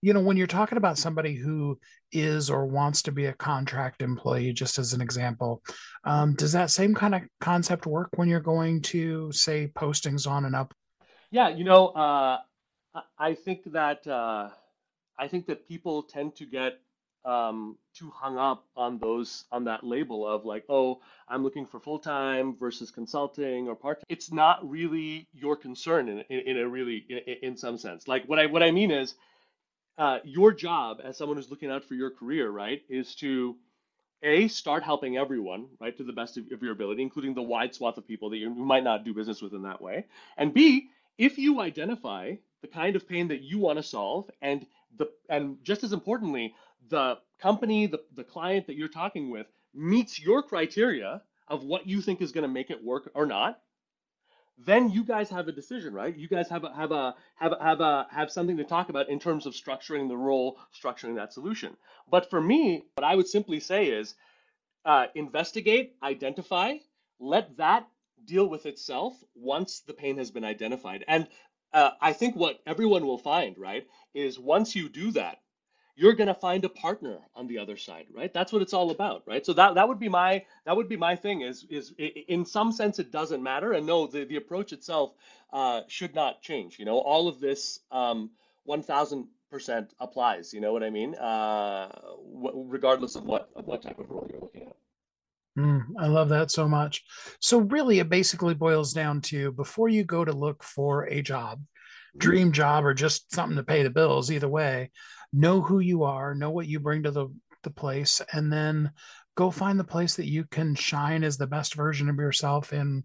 you 0.00 0.12
know, 0.12 0.20
when 0.20 0.36
you're 0.36 0.46
talking 0.46 0.78
about 0.78 0.98
somebody 0.98 1.34
who 1.34 1.78
is 2.12 2.50
or 2.50 2.66
wants 2.66 3.02
to 3.02 3.12
be 3.12 3.26
a 3.26 3.32
contract 3.32 4.02
employee, 4.02 4.52
just 4.52 4.78
as 4.78 4.92
an 4.92 5.00
example, 5.00 5.62
um, 6.04 6.34
does 6.34 6.52
that 6.52 6.70
same 6.70 6.94
kind 6.94 7.14
of 7.14 7.22
concept 7.40 7.86
work 7.86 8.10
when 8.16 8.28
you're 8.28 8.40
going 8.40 8.82
to, 8.82 9.32
say, 9.32 9.66
postings 9.74 10.28
on 10.28 10.44
and 10.44 10.54
up? 10.54 10.74
Yeah, 11.30 11.48
you 11.48 11.64
know, 11.64 11.88
uh, 11.88 12.38
I 13.18 13.34
think 13.34 13.72
that 13.72 14.06
uh, 14.06 14.50
I 15.18 15.28
think 15.28 15.46
that 15.46 15.66
people 15.66 16.02
tend 16.04 16.36
to 16.36 16.46
get 16.46 16.78
um, 17.24 17.76
too 17.94 18.10
hung 18.10 18.38
up 18.38 18.66
on 18.76 18.98
those 18.98 19.44
on 19.50 19.64
that 19.64 19.84
label 19.84 20.26
of 20.26 20.44
like, 20.44 20.64
oh, 20.68 21.00
I'm 21.28 21.42
looking 21.42 21.66
for 21.66 21.80
full 21.80 21.98
time 21.98 22.56
versus 22.56 22.90
consulting 22.90 23.68
or 23.68 23.74
part. 23.74 24.00
time 24.00 24.06
It's 24.08 24.30
not 24.30 24.68
really 24.68 25.26
your 25.32 25.56
concern 25.56 26.08
in, 26.08 26.18
in, 26.28 26.40
in 26.40 26.58
a 26.58 26.68
really 26.68 27.04
in, 27.08 27.18
in, 27.50 27.56
some 27.56 27.78
sense. 27.78 28.06
Like 28.06 28.24
what 28.26 28.38
I 28.38 28.46
what 28.46 28.62
I 28.62 28.70
mean 28.70 28.90
is, 28.90 29.14
uh, 29.96 30.18
your 30.24 30.52
job 30.52 30.98
as 31.02 31.16
someone 31.16 31.36
who's 31.36 31.50
looking 31.50 31.70
out 31.70 31.84
for 31.84 31.94
your 31.94 32.10
career, 32.10 32.50
right, 32.50 32.82
is 32.88 33.14
to 33.16 33.56
a 34.22 34.48
start 34.48 34.82
helping 34.82 35.16
everyone 35.16 35.66
right 35.80 35.96
to 35.96 36.04
the 36.04 36.12
best 36.12 36.36
of, 36.36 36.44
of 36.52 36.62
your 36.62 36.72
ability, 36.72 37.02
including 37.02 37.34
the 37.34 37.42
wide 37.42 37.74
swath 37.74 37.96
of 37.96 38.06
people 38.06 38.30
that 38.30 38.38
you 38.38 38.50
might 38.50 38.84
not 38.84 39.04
do 39.04 39.14
business 39.14 39.40
with 39.40 39.54
in 39.54 39.62
that 39.62 39.80
way, 39.80 40.04
and 40.36 40.52
b 40.52 40.88
if 41.16 41.38
you 41.38 41.60
identify 41.60 42.34
the 42.60 42.68
kind 42.68 42.96
of 42.96 43.08
pain 43.08 43.28
that 43.28 43.42
you 43.42 43.58
want 43.58 43.78
to 43.78 43.82
solve 43.82 44.30
and 44.42 44.66
the 44.96 45.06
and 45.28 45.58
just 45.62 45.84
as 45.84 45.92
importantly 45.92 46.54
the 46.88 47.18
company, 47.40 47.86
the, 47.86 48.00
the 48.14 48.24
client 48.24 48.66
that 48.66 48.76
you're 48.76 48.88
talking 48.88 49.30
with 49.30 49.46
meets 49.74 50.20
your 50.20 50.42
criteria 50.42 51.22
of 51.48 51.64
what 51.64 51.86
you 51.86 52.00
think 52.00 52.20
is 52.20 52.32
going 52.32 52.42
to 52.42 52.48
make 52.48 52.70
it 52.70 52.82
work 52.82 53.10
or 53.14 53.26
not, 53.26 53.60
then 54.56 54.90
you 54.90 55.04
guys 55.04 55.28
have 55.30 55.48
a 55.48 55.52
decision, 55.52 55.92
right? 55.92 56.16
You 56.16 56.28
guys 56.28 56.48
have 56.48 56.64
a, 56.64 56.72
have 56.72 56.92
a 56.92 57.14
have 57.36 57.52
a, 57.52 57.62
have 57.62 57.80
a 57.80 58.06
have 58.10 58.30
something 58.30 58.56
to 58.58 58.64
talk 58.64 58.88
about 58.88 59.08
in 59.08 59.18
terms 59.18 59.46
of 59.46 59.52
structuring 59.52 60.08
the 60.08 60.16
role, 60.16 60.58
structuring 60.80 61.16
that 61.16 61.32
solution. 61.32 61.76
But 62.08 62.30
for 62.30 62.40
me, 62.40 62.84
what 62.94 63.04
I 63.04 63.16
would 63.16 63.26
simply 63.26 63.58
say 63.58 63.86
is 63.86 64.14
uh, 64.84 65.06
investigate, 65.14 65.96
identify, 66.02 66.76
let 67.18 67.56
that 67.56 67.88
deal 68.24 68.48
with 68.48 68.66
itself 68.66 69.12
once 69.34 69.80
the 69.80 69.92
pain 69.92 70.18
has 70.18 70.30
been 70.30 70.44
identified. 70.44 71.04
And 71.08 71.26
uh, 71.72 71.90
I 72.00 72.12
think 72.12 72.36
what 72.36 72.60
everyone 72.66 73.04
will 73.06 73.18
find, 73.18 73.58
right, 73.58 73.86
is 74.14 74.38
once 74.38 74.76
you 74.76 74.88
do 74.88 75.10
that, 75.12 75.40
you're 75.96 76.12
going 76.12 76.28
to 76.28 76.34
find 76.34 76.64
a 76.64 76.68
partner 76.68 77.18
on 77.34 77.46
the 77.46 77.58
other 77.58 77.76
side 77.76 78.06
right? 78.14 78.32
That's 78.32 78.52
what 78.52 78.62
it's 78.62 78.72
all 78.72 78.90
about 78.90 79.22
right? 79.26 79.44
So 79.44 79.52
that 79.54 79.74
that 79.74 79.88
would 79.88 79.98
be 79.98 80.08
my 80.08 80.44
that 80.66 80.76
would 80.76 80.88
be 80.88 80.96
my 80.96 81.16
thing 81.16 81.42
is 81.42 81.66
is 81.70 81.92
in 81.98 82.44
some 82.44 82.72
sense 82.72 82.98
it 82.98 83.12
doesn't 83.12 83.42
matter. 83.42 83.72
And 83.72 83.86
no 83.86 84.06
the, 84.06 84.24
the 84.24 84.36
approach 84.36 84.72
itself 84.72 85.14
uh, 85.52 85.82
should 85.88 86.14
not 86.14 86.42
change 86.42 86.78
you 86.78 86.84
know? 86.84 86.98
All 86.98 87.28
of 87.28 87.40
this 87.40 87.80
um, 87.90 88.30
1000% 88.68 89.26
applies 90.00 90.52
you 90.52 90.60
know 90.60 90.72
what 90.72 90.82
i 90.82 90.90
mean? 90.90 91.14
Uh, 91.14 91.88
regardless 92.32 93.14
of 93.14 93.24
what 93.24 93.50
of 93.54 93.66
what 93.66 93.82
type 93.82 93.98
of 93.98 94.10
role 94.10 94.26
you're 94.30 94.40
looking 94.40 94.62
at. 94.62 94.76
Mm, 95.56 95.84
I 95.98 96.08
love 96.08 96.30
that 96.30 96.50
so 96.50 96.66
much. 96.66 97.04
So, 97.40 97.58
really, 97.58 98.00
it 98.00 98.08
basically 98.08 98.54
boils 98.54 98.92
down 98.92 99.20
to 99.22 99.52
before 99.52 99.88
you 99.88 100.02
go 100.02 100.24
to 100.24 100.32
look 100.32 100.64
for 100.64 101.04
a 101.04 101.22
job, 101.22 101.62
dream 102.16 102.50
job, 102.50 102.84
or 102.84 102.92
just 102.92 103.32
something 103.32 103.56
to 103.56 103.62
pay 103.62 103.84
the 103.84 103.90
bills, 103.90 104.32
either 104.32 104.48
way, 104.48 104.90
know 105.34 105.60
who 105.60 105.80
you 105.80 106.04
are, 106.04 106.34
know 106.34 106.50
what 106.50 106.68
you 106.68 106.78
bring 106.80 107.02
to 107.02 107.10
the, 107.10 107.28
the 107.62 107.70
place, 107.70 108.20
and 108.32 108.52
then 108.52 108.92
go 109.34 109.50
find 109.50 109.78
the 109.78 109.84
place 109.84 110.14
that 110.16 110.28
you 110.28 110.44
can 110.44 110.74
shine 110.74 111.24
as 111.24 111.36
the 111.36 111.46
best 111.46 111.74
version 111.74 112.08
of 112.08 112.16
yourself 112.16 112.72
in 112.72 113.04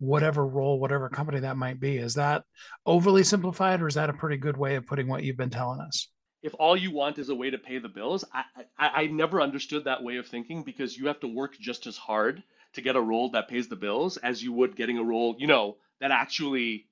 whatever 0.00 0.46
role, 0.46 0.80
whatever 0.80 1.08
company 1.08 1.40
that 1.40 1.56
might 1.56 1.80
be. 1.80 1.96
Is 1.96 2.14
that 2.14 2.44
overly 2.84 3.22
simplified, 3.22 3.80
or 3.80 3.86
is 3.86 3.94
that 3.94 4.10
a 4.10 4.14
pretty 4.14 4.36
good 4.36 4.56
way 4.56 4.74
of 4.74 4.86
putting 4.86 5.08
what 5.08 5.22
you've 5.22 5.36
been 5.36 5.50
telling 5.50 5.80
us? 5.80 6.08
If 6.42 6.54
all 6.58 6.76
you 6.76 6.92
want 6.92 7.18
is 7.18 7.30
a 7.30 7.34
way 7.34 7.50
to 7.50 7.58
pay 7.58 7.78
the 7.78 7.88
bills, 7.88 8.24
I, 8.32 8.44
I, 8.78 8.88
I 9.02 9.06
never 9.06 9.40
understood 9.40 9.84
that 9.84 10.02
way 10.02 10.16
of 10.16 10.26
thinking 10.26 10.62
because 10.62 10.96
you 10.96 11.06
have 11.08 11.20
to 11.20 11.28
work 11.28 11.58
just 11.58 11.86
as 11.86 11.96
hard 11.96 12.42
to 12.74 12.80
get 12.80 12.96
a 12.96 13.00
role 13.00 13.30
that 13.30 13.48
pays 13.48 13.68
the 13.68 13.76
bills 13.76 14.18
as 14.18 14.42
you 14.42 14.52
would 14.52 14.76
getting 14.76 14.98
a 14.98 15.02
role, 15.02 15.36
you 15.38 15.46
know, 15.46 15.76
that 16.00 16.10
actually, 16.12 16.86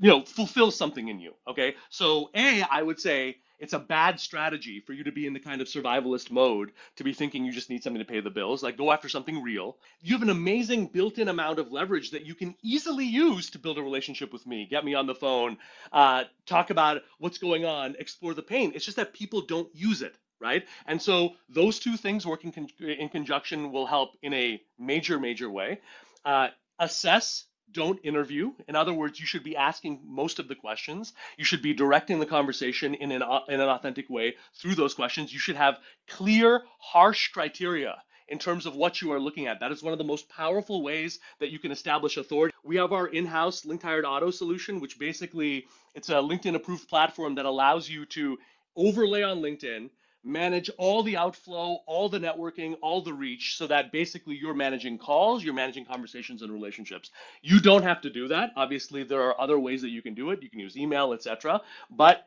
you 0.00 0.08
know, 0.08 0.24
fulfills 0.24 0.76
something 0.76 1.06
in 1.08 1.20
you. 1.20 1.34
Okay. 1.46 1.76
So, 1.90 2.30
A, 2.34 2.62
I 2.62 2.82
would 2.82 2.98
say 2.98 3.36
it's 3.58 3.72
a 3.72 3.78
bad 3.78 4.20
strategy 4.20 4.80
for 4.80 4.92
you 4.92 5.04
to 5.04 5.12
be 5.12 5.26
in 5.26 5.32
the 5.32 5.40
kind 5.40 5.60
of 5.60 5.66
survivalist 5.66 6.30
mode 6.30 6.72
to 6.96 7.04
be 7.04 7.12
thinking 7.12 7.44
you 7.44 7.52
just 7.52 7.70
need 7.70 7.82
something 7.82 8.00
to 8.00 8.10
pay 8.10 8.20
the 8.20 8.30
bills. 8.30 8.62
Like, 8.62 8.76
go 8.76 8.92
after 8.92 9.08
something 9.08 9.42
real. 9.42 9.76
You 10.00 10.14
have 10.14 10.22
an 10.22 10.30
amazing 10.30 10.86
built 10.86 11.18
in 11.18 11.28
amount 11.28 11.58
of 11.58 11.72
leverage 11.72 12.12
that 12.12 12.26
you 12.26 12.34
can 12.34 12.54
easily 12.62 13.06
use 13.06 13.50
to 13.50 13.58
build 13.58 13.78
a 13.78 13.82
relationship 13.82 14.32
with 14.32 14.46
me, 14.46 14.66
get 14.66 14.84
me 14.84 14.94
on 14.94 15.06
the 15.06 15.14
phone, 15.14 15.58
uh, 15.92 16.24
talk 16.46 16.70
about 16.70 17.02
what's 17.18 17.38
going 17.38 17.64
on, 17.64 17.96
explore 17.98 18.34
the 18.34 18.42
pain. 18.42 18.72
It's 18.74 18.84
just 18.84 18.96
that 18.96 19.12
people 19.12 19.42
don't 19.42 19.68
use 19.74 20.02
it. 20.02 20.16
Right. 20.40 20.64
And 20.86 21.02
so 21.02 21.32
those 21.48 21.80
two 21.80 21.96
things 21.96 22.24
working 22.24 22.54
in 22.78 23.08
conjunction 23.08 23.72
will 23.72 23.86
help 23.86 24.10
in 24.22 24.32
a 24.34 24.62
major, 24.78 25.18
major 25.18 25.50
way. 25.50 25.80
Uh, 26.24 26.48
assess 26.78 27.47
don't 27.72 28.00
interview. 28.04 28.52
In 28.66 28.76
other 28.76 28.92
words, 28.92 29.20
you 29.20 29.26
should 29.26 29.44
be 29.44 29.56
asking 29.56 30.00
most 30.04 30.38
of 30.38 30.48
the 30.48 30.54
questions. 30.54 31.12
You 31.36 31.44
should 31.44 31.62
be 31.62 31.74
directing 31.74 32.18
the 32.18 32.26
conversation 32.26 32.94
in 32.94 33.12
an, 33.12 33.22
in 33.48 33.60
an 33.60 33.68
authentic 33.68 34.08
way 34.08 34.36
through 34.54 34.74
those 34.74 34.94
questions. 34.94 35.32
You 35.32 35.38
should 35.38 35.56
have 35.56 35.78
clear, 36.08 36.62
harsh 36.78 37.28
criteria 37.28 38.02
in 38.28 38.38
terms 38.38 38.66
of 38.66 38.76
what 38.76 39.00
you 39.00 39.12
are 39.12 39.20
looking 39.20 39.46
at. 39.46 39.60
That 39.60 39.72
is 39.72 39.82
one 39.82 39.92
of 39.92 39.98
the 39.98 40.04
most 40.04 40.28
powerful 40.28 40.82
ways 40.82 41.18
that 41.40 41.50
you 41.50 41.58
can 41.58 41.72
establish 41.72 42.16
authority. 42.16 42.54
We 42.62 42.76
have 42.76 42.92
our 42.92 43.06
in-house 43.06 43.64
Linked 43.64 43.84
Hired 43.84 44.04
Auto 44.04 44.30
solution, 44.30 44.80
which 44.80 44.98
basically 44.98 45.66
it's 45.94 46.10
a 46.10 46.14
LinkedIn 46.14 46.54
approved 46.54 46.88
platform 46.88 47.36
that 47.36 47.46
allows 47.46 47.88
you 47.88 48.04
to 48.06 48.38
overlay 48.76 49.22
on 49.22 49.38
LinkedIn 49.38 49.90
manage 50.24 50.68
all 50.78 51.02
the 51.02 51.16
outflow, 51.16 51.78
all 51.86 52.08
the 52.08 52.18
networking, 52.18 52.76
all 52.82 53.00
the 53.02 53.12
reach, 53.12 53.56
so 53.56 53.66
that 53.66 53.92
basically 53.92 54.36
you're 54.36 54.54
managing 54.54 54.98
calls, 54.98 55.44
you're 55.44 55.54
managing 55.54 55.84
conversations 55.84 56.42
and 56.42 56.52
relationships. 56.52 57.10
You 57.42 57.60
don't 57.60 57.84
have 57.84 58.00
to 58.02 58.10
do 58.10 58.28
that. 58.28 58.52
Obviously, 58.56 59.04
there 59.04 59.22
are 59.22 59.40
other 59.40 59.58
ways 59.58 59.82
that 59.82 59.90
you 59.90 60.02
can 60.02 60.14
do 60.14 60.30
it. 60.30 60.42
You 60.42 60.50
can 60.50 60.60
use 60.60 60.76
email, 60.76 61.12
etc. 61.12 61.62
But 61.90 62.26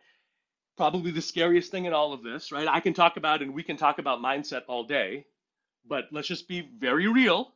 probably 0.78 1.12
the 1.12 1.22
scariest 1.22 1.70
thing 1.70 1.86
in 1.86 1.94
all 1.94 2.14
of 2.14 2.24
this, 2.24 2.52
right? 2.52 2.68
I 2.68 2.80
can 2.80 2.94
talk 2.94 3.18
about 3.18 3.42
and 3.42 3.54
we 3.54 3.64
can 3.64 3.78
talk 3.78 4.00
about 4.00 4.20
mindset 4.20 4.64
all 4.68 4.84
day, 4.84 5.26
but 5.86 6.06
let's 6.12 6.28
just 6.28 6.48
be 6.48 6.62
very 6.80 7.08
real. 7.08 7.54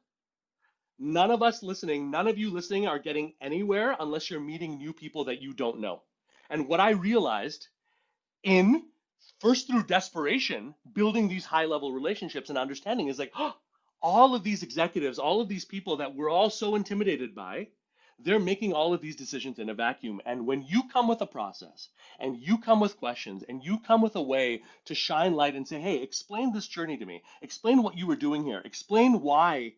None 0.99 1.31
of 1.31 1.41
us 1.41 1.63
listening, 1.63 2.11
none 2.11 2.27
of 2.27 2.37
you 2.37 2.51
listening 2.51 2.87
are 2.87 2.99
getting 2.99 3.33
anywhere 3.41 3.95
unless 3.99 4.29
you're 4.29 4.39
meeting 4.39 4.77
new 4.77 4.93
people 4.93 5.25
that 5.25 5.41
you 5.41 5.53
don't 5.53 5.79
know. 5.79 6.03
And 6.49 6.67
what 6.67 6.79
I 6.79 6.91
realized 6.91 7.67
in 8.43 8.83
first 9.39 9.67
through 9.67 9.83
desperation, 9.83 10.75
building 10.93 11.27
these 11.27 11.45
high 11.45 11.65
level 11.65 11.91
relationships 11.91 12.49
and 12.49 12.57
understanding 12.57 13.07
is 13.07 13.19
like, 13.19 13.31
oh, 13.37 13.55
all 14.01 14.35
of 14.35 14.43
these 14.43 14.61
executives, 14.61 15.17
all 15.17 15.41
of 15.41 15.47
these 15.47 15.65
people 15.65 15.97
that 15.97 16.15
we're 16.15 16.29
all 16.29 16.49
so 16.49 16.75
intimidated 16.75 17.33
by, 17.33 17.67
they're 18.19 18.39
making 18.39 18.73
all 18.73 18.93
of 18.93 19.01
these 19.01 19.15
decisions 19.15 19.59
in 19.59 19.69
a 19.69 19.73
vacuum. 19.73 20.21
And 20.25 20.45
when 20.45 20.63
you 20.63 20.83
come 20.93 21.07
with 21.07 21.21
a 21.21 21.25
process 21.27 21.89
and 22.19 22.37
you 22.37 22.57
come 22.59 22.79
with 22.79 22.97
questions 22.97 23.43
and 23.47 23.63
you 23.63 23.79
come 23.79 24.01
with 24.01 24.15
a 24.15 24.21
way 24.21 24.63
to 24.85 24.95
shine 24.95 25.33
light 25.33 25.55
and 25.55 25.67
say, 25.67 25.79
hey, 25.79 26.01
explain 26.01 26.53
this 26.53 26.67
journey 26.67 26.97
to 26.97 27.05
me, 27.05 27.23
explain 27.41 27.83
what 27.83 27.97
you 27.97 28.07
were 28.07 28.15
doing 28.15 28.43
here, 28.43 28.61
explain 28.63 29.21
why 29.21 29.73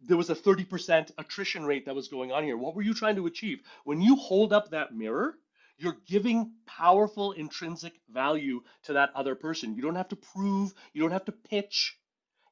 there 0.00 0.16
was 0.16 0.30
a 0.30 0.34
30% 0.34 1.12
attrition 1.18 1.64
rate 1.64 1.86
that 1.86 1.94
was 1.94 2.08
going 2.08 2.30
on 2.30 2.44
here. 2.44 2.56
What 2.56 2.74
were 2.74 2.82
you 2.82 2.94
trying 2.94 3.16
to 3.16 3.26
achieve? 3.26 3.60
When 3.84 4.00
you 4.00 4.16
hold 4.16 4.52
up 4.52 4.70
that 4.70 4.94
mirror, 4.94 5.36
you're 5.78 5.96
giving 6.06 6.52
powerful 6.66 7.32
intrinsic 7.32 7.94
value 8.10 8.60
to 8.82 8.92
that 8.94 9.10
other 9.14 9.34
person. 9.34 9.74
You 9.74 9.82
don't 9.82 9.94
have 9.94 10.08
to 10.08 10.16
prove, 10.16 10.74
you 10.92 11.00
don't 11.00 11.12
have 11.12 11.24
to 11.26 11.32
pitch, 11.32 11.96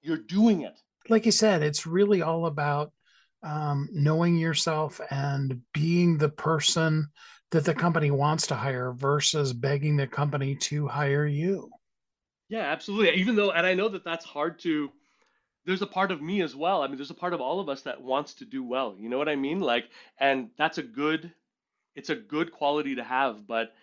you're 0.03 0.17
doing 0.17 0.62
it. 0.62 0.79
Like 1.09 1.27
you 1.27 1.33
said, 1.33 1.62
it's 1.62 1.87
really 1.87 2.23
all 2.23 2.47
about 2.47 2.93
um, 3.43 3.89
knowing 3.93 4.37
yourself 4.37 5.01
and 5.11 5.61
being 5.73 6.19
the 6.19 6.29
person 6.29 7.09
that 7.51 7.65
the 7.65 7.75
company 7.75 8.11
wants 8.11 8.47
to 8.49 8.55
hire 8.55 8.93
versus 8.93 9.53
begging 9.53 9.97
the 9.97 10.07
company 10.07 10.57
to 10.57 10.87
hire 10.87 11.27
you. 11.27 11.71
Yeah, 12.49 12.62
absolutely. 12.62 13.21
Even 13.21 13.37
though, 13.37 13.51
and 13.51 13.67
I 13.67 13.75
know 13.75 13.89
that 13.89 14.05
that's 14.05 14.25
hard 14.25 14.61
to, 14.61 14.91
there's 15.65 15.83
a 15.83 15.87
part 15.87 16.12
of 16.12 16.23
me 16.23 16.43
as 16.43 16.55
well. 16.55 16.83
I 16.83 16.87
mean, 16.87 16.97
there's 16.97 17.11
a 17.11 17.15
part 17.15 17.35
of 17.35 17.41
all 17.41 17.59
of 17.59 17.69
us 17.69 17.83
that 17.83 18.01
wants 18.01 18.35
to 18.35 18.45
do 18.45 18.65
well. 18.65 18.97
You 18.99 19.09
know 19.09 19.19
what 19.19 19.29
I 19.29 19.37
mean? 19.37 19.61
Like, 19.61 19.87
and 20.19 20.51
that's 20.57 20.79
a 20.79 20.83
good 20.83 21.33
it's 21.97 22.11
a 22.11 22.17
good 22.17 22.53
quality 22.53 22.97
to 22.97 23.05
have, 23.05 23.47
but 23.47 23.75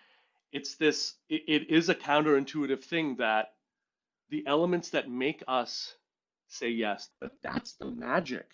it's 0.51 0.75
this 0.75 1.15
it, 1.29 1.43
it 1.47 1.69
is 1.69 1.89
a 1.89 1.95
counterintuitive 1.95 2.83
thing 2.83 3.17
that 3.17 3.53
the 4.29 4.45
elements 4.47 4.91
that 4.91 5.09
make 5.09 5.43
us 5.47 5.95
say 6.47 6.69
yes, 6.69 7.09
but 7.19 7.31
that's 7.41 7.73
the 7.73 7.85
magic 7.85 8.45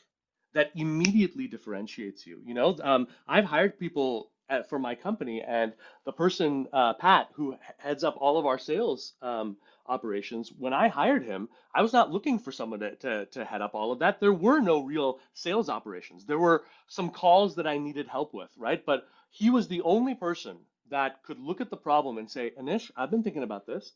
that 0.54 0.72
immediately 0.76 1.48
differentiates 1.48 2.26
you. 2.26 2.42
You 2.46 2.54
know, 2.56 2.78
um, 2.82 3.08
I've 3.28 3.46
hired 3.46 3.80
people 3.80 4.32
at, 4.50 4.70
for 4.70 4.80
my 4.80 4.96
company, 4.96 5.42
and 5.42 5.74
the 6.06 6.12
person 6.12 6.68
uh, 6.74 6.94
Pat, 6.94 7.30
who 7.34 7.56
heads 7.78 8.04
up 8.04 8.16
all 8.18 8.38
of 8.38 8.46
our 8.46 8.58
sales 8.60 9.14
um, 9.22 9.58
operations, 9.86 10.52
when 10.58 10.74
I 10.74 10.88
hired 10.88 11.24
him, 11.24 11.50
I 11.74 11.82
was 11.82 11.94
not 11.94 12.12
looking 12.12 12.40
for 12.40 12.52
someone 12.52 12.80
to, 12.80 12.96
to, 12.98 13.26
to 13.28 13.46
head 13.46 13.62
up 13.62 13.76
all 13.76 13.92
of 13.92 14.00
that. 14.00 14.20
There 14.20 14.34
were 14.34 14.60
no 14.60 14.84
real 14.84 15.20
sales 15.34 15.70
operations. 15.70 16.26
There 16.26 16.40
were 16.40 16.64
some 16.88 17.10
calls 17.10 17.56
that 17.56 17.68
I 17.68 17.78
needed 17.78 18.08
help 18.08 18.34
with, 18.34 18.50
right? 18.58 18.84
But 18.86 19.08
he 19.32 19.50
was 19.50 19.68
the 19.68 19.82
only 19.82 20.16
person 20.16 20.58
that 20.90 21.24
could 21.24 21.40
look 21.40 21.62
at 21.62 21.70
the 21.70 21.78
problem 21.78 22.18
and 22.18 22.30
say, 22.30 22.52
Anish, 22.60 22.92
I've 22.96 23.12
been 23.12 23.24
thinking 23.24 23.44
about 23.44 23.68
this. 23.68 23.94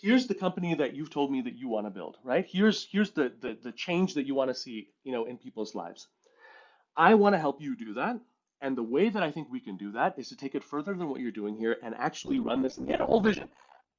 Here's 0.00 0.26
the 0.26 0.34
company 0.34 0.74
that 0.74 0.94
you've 0.94 1.10
told 1.10 1.30
me 1.30 1.42
that 1.42 1.54
you 1.54 1.68
want 1.68 1.86
to 1.86 1.90
build, 1.90 2.16
right? 2.24 2.46
Here's 2.48 2.88
here's 2.90 3.10
the, 3.10 3.30
the 3.40 3.58
the 3.62 3.72
change 3.72 4.14
that 4.14 4.26
you 4.26 4.34
want 4.34 4.48
to 4.50 4.54
see, 4.54 4.88
you 5.04 5.12
know, 5.12 5.26
in 5.26 5.36
people's 5.36 5.74
lives. 5.74 6.08
I 6.96 7.14
want 7.14 7.34
to 7.34 7.38
help 7.38 7.60
you 7.60 7.76
do 7.76 7.94
that. 7.94 8.18
And 8.62 8.76
the 8.78 8.82
way 8.82 9.10
that 9.10 9.22
I 9.22 9.32
think 9.32 9.48
we 9.50 9.60
can 9.60 9.76
do 9.76 9.92
that 9.92 10.14
is 10.18 10.28
to 10.28 10.36
take 10.36 10.54
it 10.54 10.62
further 10.62 10.94
than 10.94 11.08
what 11.08 11.20
you're 11.20 11.32
doing 11.32 11.56
here 11.56 11.76
and 11.82 11.94
actually 11.96 12.38
run 12.38 12.62
this 12.62 12.78
whole 13.00 13.20
vision. 13.20 13.48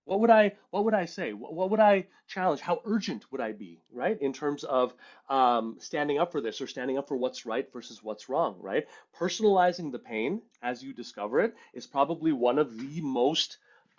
What 0.05 0.21
would 0.21 0.29
I 0.29 0.53
what 0.71 0.85
would 0.85 0.93
I 0.93 1.05
say? 1.05 1.33
What, 1.33 1.53
what 1.53 1.69
would 1.69 1.81
I 1.81 2.07
challenge? 2.27 2.61
How 2.61 2.81
urgent 2.85 3.29
would 3.31 3.41
I 3.41 3.51
be, 3.51 3.81
right? 3.91 4.19
In 4.21 4.33
terms 4.33 4.63
of 4.63 4.93
um, 5.29 5.77
standing 5.79 6.17
up 6.17 6.31
for 6.31 6.41
this 6.41 6.61
or 6.61 6.67
standing 6.67 6.97
up 6.97 7.09
for 7.09 7.17
what's 7.17 7.45
right 7.45 7.71
versus 7.73 8.01
what's 8.01 8.29
wrong, 8.29 8.57
right? 8.61 8.85
Personalizing 9.17 9.91
the 9.91 9.99
pain 9.99 10.41
as 10.61 10.83
you 10.83 10.93
discover 10.93 11.41
it 11.41 11.55
is 11.73 11.85
probably 11.85 12.31
one 12.31 12.57
of 12.57 12.77
the 12.77 13.01
most 13.01 13.57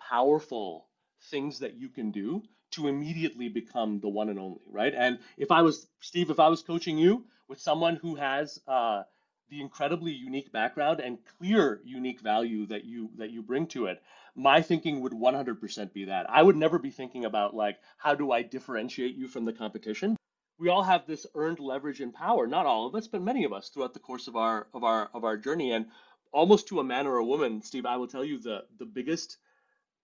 powerful 0.09 0.87
things 1.31 1.59
that 1.59 1.75
you 1.75 1.89
can 1.89 2.11
do 2.11 2.43
to 2.71 2.87
immediately 2.87 3.49
become 3.49 3.99
the 3.99 4.09
one 4.09 4.29
and 4.29 4.39
only, 4.39 4.61
right? 4.71 4.93
And 4.95 5.19
if 5.37 5.51
I 5.51 5.61
was 5.61 5.87
Steve, 6.01 6.29
if 6.31 6.39
I 6.39 6.49
was 6.49 6.63
coaching 6.63 6.97
you 6.97 7.25
with 7.47 7.59
someone 7.59 7.95
who 7.97 8.15
has 8.15 8.59
uh, 8.67 9.03
the 9.49 9.61
incredibly 9.61 10.11
unique 10.11 10.51
background 10.51 10.99
and 10.99 11.19
clear 11.37 11.81
unique 11.85 12.21
value 12.21 12.65
that 12.67 12.85
you 12.85 13.09
that 13.17 13.31
you 13.31 13.41
bring 13.41 13.67
to 13.67 13.85
it 13.87 14.01
my 14.35 14.61
thinking 14.61 14.99
would 15.01 15.13
100% 15.13 15.93
be 15.93 16.05
that. 16.05 16.29
I 16.29 16.43
would 16.43 16.57
never 16.57 16.77
be 16.77 16.89
thinking 16.91 17.25
about 17.25 17.55
like 17.55 17.79
how 17.97 18.15
do 18.15 18.31
i 18.31 18.41
differentiate 18.41 19.15
you 19.15 19.27
from 19.27 19.45
the 19.45 19.53
competition? 19.53 20.17
We 20.57 20.69
all 20.69 20.83
have 20.83 21.05
this 21.05 21.25
earned 21.35 21.59
leverage 21.59 22.01
and 22.01 22.13
power 22.13 22.47
not 22.47 22.65
all 22.65 22.87
of 22.87 22.95
us 22.95 23.07
but 23.07 23.21
many 23.21 23.43
of 23.45 23.53
us 23.53 23.69
throughout 23.69 23.93
the 23.93 23.99
course 23.99 24.27
of 24.27 24.35
our 24.35 24.67
of 24.73 24.83
our 24.83 25.09
of 25.13 25.23
our 25.23 25.37
journey. 25.37 25.71
And 25.71 25.87
almost 26.35 26.67
to 26.67 26.81
a 26.81 26.83
man 26.83 27.07
or 27.07 27.17
a 27.17 27.25
woman 27.25 27.61
steve 27.61 27.85
i 27.85 27.95
will 27.95 28.07
tell 28.07 28.23
you 28.25 28.37
the 28.37 28.65
the 28.77 28.85
biggest 28.85 29.37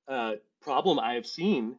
uh, 0.08 0.34
problem 0.62 0.98
i 1.00 1.14
have 1.16 1.28
seen 1.28 1.76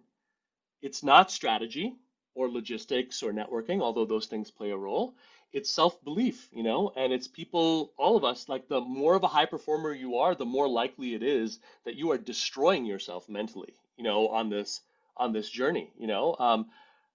it's 0.82 1.02
not 1.02 1.30
strategy 1.30 1.94
or 2.34 2.50
logistics 2.50 3.22
or 3.22 3.32
networking 3.32 3.80
although 3.80 4.04
those 4.04 4.26
things 4.26 4.50
play 4.50 4.70
a 4.70 4.76
role 4.76 5.14
it's 5.52 5.70
self-belief 5.70 6.48
you 6.52 6.62
know 6.62 6.92
and 6.96 7.12
it's 7.12 7.28
people 7.28 7.92
all 7.98 8.16
of 8.16 8.24
us 8.24 8.48
like 8.48 8.68
the 8.68 8.80
more 8.80 9.14
of 9.14 9.22
a 9.22 9.28
high 9.28 9.46
performer 9.46 9.92
you 9.92 10.16
are 10.16 10.34
the 10.34 10.44
more 10.44 10.68
likely 10.68 11.14
it 11.14 11.22
is 11.22 11.58
that 11.84 11.94
you 11.94 12.10
are 12.10 12.18
destroying 12.18 12.84
yourself 12.84 13.28
mentally 13.28 13.74
you 13.96 14.04
know 14.04 14.28
on 14.28 14.48
this 14.48 14.80
on 15.16 15.32
this 15.32 15.48
journey 15.50 15.90
you 15.98 16.06
know? 16.06 16.34
Um, 16.38 16.66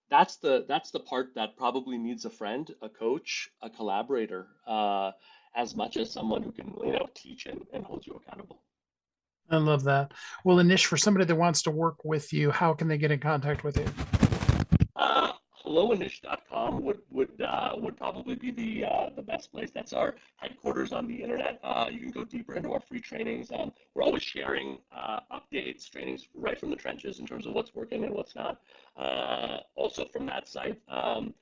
that's 0.09 0.37
the 0.37 0.65
that's 0.67 0.91
the 0.91 0.99
part 0.99 1.33
that 1.35 1.57
probably 1.57 1.97
needs 1.97 2.25
a 2.25 2.29
friend 2.29 2.73
a 2.81 2.89
coach 2.89 3.49
a 3.61 3.69
collaborator 3.69 4.47
uh, 4.65 5.11
as 5.55 5.75
much 5.75 5.97
as 5.97 6.11
someone 6.11 6.41
who 6.41 6.51
can 6.51 6.73
you 6.83 6.93
know 6.93 7.07
teach 7.13 7.45
and, 7.45 7.65
and 7.73 7.83
hold 7.83 8.05
you 8.05 8.13
accountable. 8.13 8.61
I 9.49 9.57
love 9.57 9.83
that. 9.85 10.13
Well 10.43 10.57
anish 10.57 10.85
for 10.85 10.97
somebody 10.97 11.25
that 11.25 11.35
wants 11.35 11.61
to 11.63 11.71
work 11.71 12.03
with 12.05 12.31
you 12.31 12.51
how 12.51 12.73
can 12.73 12.87
they 12.87 12.97
get 12.97 13.11
in 13.11 13.19
contact 13.19 13.63
with 13.63 13.77
you 13.77 14.26
helloanish.com 15.67 16.83
would 16.83 16.99
would 17.11 17.41
uh, 17.41 17.73
would 17.77 17.97
probably 17.97 18.35
be 18.35 18.51
the 18.51 18.85
uh, 18.85 19.09
the 19.15 19.21
best 19.21 19.51
place. 19.51 19.69
That's 19.73 19.93
our 19.93 20.15
headquarters 20.37 20.91
on 20.93 21.07
the 21.07 21.15
internet. 21.15 21.59
Uh, 21.63 21.87
you 21.91 21.99
can 21.99 22.11
go 22.11 22.23
deeper 22.23 22.55
into 22.55 22.71
our 22.71 22.79
free 22.79 23.01
trainings. 23.01 23.51
Um, 23.51 23.71
we're 23.93 24.03
always 24.03 24.23
sharing 24.23 24.79
uh, 24.95 25.19
updates, 25.31 25.89
trainings 25.89 26.27
right 26.33 26.59
from 26.59 26.69
the 26.69 26.75
trenches 26.75 27.19
in 27.19 27.27
terms 27.27 27.45
of 27.45 27.53
what's 27.53 27.75
working 27.75 28.03
and 28.03 28.13
what's 28.13 28.35
not. 28.35 28.61
Uh, 28.95 29.57
also 29.75 30.05
from 30.05 30.25
that 30.27 30.47
site. 30.47 30.79
Um, 30.89 31.33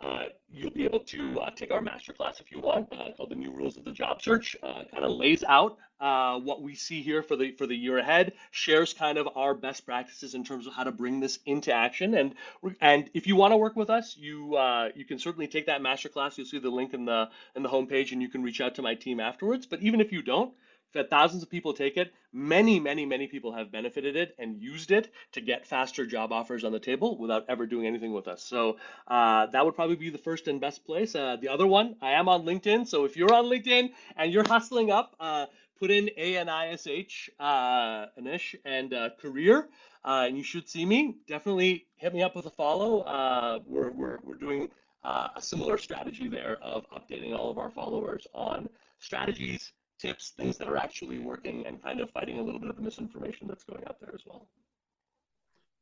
uh, 0.00 0.24
you'll 0.50 0.70
be 0.70 0.84
able 0.84 1.00
to 1.00 1.40
uh, 1.40 1.50
take 1.50 1.70
our 1.70 1.80
masterclass 1.80 2.40
if 2.40 2.50
you 2.50 2.60
want, 2.60 2.88
uh, 2.92 3.12
called 3.16 3.30
the 3.30 3.34
New 3.34 3.52
Rules 3.52 3.76
of 3.76 3.84
the 3.84 3.92
Job 3.92 4.22
Search. 4.22 4.56
Uh, 4.62 4.84
kind 4.90 5.04
of 5.04 5.10
lays 5.10 5.44
out 5.44 5.76
uh, 6.00 6.38
what 6.38 6.62
we 6.62 6.74
see 6.74 7.02
here 7.02 7.22
for 7.22 7.36
the 7.36 7.52
for 7.52 7.66
the 7.66 7.76
year 7.76 7.98
ahead, 7.98 8.32
shares 8.50 8.94
kind 8.94 9.18
of 9.18 9.28
our 9.36 9.54
best 9.54 9.84
practices 9.84 10.34
in 10.34 10.42
terms 10.42 10.66
of 10.66 10.72
how 10.72 10.84
to 10.84 10.92
bring 10.92 11.20
this 11.20 11.38
into 11.44 11.72
action. 11.72 12.14
And 12.14 12.34
and 12.80 13.10
if 13.12 13.26
you 13.26 13.36
want 13.36 13.52
to 13.52 13.58
work 13.58 13.76
with 13.76 13.90
us, 13.90 14.16
you 14.16 14.56
uh, 14.56 14.88
you 14.94 15.04
can 15.04 15.18
certainly 15.18 15.46
take 15.46 15.66
that 15.66 15.82
masterclass. 15.82 16.38
You'll 16.38 16.46
see 16.46 16.58
the 16.58 16.70
link 16.70 16.94
in 16.94 17.04
the 17.04 17.28
in 17.54 17.62
the 17.62 17.68
homepage, 17.68 18.12
and 18.12 18.22
you 18.22 18.28
can 18.28 18.42
reach 18.42 18.60
out 18.60 18.76
to 18.76 18.82
my 18.82 18.94
team 18.94 19.20
afterwards. 19.20 19.66
But 19.66 19.82
even 19.82 20.00
if 20.00 20.12
you 20.12 20.22
don't, 20.22 20.54
We've 20.94 21.08
thousands 21.08 21.42
of 21.42 21.50
people 21.50 21.72
take 21.72 21.96
it. 21.96 22.12
Many, 22.32 22.80
many, 22.80 23.06
many 23.06 23.26
people 23.26 23.52
have 23.52 23.70
benefited 23.70 24.16
it 24.16 24.34
and 24.38 24.60
used 24.60 24.90
it 24.90 25.12
to 25.32 25.40
get 25.40 25.66
faster 25.66 26.06
job 26.06 26.32
offers 26.32 26.64
on 26.64 26.72
the 26.72 26.80
table 26.80 27.16
without 27.18 27.44
ever 27.48 27.66
doing 27.66 27.86
anything 27.86 28.12
with 28.12 28.28
us. 28.28 28.42
So 28.42 28.76
uh, 29.08 29.46
that 29.46 29.64
would 29.64 29.74
probably 29.74 29.96
be 29.96 30.10
the 30.10 30.18
first 30.18 30.48
and 30.48 30.60
best 30.60 30.84
place. 30.84 31.14
Uh, 31.14 31.36
the 31.40 31.48
other 31.48 31.66
one, 31.66 31.96
I 32.00 32.12
am 32.12 32.28
on 32.28 32.44
LinkedIn. 32.44 32.86
So 32.86 33.04
if 33.04 33.16
you're 33.16 33.32
on 33.32 33.46
LinkedIn 33.46 33.90
and 34.16 34.32
you're 34.32 34.46
hustling 34.46 34.90
up, 34.90 35.14
uh, 35.20 35.46
put 35.78 35.90
in 35.90 36.10
A 36.16 36.36
N 36.36 36.48
I 36.48 36.68
S 36.68 36.86
H, 36.86 37.30
uh, 37.40 38.06
Anish, 38.20 38.54
and 38.64 38.92
uh, 38.92 39.10
career, 39.20 39.68
uh, 40.04 40.24
and 40.26 40.36
you 40.36 40.42
should 40.42 40.68
see 40.68 40.84
me. 40.84 41.16
Definitely 41.26 41.86
hit 41.96 42.12
me 42.12 42.22
up 42.22 42.36
with 42.36 42.46
a 42.46 42.50
follow. 42.50 43.62
We're, 43.66 43.90
we're, 43.90 44.18
we're 44.22 44.36
doing 44.36 44.68
a 45.04 45.40
similar 45.40 45.78
strategy 45.78 46.28
there 46.28 46.58
of 46.62 46.84
updating 46.90 47.36
all 47.36 47.50
of 47.50 47.58
our 47.58 47.70
followers 47.70 48.26
on 48.34 48.68
strategies, 48.98 49.72
tips, 50.00 50.32
things 50.36 50.56
that 50.58 50.68
are 50.68 50.76
actually 50.76 51.18
working, 51.18 51.66
and 51.66 51.82
kind 51.82 52.00
of 52.00 52.10
fighting 52.10 52.38
a 52.38 52.42
little 52.42 52.60
bit 52.60 52.70
of 52.70 52.76
the 52.76 52.82
misinformation 52.82 53.46
that's 53.46 53.64
going 53.64 53.84
out 53.86 54.00
there 54.00 54.10
as 54.14 54.22
well. 54.26 54.48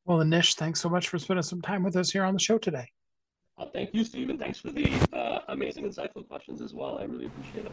Well, 0.04 0.18
Anish, 0.18 0.54
thanks 0.54 0.80
so 0.80 0.88
much 0.88 1.08
for 1.08 1.18
spending 1.18 1.42
some 1.42 1.60
time 1.60 1.82
with 1.82 1.96
us 1.96 2.10
here 2.10 2.24
on 2.24 2.34
the 2.34 2.40
show 2.40 2.58
today. 2.58 2.90
Uh, 3.58 3.66
thank 3.72 3.92
you, 3.92 4.04
Stephen. 4.04 4.38
Thanks 4.38 4.58
for 4.58 4.70
the 4.70 4.88
uh, 5.12 5.40
amazing, 5.48 5.84
insightful 5.84 6.26
questions 6.26 6.62
as 6.62 6.72
well. 6.72 6.98
I 6.98 7.04
really 7.04 7.26
appreciate 7.26 7.66
it. 7.66 7.72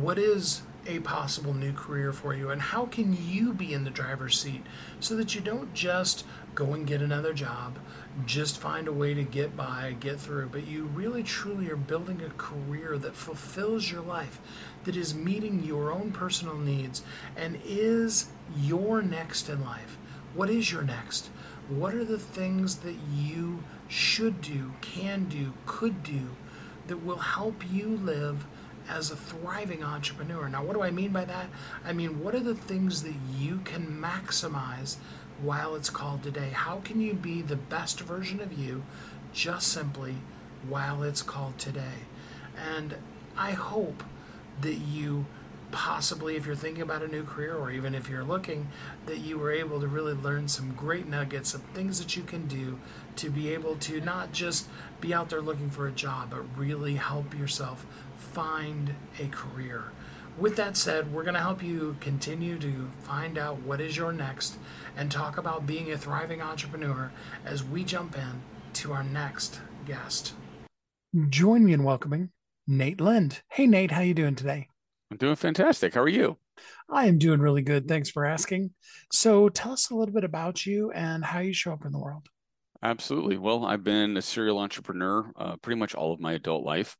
What 0.00 0.18
is 0.18 0.62
a 0.88 0.98
possible 0.98 1.54
new 1.54 1.72
career 1.72 2.12
for 2.12 2.34
you, 2.34 2.50
and 2.50 2.60
how 2.60 2.86
can 2.86 3.16
you 3.28 3.52
be 3.52 3.72
in 3.72 3.84
the 3.84 3.90
driver's 3.90 4.38
seat 4.38 4.64
so 4.98 5.14
that 5.14 5.36
you 5.36 5.40
don't 5.40 5.72
just 5.72 6.24
go 6.56 6.74
and 6.74 6.84
get 6.84 7.00
another 7.00 7.32
job, 7.32 7.78
just 8.26 8.58
find 8.58 8.88
a 8.88 8.92
way 8.92 9.14
to 9.14 9.22
get 9.22 9.56
by, 9.56 9.94
get 10.00 10.18
through, 10.18 10.48
but 10.48 10.66
you 10.66 10.86
really 10.86 11.22
truly 11.22 11.70
are 11.70 11.76
building 11.76 12.20
a 12.22 12.30
career 12.30 12.98
that 12.98 13.14
fulfills 13.14 13.88
your 13.88 14.02
life, 14.02 14.40
that 14.82 14.96
is 14.96 15.14
meeting 15.14 15.62
your 15.62 15.92
own 15.92 16.10
personal 16.10 16.58
needs, 16.58 17.04
and 17.36 17.60
is 17.64 18.30
your 18.56 19.00
next 19.00 19.48
in 19.48 19.64
life? 19.64 19.96
What 20.34 20.50
is 20.50 20.72
your 20.72 20.82
next? 20.82 21.30
What 21.68 21.94
are 21.94 22.04
the 22.04 22.18
things 22.18 22.78
that 22.78 22.96
you 23.14 23.62
should 23.86 24.40
do, 24.40 24.72
can 24.80 25.26
do, 25.26 25.52
could 25.66 26.02
do 26.02 26.30
that 26.88 27.04
will 27.04 27.18
help 27.18 27.62
you 27.70 27.96
live? 27.96 28.44
As 28.88 29.10
a 29.10 29.16
thriving 29.16 29.82
entrepreneur. 29.82 30.48
Now, 30.48 30.64
what 30.64 30.74
do 30.74 30.82
I 30.82 30.90
mean 30.90 31.10
by 31.10 31.24
that? 31.24 31.46
I 31.84 31.92
mean, 31.92 32.22
what 32.22 32.34
are 32.34 32.40
the 32.40 32.54
things 32.54 33.02
that 33.02 33.14
you 33.36 33.60
can 33.64 33.86
maximize 33.86 34.96
while 35.40 35.74
it's 35.74 35.90
called 35.90 36.22
today? 36.22 36.50
How 36.50 36.80
can 36.84 37.00
you 37.00 37.14
be 37.14 37.42
the 37.42 37.56
best 37.56 38.00
version 38.00 38.40
of 38.40 38.52
you 38.52 38.84
just 39.32 39.68
simply 39.68 40.16
while 40.68 41.02
it's 41.02 41.22
called 41.22 41.58
today? 41.58 42.04
And 42.56 42.96
I 43.36 43.52
hope 43.52 44.04
that 44.60 44.76
you 44.76 45.26
possibly, 45.72 46.36
if 46.36 46.46
you're 46.46 46.54
thinking 46.54 46.82
about 46.82 47.02
a 47.02 47.08
new 47.08 47.24
career 47.24 47.56
or 47.56 47.68
even 47.68 47.96
if 47.96 48.08
you're 48.08 48.22
looking, 48.22 48.68
that 49.06 49.18
you 49.18 49.36
were 49.36 49.50
able 49.50 49.80
to 49.80 49.88
really 49.88 50.12
learn 50.12 50.46
some 50.46 50.72
great 50.72 51.08
nuggets 51.08 51.52
of 51.52 51.60
things 51.74 51.98
that 51.98 52.16
you 52.16 52.22
can 52.22 52.46
do 52.46 52.78
to 53.16 53.28
be 53.28 53.52
able 53.52 53.74
to 53.74 54.00
not 54.00 54.30
just 54.30 54.68
be 55.00 55.12
out 55.12 55.30
there 55.30 55.40
looking 55.40 55.68
for 55.70 55.88
a 55.88 55.90
job, 55.90 56.30
but 56.30 56.42
really 56.56 56.94
help 56.94 57.36
yourself 57.36 57.86
find 58.24 58.94
a 59.20 59.26
career. 59.28 59.84
With 60.36 60.56
that 60.56 60.76
said, 60.76 61.12
we're 61.12 61.22
going 61.22 61.34
to 61.34 61.40
help 61.40 61.62
you 61.62 61.96
continue 62.00 62.58
to 62.58 62.90
find 63.02 63.38
out 63.38 63.60
what 63.60 63.80
is 63.80 63.96
your 63.96 64.12
next 64.12 64.56
and 64.96 65.10
talk 65.10 65.38
about 65.38 65.66
being 65.66 65.92
a 65.92 65.98
thriving 65.98 66.42
entrepreneur 66.42 67.12
as 67.44 67.62
we 67.62 67.84
jump 67.84 68.16
in 68.16 68.42
to 68.74 68.92
our 68.92 69.04
next 69.04 69.60
guest. 69.86 70.32
Join 71.28 71.64
me 71.64 71.72
in 71.72 71.84
welcoming 71.84 72.30
Nate 72.66 73.00
Lind. 73.00 73.42
Hey 73.48 73.68
Nate, 73.68 73.92
how 73.92 74.00
you 74.00 74.14
doing 74.14 74.34
today? 74.34 74.66
I'm 75.10 75.18
doing 75.18 75.36
fantastic. 75.36 75.94
How 75.94 76.00
are 76.00 76.08
you? 76.08 76.38
I 76.90 77.06
am 77.06 77.18
doing 77.18 77.40
really 77.40 77.62
good. 77.62 77.86
Thanks 77.86 78.10
for 78.10 78.24
asking. 78.24 78.70
So, 79.12 79.48
tell 79.48 79.72
us 79.72 79.90
a 79.90 79.94
little 79.94 80.14
bit 80.14 80.24
about 80.24 80.66
you 80.66 80.90
and 80.90 81.24
how 81.24 81.40
you 81.40 81.52
show 81.52 81.72
up 81.72 81.84
in 81.84 81.92
the 81.92 81.98
world. 81.98 82.28
Absolutely. 82.82 83.38
Well, 83.38 83.64
I've 83.64 83.84
been 83.84 84.16
a 84.16 84.22
serial 84.22 84.58
entrepreneur 84.58 85.30
uh, 85.36 85.56
pretty 85.56 85.78
much 85.78 85.94
all 85.94 86.12
of 86.12 86.20
my 86.20 86.32
adult 86.32 86.64
life. 86.64 86.96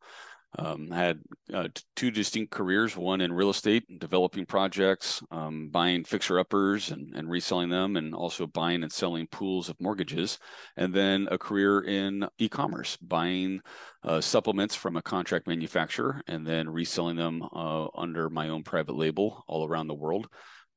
Um, 0.56 0.90
had 0.90 1.20
uh, 1.52 1.68
t- 1.74 1.82
two 1.96 2.10
distinct 2.10 2.52
careers 2.52 2.96
one 2.96 3.20
in 3.20 3.32
real 3.32 3.50
estate, 3.50 3.84
developing 3.98 4.46
projects, 4.46 5.22
um, 5.30 5.68
buying 5.68 6.04
fixer 6.04 6.38
uppers 6.38 6.90
and, 6.90 7.14
and 7.14 7.28
reselling 7.28 7.70
them, 7.70 7.96
and 7.96 8.14
also 8.14 8.46
buying 8.46 8.82
and 8.82 8.92
selling 8.92 9.26
pools 9.26 9.68
of 9.68 9.80
mortgages. 9.80 10.38
And 10.76 10.94
then 10.94 11.28
a 11.30 11.38
career 11.38 11.80
in 11.80 12.28
e 12.38 12.48
commerce, 12.48 12.96
buying 12.98 13.60
uh, 14.04 14.20
supplements 14.20 14.74
from 14.74 14.96
a 14.96 15.02
contract 15.02 15.46
manufacturer 15.48 16.22
and 16.28 16.46
then 16.46 16.68
reselling 16.68 17.16
them 17.16 17.42
uh, 17.42 17.88
under 17.96 18.30
my 18.30 18.48
own 18.48 18.62
private 18.62 18.94
label 18.94 19.44
all 19.48 19.66
around 19.66 19.88
the 19.88 19.94
world. 19.94 20.28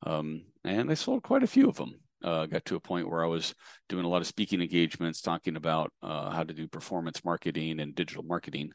Um, 0.03 0.45
and 0.63 0.89
I 0.89 0.95
sold 0.95 1.23
quite 1.23 1.43
a 1.43 1.47
few 1.47 1.69
of 1.69 1.75
them 1.75 1.93
uh, 2.23 2.45
got 2.45 2.65
to 2.65 2.75
a 2.75 2.79
point 2.79 3.09
where 3.09 3.23
I 3.23 3.27
was 3.27 3.53
doing 3.89 4.05
a 4.05 4.07
lot 4.07 4.21
of 4.21 4.27
speaking 4.27 4.61
engagements, 4.61 5.21
talking 5.21 5.55
about 5.55 5.91
uh, 6.01 6.31
how 6.31 6.43
to 6.43 6.53
do 6.53 6.67
performance 6.67 7.23
marketing 7.23 7.79
and 7.79 7.95
digital 7.95 8.23
marketing. 8.23 8.71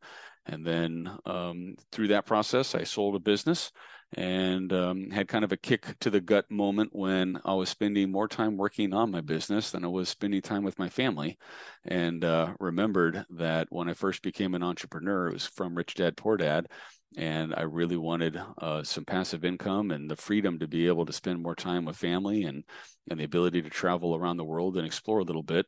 And 0.46 0.66
then 0.66 1.10
um, 1.24 1.76
through 1.92 2.08
that 2.08 2.26
process, 2.26 2.74
I 2.74 2.84
sold 2.84 3.14
a 3.14 3.20
business 3.20 3.72
and 4.14 4.72
um, 4.72 5.10
had 5.10 5.28
kind 5.28 5.44
of 5.44 5.52
a 5.52 5.56
kick 5.56 5.96
to 6.00 6.10
the 6.10 6.20
gut 6.20 6.50
moment 6.50 6.90
when 6.92 7.40
I 7.44 7.54
was 7.54 7.70
spending 7.70 8.10
more 8.10 8.28
time 8.28 8.56
working 8.56 8.92
on 8.92 9.10
my 9.10 9.20
business 9.20 9.70
than 9.70 9.84
I 9.84 9.88
was 9.88 10.08
spending 10.08 10.42
time 10.42 10.64
with 10.64 10.78
my 10.78 10.88
family. 10.88 11.38
And 11.84 12.24
uh, 12.24 12.54
remembered 12.60 13.24
that 13.30 13.68
when 13.70 13.88
I 13.88 13.94
first 13.94 14.22
became 14.22 14.54
an 14.54 14.62
entrepreneur, 14.62 15.28
it 15.28 15.34
was 15.34 15.46
from 15.46 15.74
Rich 15.74 15.94
Dad 15.94 16.16
Poor 16.16 16.36
Dad 16.36 16.68
and 17.16 17.54
I 17.54 17.62
really 17.62 17.96
wanted 17.96 18.40
uh, 18.58 18.82
some 18.82 19.04
passive 19.04 19.44
income 19.44 19.90
and 19.90 20.10
the 20.10 20.16
freedom 20.16 20.58
to 20.58 20.68
be 20.68 20.86
able 20.86 21.04
to 21.06 21.12
spend 21.12 21.42
more 21.42 21.54
time 21.54 21.84
with 21.84 21.96
family 21.96 22.44
and 22.44 22.64
and 23.10 23.18
the 23.18 23.24
ability 23.24 23.60
to 23.62 23.70
travel 23.70 24.14
around 24.14 24.36
the 24.36 24.44
world 24.44 24.76
and 24.76 24.86
explore 24.86 25.18
a 25.18 25.24
little 25.24 25.42
bit, 25.42 25.66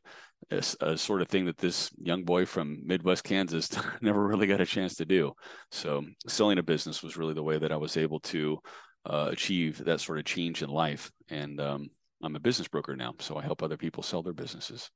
a, 0.51 0.63
a 0.81 0.97
sort 0.97 1.21
of 1.21 1.27
thing 1.27 1.45
that 1.45 1.57
this 1.57 1.91
young 1.97 2.23
boy 2.23 2.45
from 2.45 2.81
Midwest 2.85 3.23
Kansas 3.23 3.69
never 4.01 4.25
really 4.25 4.47
got 4.47 4.61
a 4.61 4.65
chance 4.65 4.95
to 4.95 5.05
do. 5.05 5.33
So 5.69 6.05
selling 6.27 6.59
a 6.59 6.63
business 6.63 7.03
was 7.03 7.17
really 7.17 7.33
the 7.33 7.43
way 7.43 7.57
that 7.57 7.73
I 7.73 7.77
was 7.77 7.97
able 7.97 8.21
to 8.21 8.59
uh, 9.05 9.29
achieve 9.31 9.83
that 9.85 9.99
sort 9.99 10.17
of 10.17 10.25
change 10.25 10.63
in 10.63 10.69
life. 10.69 11.11
And 11.29 11.59
um, 11.59 11.89
I'm 12.23 12.35
a 12.35 12.39
business 12.39 12.67
broker 12.67 12.95
now, 12.95 13.15
so 13.19 13.37
I 13.37 13.43
help 13.43 13.61
other 13.61 13.77
people 13.77 14.01
sell 14.01 14.23
their 14.23 14.33
businesses. 14.33 14.89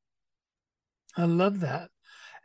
I 1.17 1.25
love 1.25 1.59
that. 1.59 1.89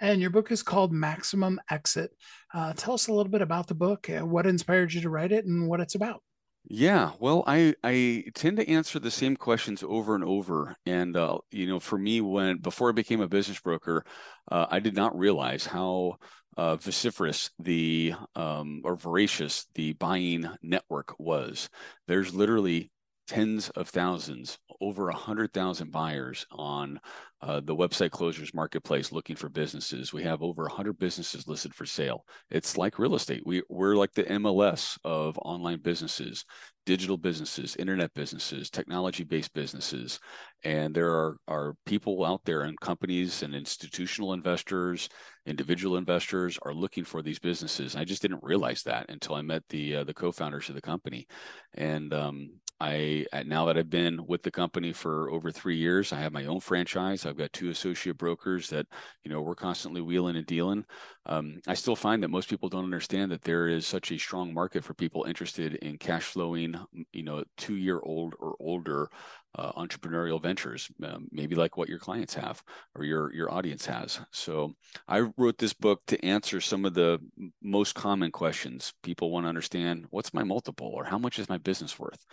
And 0.00 0.20
your 0.20 0.30
book 0.30 0.50
is 0.50 0.62
called 0.62 0.92
Maximum 0.92 1.60
Exit. 1.70 2.10
Uh, 2.52 2.72
tell 2.74 2.94
us 2.94 3.08
a 3.08 3.12
little 3.12 3.30
bit 3.30 3.42
about 3.42 3.66
the 3.66 3.74
book, 3.74 4.08
uh, 4.10 4.24
what 4.26 4.46
inspired 4.46 4.92
you 4.92 5.00
to 5.02 5.10
write 5.10 5.32
it, 5.32 5.44
and 5.44 5.68
what 5.68 5.80
it's 5.80 5.94
about. 5.94 6.22
Yeah, 6.66 7.12
well, 7.18 7.44
I 7.46 7.74
I 7.84 8.24
tend 8.34 8.56
to 8.56 8.68
answer 8.68 8.98
the 8.98 9.10
same 9.10 9.36
questions 9.36 9.82
over 9.86 10.14
and 10.14 10.24
over, 10.24 10.74
and 10.86 11.14
uh, 11.14 11.38
you 11.50 11.66
know, 11.66 11.78
for 11.78 11.98
me, 11.98 12.22
when 12.22 12.58
before 12.58 12.88
I 12.88 12.92
became 12.92 13.20
a 13.20 13.28
business 13.28 13.60
broker, 13.60 14.04
uh, 14.50 14.66
I 14.70 14.80
did 14.80 14.96
not 14.96 15.16
realize 15.16 15.66
how 15.66 16.16
uh, 16.56 16.76
vociferous 16.76 17.50
the 17.58 18.14
um, 18.34 18.80
or 18.82 18.96
voracious 18.96 19.66
the 19.74 19.92
buying 19.94 20.48
network 20.62 21.14
was. 21.18 21.68
There's 22.08 22.34
literally 22.34 22.90
tens 23.26 23.70
of 23.70 23.88
thousands, 23.88 24.58
over 24.80 25.08
a 25.08 25.14
hundred 25.14 25.52
thousand 25.52 25.90
buyers 25.90 26.46
on 26.50 27.00
uh, 27.44 27.60
the 27.60 27.76
Website 27.76 28.10
Closers 28.10 28.54
marketplace 28.54 29.12
looking 29.12 29.36
for 29.36 29.50
businesses. 29.50 30.14
We 30.14 30.22
have 30.22 30.42
over 30.42 30.62
100 30.62 30.98
businesses 30.98 31.46
listed 31.46 31.74
for 31.74 31.84
sale. 31.84 32.24
It's 32.50 32.78
like 32.78 32.98
real 32.98 33.14
estate. 33.14 33.42
We, 33.44 33.62
we're 33.68 33.96
like 33.96 34.12
the 34.14 34.24
MLS 34.24 34.98
of 35.04 35.38
online 35.44 35.80
businesses, 35.80 36.46
digital 36.86 37.18
businesses, 37.18 37.76
internet 37.76 38.14
businesses, 38.14 38.70
technology 38.70 39.24
based 39.24 39.52
businesses. 39.52 40.20
And 40.64 40.94
there 40.94 41.10
are, 41.10 41.36
are 41.46 41.74
people 41.84 42.24
out 42.24 42.40
there 42.46 42.62
and 42.62 42.80
companies 42.80 43.42
and 43.42 43.54
institutional 43.54 44.32
investors, 44.32 45.10
individual 45.44 45.98
investors 45.98 46.58
are 46.62 46.72
looking 46.72 47.04
for 47.04 47.20
these 47.20 47.38
businesses. 47.38 47.94
I 47.94 48.04
just 48.04 48.22
didn't 48.22 48.42
realize 48.42 48.82
that 48.84 49.10
until 49.10 49.34
I 49.34 49.42
met 49.42 49.64
the, 49.68 49.96
uh, 49.96 50.04
the 50.04 50.14
co 50.14 50.32
founders 50.32 50.70
of 50.70 50.76
the 50.76 50.80
company. 50.80 51.26
And 51.74 52.14
um, 52.14 52.52
I 52.80 53.24
now 53.46 53.66
that 53.66 53.78
I've 53.78 53.88
been 53.90 54.26
with 54.26 54.42
the 54.42 54.50
company 54.50 54.92
for 54.92 55.30
over 55.30 55.50
three 55.50 55.76
years, 55.76 56.12
I 56.12 56.20
have 56.20 56.32
my 56.32 56.46
own 56.46 56.60
franchise. 56.60 57.24
I've 57.24 57.36
got 57.36 57.52
two 57.52 57.70
associate 57.70 58.18
brokers 58.18 58.68
that 58.70 58.86
you 59.24 59.30
know 59.30 59.40
we're 59.42 59.54
constantly 59.54 60.00
wheeling 60.00 60.36
and 60.36 60.46
dealing. 60.46 60.84
Um, 61.26 61.60
I 61.66 61.74
still 61.74 61.96
find 61.96 62.22
that 62.22 62.30
most 62.30 62.50
people 62.50 62.68
don't 62.68 62.84
understand 62.84 63.30
that 63.30 63.42
there 63.42 63.68
is 63.68 63.86
such 63.86 64.10
a 64.10 64.18
strong 64.18 64.52
market 64.52 64.84
for 64.84 64.94
people 64.94 65.24
interested 65.24 65.76
in 65.76 65.98
cash 65.98 66.24
flowing, 66.24 66.74
you 67.12 67.22
know, 67.22 67.44
two 67.56 67.76
year 67.76 68.00
old 68.02 68.34
or 68.40 68.56
older 68.60 69.08
uh, 69.56 69.72
entrepreneurial 69.72 70.42
ventures, 70.42 70.90
um, 71.04 71.28
maybe 71.30 71.54
like 71.54 71.76
what 71.76 71.88
your 71.88 71.98
clients 71.98 72.34
have 72.34 72.62
or 72.96 73.04
your 73.04 73.32
your 73.32 73.52
audience 73.52 73.86
has. 73.86 74.20
So 74.32 74.72
I 75.06 75.30
wrote 75.36 75.58
this 75.58 75.72
book 75.74 76.00
to 76.08 76.24
answer 76.24 76.60
some 76.60 76.84
of 76.84 76.94
the 76.94 77.18
most 77.62 77.94
common 77.94 78.30
questions 78.32 78.92
people 79.02 79.30
want 79.30 79.44
to 79.44 79.48
understand. 79.48 80.06
What's 80.10 80.34
my 80.34 80.44
multiple, 80.44 80.88
or 80.88 81.04
how 81.04 81.18
much 81.18 81.38
is 81.38 81.48
my 81.48 81.58
business 81.58 81.98
worth? 81.98 82.24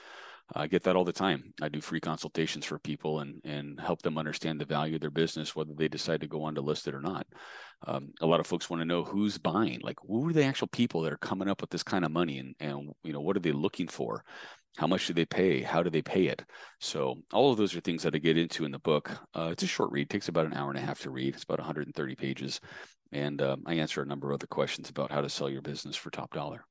I 0.54 0.68
get 0.68 0.84
that 0.84 0.96
all 0.96 1.06
the 1.06 1.14
time. 1.14 1.54
I 1.62 1.70
do 1.70 1.80
free 1.80 2.02
consultations 2.02 2.66
for 2.66 2.80
people 2.80 3.20
and 3.20 3.42
and 3.46 3.80
help 3.80 4.02
them 4.02 4.18
understand 4.18 4.60
the 4.60 4.66
value 4.66 4.96
of 4.96 5.02
their 5.02 5.10
business, 5.10 5.56
whether 5.56 5.74
they 5.74 5.88
decide 5.88 6.22
to 6.22 6.28
go 6.28 6.44
on 6.44 6.56
to 6.56 6.62
list 6.62 6.88
it 6.88 6.96
or 6.96 7.02
not. 7.02 7.28
Um, 7.88 8.14
a 8.22 8.28
lot 8.28 8.40
of 8.40 8.48
folks 8.48 8.70
want 8.70 8.82
to 8.82 8.86
know 8.86 9.04
who's 9.04 9.38
buying, 9.38 9.80
like 9.82 9.98
who 10.06 10.30
are 10.30 10.34
the 10.34 10.44
actual 10.44 10.68
people 10.68 11.02
that 11.02 11.14
are 11.14 11.18
coming 11.18 11.48
up 11.48 11.62
with 11.62 11.70
this 11.70 11.84
kind 11.84 12.04
of 12.04 12.12
money, 12.12 12.40
and 12.40 12.56
and 12.60 12.92
you 13.04 13.14
know 13.14 13.22
what 13.22 13.38
are 13.38 13.42
they 13.42 13.52
looking 13.52 13.88
for? 13.88 14.24
How 14.78 14.88
much 14.88 15.08
do 15.08 15.14
they 15.14 15.26
pay? 15.26 15.62
How 15.62 15.84
do 15.84 15.90
they 15.90 16.02
pay 16.02 16.28
it? 16.28 16.44
So 16.80 17.16
all 17.34 17.52
of 17.52 17.58
those 17.58 17.76
are 17.76 17.82
things 17.82 18.04
that 18.04 18.16
I 18.16 18.20
get 18.20 18.38
into 18.38 18.66
in 18.66 18.72
the 18.72 18.80
book. 18.80 19.12
Uh, 19.36 19.50
it's 19.52 19.64
a 19.64 19.68
short 19.68 19.92
read; 19.92 20.04
it 20.04 20.10
takes 20.10 20.30
about 20.30 20.46
an 20.46 20.54
hour 20.54 20.70
and 20.70 20.80
a 20.80 20.82
half 20.82 21.02
to 21.02 21.10
read. 21.10 21.34
It's 21.34 21.44
about 21.44 21.60
130 21.60 22.16
pages, 22.16 22.62
and 23.12 23.42
uh, 23.42 23.58
I 23.66 23.76
answer 23.76 24.02
a 24.02 24.06
number 24.06 24.32
of 24.32 24.36
other 24.36 24.48
questions 24.48 24.90
about 24.90 25.12
how 25.12 25.22
to 25.22 25.30
sell 25.30 25.50
your 25.50 25.62
business 25.62 25.96
for 25.96 26.10
top 26.10 26.34
dollar. 26.34 26.66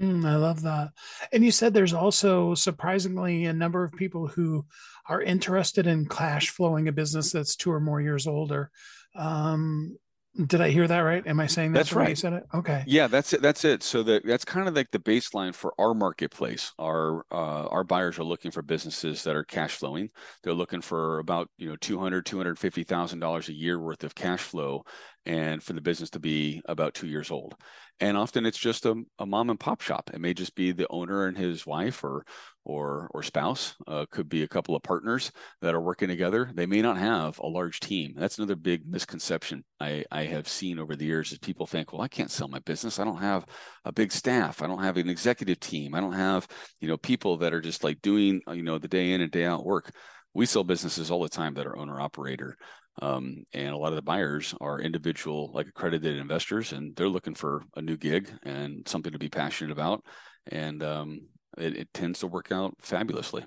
Mm, 0.00 0.24
I 0.24 0.36
love 0.36 0.62
that. 0.62 0.90
And 1.32 1.44
you 1.44 1.50
said 1.50 1.74
there's 1.74 1.92
also 1.92 2.54
surprisingly 2.54 3.44
a 3.44 3.52
number 3.52 3.84
of 3.84 3.92
people 3.92 4.26
who 4.26 4.64
are 5.06 5.20
interested 5.20 5.86
in 5.86 6.06
cash 6.06 6.48
flowing 6.50 6.88
a 6.88 6.92
business 6.92 7.32
that's 7.32 7.54
two 7.54 7.70
or 7.70 7.80
more 7.80 8.00
years 8.00 8.26
older. 8.26 8.70
Um, 9.14 9.98
did 10.46 10.60
I 10.60 10.70
hear 10.70 10.86
that 10.86 11.00
right? 11.00 11.26
Am 11.26 11.40
I 11.40 11.46
saying 11.48 11.72
that's, 11.72 11.88
that's 11.90 11.96
right? 11.96 12.10
You 12.10 12.14
said 12.14 12.32
it. 12.34 12.44
Okay. 12.54 12.84
Yeah, 12.86 13.08
that's 13.08 13.32
it. 13.32 13.42
That's 13.42 13.64
it. 13.64 13.82
So 13.82 14.02
that 14.04 14.24
that's 14.24 14.44
kind 14.44 14.68
of 14.68 14.74
like 14.74 14.90
the 14.92 15.00
baseline 15.00 15.54
for 15.54 15.74
our 15.78 15.92
marketplace. 15.92 16.72
Our 16.78 17.24
uh, 17.32 17.66
our 17.66 17.82
buyers 17.82 18.18
are 18.18 18.24
looking 18.24 18.52
for 18.52 18.62
businesses 18.62 19.24
that 19.24 19.34
are 19.34 19.42
cash 19.42 19.74
flowing. 19.74 20.10
They're 20.42 20.54
looking 20.54 20.82
for 20.82 21.18
about 21.18 21.48
you 21.58 21.68
know 21.68 21.76
200 21.76 22.24
250,000 22.24 23.18
dollars 23.18 23.48
a 23.48 23.52
year 23.52 23.80
worth 23.80 24.04
of 24.04 24.14
cash 24.14 24.40
flow, 24.40 24.84
and 25.26 25.62
for 25.62 25.72
the 25.72 25.80
business 25.80 26.10
to 26.10 26.20
be 26.20 26.62
about 26.66 26.94
two 26.94 27.08
years 27.08 27.30
old. 27.32 27.56
And 28.00 28.16
often 28.16 28.46
it's 28.46 28.58
just 28.58 28.86
a, 28.86 29.02
a 29.18 29.26
mom 29.26 29.50
and 29.50 29.60
pop 29.60 29.82
shop. 29.82 30.10
It 30.14 30.20
may 30.20 30.32
just 30.32 30.54
be 30.54 30.72
the 30.72 30.86
owner 30.88 31.26
and 31.26 31.36
his 31.36 31.66
wife, 31.66 32.02
or 32.02 32.24
or 32.64 33.10
or 33.12 33.22
spouse 33.22 33.74
uh, 33.86 34.06
could 34.10 34.28
be 34.28 34.42
a 34.42 34.48
couple 34.48 34.74
of 34.74 34.82
partners 34.82 35.32
that 35.60 35.74
are 35.74 35.80
working 35.80 36.08
together. 36.08 36.50
They 36.54 36.66
may 36.66 36.82
not 36.82 36.96
have 36.98 37.38
a 37.38 37.46
large 37.46 37.80
team. 37.80 38.14
That's 38.16 38.38
another 38.38 38.56
big 38.56 38.86
misconception 38.86 39.64
i 39.80 40.04
i 40.10 40.24
have 40.24 40.46
seen 40.46 40.78
over 40.78 40.94
the 40.94 41.06
years 41.06 41.32
is 41.32 41.38
people 41.38 41.66
think 41.66 41.92
well 41.92 42.02
i 42.02 42.08
can't 42.08 42.30
sell 42.30 42.48
my 42.48 42.58
business. 42.60 42.98
I 42.98 43.04
don't 43.04 43.20
have 43.20 43.46
a 43.84 43.92
big 43.92 44.12
staff. 44.12 44.62
I 44.62 44.66
don't 44.66 44.82
have 44.82 44.96
an 44.96 45.08
executive 45.08 45.60
team. 45.60 45.94
I 45.94 46.00
don't 46.00 46.12
have 46.12 46.46
you 46.80 46.88
know 46.88 46.96
people 46.96 47.38
that 47.38 47.54
are 47.54 47.60
just 47.60 47.84
like 47.84 48.00
doing 48.02 48.40
you 48.52 48.62
know 48.62 48.78
the 48.78 48.88
day 48.88 49.12
in 49.12 49.20
and 49.20 49.30
day 49.30 49.44
out 49.44 49.64
work. 49.64 49.90
We 50.32 50.46
sell 50.46 50.62
businesses 50.64 51.10
all 51.10 51.22
the 51.22 51.28
time 51.28 51.54
that 51.54 51.66
are 51.66 51.76
owner 51.76 52.00
operator 52.00 52.56
um, 53.02 53.44
and 53.54 53.72
a 53.72 53.76
lot 53.76 53.88
of 53.88 53.96
the 53.96 54.02
buyers 54.02 54.54
are 54.60 54.80
individual 54.80 55.50
like 55.54 55.68
accredited 55.68 56.16
investors 56.16 56.72
and 56.72 56.94
they're 56.96 57.08
looking 57.08 57.34
for 57.34 57.62
a 57.76 57.82
new 57.82 57.96
gig 57.96 58.30
and 58.42 58.86
something 58.88 59.12
to 59.12 59.18
be 59.18 59.28
passionate 59.28 59.72
about 59.72 60.04
and 60.50 60.82
um, 60.82 61.20
it, 61.58 61.76
it 61.76 61.88
tends 61.94 62.20
to 62.20 62.26
work 62.26 62.52
out 62.52 62.74
fabulously. 62.80 63.44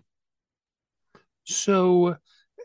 So 1.45 2.15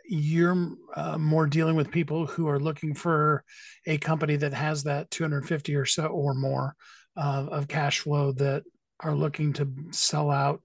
you're 0.09 0.71
uh, 0.95 1.19
more 1.19 1.47
dealing 1.47 1.77
with 1.77 1.91
people 1.91 2.27
who 2.27 2.49
are 2.49 2.61
looking 2.61 2.95
for 2.95 3.45
a 3.87 3.99
company 3.99 4.37
that 4.37 4.55
has 4.55 4.85
that 4.85 5.11
250 5.11 5.75
or 5.75 5.85
so 5.85 6.07
or 6.07 6.35
more 6.35 6.75
uh, 7.17 7.47
of 7.51 7.69
cash 7.69 8.01
flow 8.01 8.33
that 8.33 8.63
are 9.01 9.15
looking 9.15 9.53
to 9.55 9.69
sell 9.91 10.31
out 10.31 10.63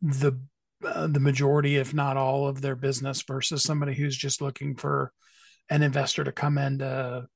the 0.00 0.38
uh, 0.84 1.08
the 1.08 1.18
majority 1.18 1.74
if 1.74 1.92
not 1.92 2.16
all 2.16 2.46
of 2.46 2.60
their 2.60 2.76
business 2.76 3.22
versus 3.22 3.64
somebody 3.64 3.94
who's 3.94 4.16
just 4.16 4.40
looking 4.40 4.76
for 4.76 5.12
an 5.70 5.82
investor 5.82 6.24
to 6.24 6.32
come 6.32 6.58
in 6.58 6.78
to 6.78 7.26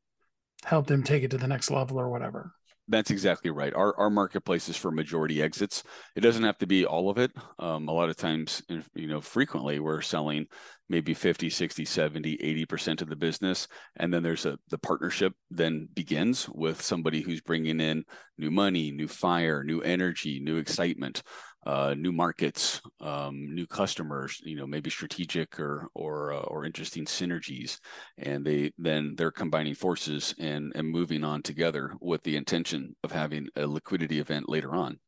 help 0.64 0.86
them 0.86 1.02
take 1.02 1.22
it 1.22 1.30
to 1.30 1.38
the 1.38 1.48
next 1.48 1.70
level 1.70 1.98
or 1.98 2.08
whatever 2.08 2.52
that's 2.88 3.10
exactly 3.10 3.50
right. 3.50 3.72
Our 3.74 3.96
our 3.98 4.10
marketplace 4.10 4.68
is 4.68 4.76
for 4.76 4.90
majority 4.90 5.42
exits. 5.42 5.84
It 6.16 6.20
doesn't 6.20 6.42
have 6.42 6.58
to 6.58 6.66
be 6.66 6.84
all 6.84 7.08
of 7.08 7.18
it. 7.18 7.30
Um, 7.58 7.88
a 7.88 7.92
lot 7.92 8.08
of 8.08 8.16
times, 8.16 8.62
you 8.94 9.06
know, 9.06 9.20
frequently 9.20 9.78
we're 9.78 10.00
selling 10.02 10.46
maybe 10.88 11.14
50, 11.14 11.48
60, 11.48 11.84
70, 11.84 12.66
80% 12.68 13.00
of 13.00 13.08
the 13.08 13.16
business. 13.16 13.66
And 13.96 14.12
then 14.12 14.22
there's 14.22 14.46
a 14.46 14.58
the 14.70 14.78
partnership 14.78 15.32
then 15.50 15.88
begins 15.94 16.48
with 16.48 16.82
somebody 16.82 17.22
who's 17.22 17.40
bringing 17.40 17.80
in 17.80 18.04
new 18.36 18.50
money, 18.50 18.90
new 18.90 19.08
fire, 19.08 19.62
new 19.62 19.80
energy, 19.80 20.40
new 20.40 20.56
excitement 20.56 21.22
uh, 21.64 21.94
new 21.96 22.12
markets, 22.12 22.80
um, 23.00 23.54
new 23.54 23.66
customers, 23.66 24.40
you 24.44 24.56
know, 24.56 24.66
maybe 24.66 24.90
strategic 24.90 25.58
or 25.60 25.88
or 25.94 26.32
uh, 26.32 26.40
or 26.40 26.64
interesting 26.64 27.04
synergies, 27.04 27.78
and 28.18 28.44
they 28.44 28.72
then 28.78 29.14
they're 29.16 29.30
combining 29.30 29.74
forces 29.74 30.34
and 30.38 30.72
and 30.74 30.88
moving 30.88 31.24
on 31.24 31.42
together 31.42 31.92
with 32.00 32.22
the 32.22 32.36
intention 32.36 32.94
of 33.04 33.12
having 33.12 33.48
a 33.56 33.66
liquidity 33.66 34.18
event 34.18 34.48
later 34.48 34.74
on. 34.74 34.98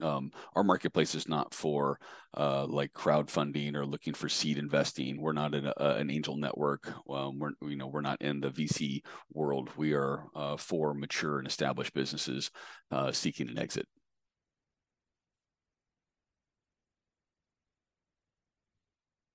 Um, 0.00 0.32
our 0.54 0.64
marketplace 0.64 1.14
is 1.14 1.28
not 1.28 1.54
for 1.54 1.98
uh, 2.36 2.66
like 2.66 2.92
crowdfunding 2.92 3.74
or 3.74 3.86
looking 3.86 4.12
for 4.12 4.28
seed 4.28 4.58
investing. 4.58 5.20
We're 5.20 5.32
not 5.32 5.54
an, 5.54 5.66
uh, 5.66 5.96
an 5.98 6.10
angel 6.10 6.36
network. 6.36 6.92
Um, 7.08 7.38
we're 7.38 7.52
you 7.62 7.76
know 7.76 7.86
we're 7.86 8.00
not 8.00 8.20
in 8.20 8.40
the 8.40 8.50
VC 8.50 9.02
world. 9.32 9.70
We 9.76 9.94
are 9.94 10.24
uh, 10.34 10.56
for 10.56 10.94
mature 10.94 11.38
and 11.38 11.46
established 11.46 11.94
businesses 11.94 12.50
uh, 12.90 13.12
seeking 13.12 13.48
an 13.48 13.58
exit. 13.58 13.86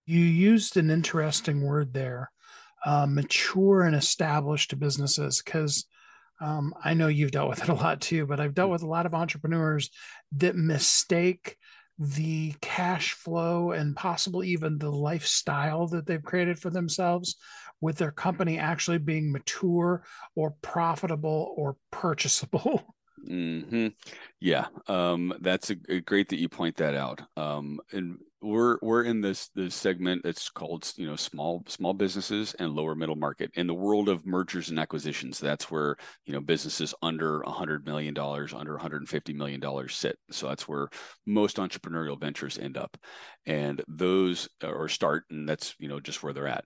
You 0.10 0.22
used 0.22 0.76
an 0.78 0.89
interesting 0.89 1.62
word 1.62 1.93
there 1.93 2.32
uh, 2.86 3.05
mature 3.05 3.84
and 3.84 3.95
established 3.95 4.78
businesses 4.80 5.41
because 5.43 5.86
um, 6.41 6.74
i 6.84 6.93
know 6.93 7.07
you've 7.07 7.32
dealt 7.32 7.49
with 7.49 7.62
it 7.62 7.70
a 7.70 7.74
lot 7.74 8.01
too 8.01 8.26
but 8.26 8.39
i've 8.39 8.53
dealt 8.53 8.72
with 8.72 8.82
a 8.82 8.88
lot 8.88 9.05
of 9.05 9.14
entrepreneurs 9.14 9.89
that 10.32 10.55
mistake 10.55 11.57
the 11.99 12.53
cash 12.62 13.12
flow 13.12 13.72
and 13.72 13.95
possibly 13.95 14.47
even 14.47 14.78
the 14.78 14.89
lifestyle 14.89 15.86
that 15.86 16.05
they've 16.05 16.24
created 16.24 16.57
for 16.57 16.70
themselves 16.70 17.36
with 17.82 17.97
their 17.97 18.12
company 18.12 18.57
actually 18.57 18.97
being 18.97 19.32
mature 19.32 20.03
or 20.36 20.55
profitable 20.62 21.53
or 21.57 21.76
purchasable 21.91 22.95
Mm-hmm. 23.28 23.88
Yeah, 24.39 24.68
um, 24.88 25.34
that's 25.41 25.72
a, 25.72 25.76
a, 25.89 25.99
great 25.99 26.30
that 26.30 26.39
you 26.39 26.47
point 26.47 26.78
that 26.78 26.95
out. 26.95 27.22
Um, 27.36 27.80
and 27.91 28.18
we're 28.41 28.77
we're 28.81 29.03
in 29.03 29.19
this 29.21 29.49
this 29.49 29.75
segment 29.75 30.23
that's 30.23 30.49
called 30.49 30.89
you 30.95 31.05
know 31.05 31.15
small 31.15 31.63
small 31.67 31.93
businesses 31.93 32.53
and 32.57 32.73
lower 32.73 32.95
middle 32.95 33.15
market 33.15 33.51
in 33.55 33.67
the 33.67 33.73
world 33.73 34.07
of 34.07 34.25
mergers 34.25 34.69
and 34.69 34.79
acquisitions. 34.79 35.39
That's 35.39 35.69
where 35.69 35.97
you 36.25 36.33
know 36.33 36.39
businesses 36.39 36.93
under 37.01 37.41
a 37.41 37.49
hundred 37.51 37.85
million 37.85 38.13
dollars, 38.13 38.53
under 38.53 38.73
150 38.73 39.33
million 39.33 39.59
dollars 39.59 39.95
sit. 39.95 40.17
So 40.31 40.47
that's 40.47 40.67
where 40.67 40.89
most 41.25 41.57
entrepreneurial 41.57 42.19
ventures 42.19 42.57
end 42.57 42.77
up, 42.77 42.97
and 43.45 43.81
those 43.87 44.47
or 44.63 44.87
start, 44.87 45.25
and 45.29 45.47
that's 45.47 45.75
you 45.79 45.89
know 45.89 45.99
just 45.99 46.23
where 46.23 46.33
they're 46.33 46.47
at. 46.47 46.65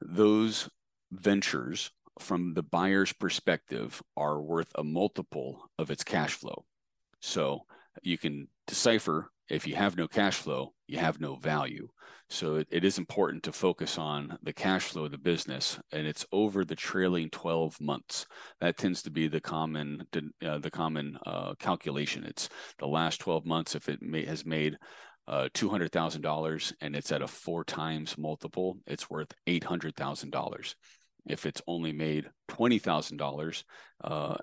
Those 0.00 0.68
ventures 1.10 1.90
from 2.20 2.54
the 2.54 2.62
buyer's 2.62 3.12
perspective 3.12 4.00
are 4.16 4.40
worth 4.40 4.70
a 4.76 4.84
multiple 4.84 5.68
of 5.78 5.90
its 5.90 6.04
cash 6.04 6.34
flow. 6.34 6.64
So 7.20 7.62
you 8.02 8.18
can 8.18 8.48
decipher 8.66 9.30
if 9.48 9.66
you 9.66 9.74
have 9.76 9.96
no 9.96 10.08
cash 10.08 10.36
flow, 10.36 10.72
you 10.86 10.98
have 10.98 11.20
no 11.20 11.36
value. 11.36 11.88
So 12.30 12.56
it, 12.56 12.68
it 12.70 12.84
is 12.84 12.98
important 12.98 13.42
to 13.44 13.52
focus 13.52 13.96
on 13.96 14.38
the 14.42 14.52
cash 14.52 14.84
flow 14.84 15.06
of 15.06 15.12
the 15.12 15.18
business, 15.18 15.78
and 15.92 16.06
it's 16.06 16.26
over 16.30 16.64
the 16.64 16.76
trailing 16.76 17.30
12 17.30 17.80
months. 17.80 18.26
That 18.60 18.76
tends 18.76 19.02
to 19.02 19.10
be 19.10 19.28
the 19.28 19.40
common 19.40 20.06
uh, 20.44 20.58
the 20.58 20.70
common 20.70 21.18
uh, 21.24 21.54
calculation. 21.58 22.24
It's 22.24 22.48
the 22.78 22.86
last 22.86 23.20
12 23.20 23.46
months. 23.46 23.74
If 23.74 23.88
it 23.88 24.02
may, 24.02 24.26
has 24.26 24.44
made 24.44 24.76
uh, 25.26 25.48
$200,000 25.54 26.72
and 26.80 26.96
it's 26.96 27.12
at 27.12 27.22
a 27.22 27.26
four 27.26 27.64
times 27.64 28.16
multiple, 28.16 28.78
it's 28.86 29.10
worth 29.10 29.32
$800,000. 29.46 30.74
If 31.26 31.44
it's 31.44 31.60
only 31.66 31.92
made 31.92 32.30
twenty 32.48 32.78
thousand 32.78 33.20
uh, 33.20 33.24
dollars 33.24 33.64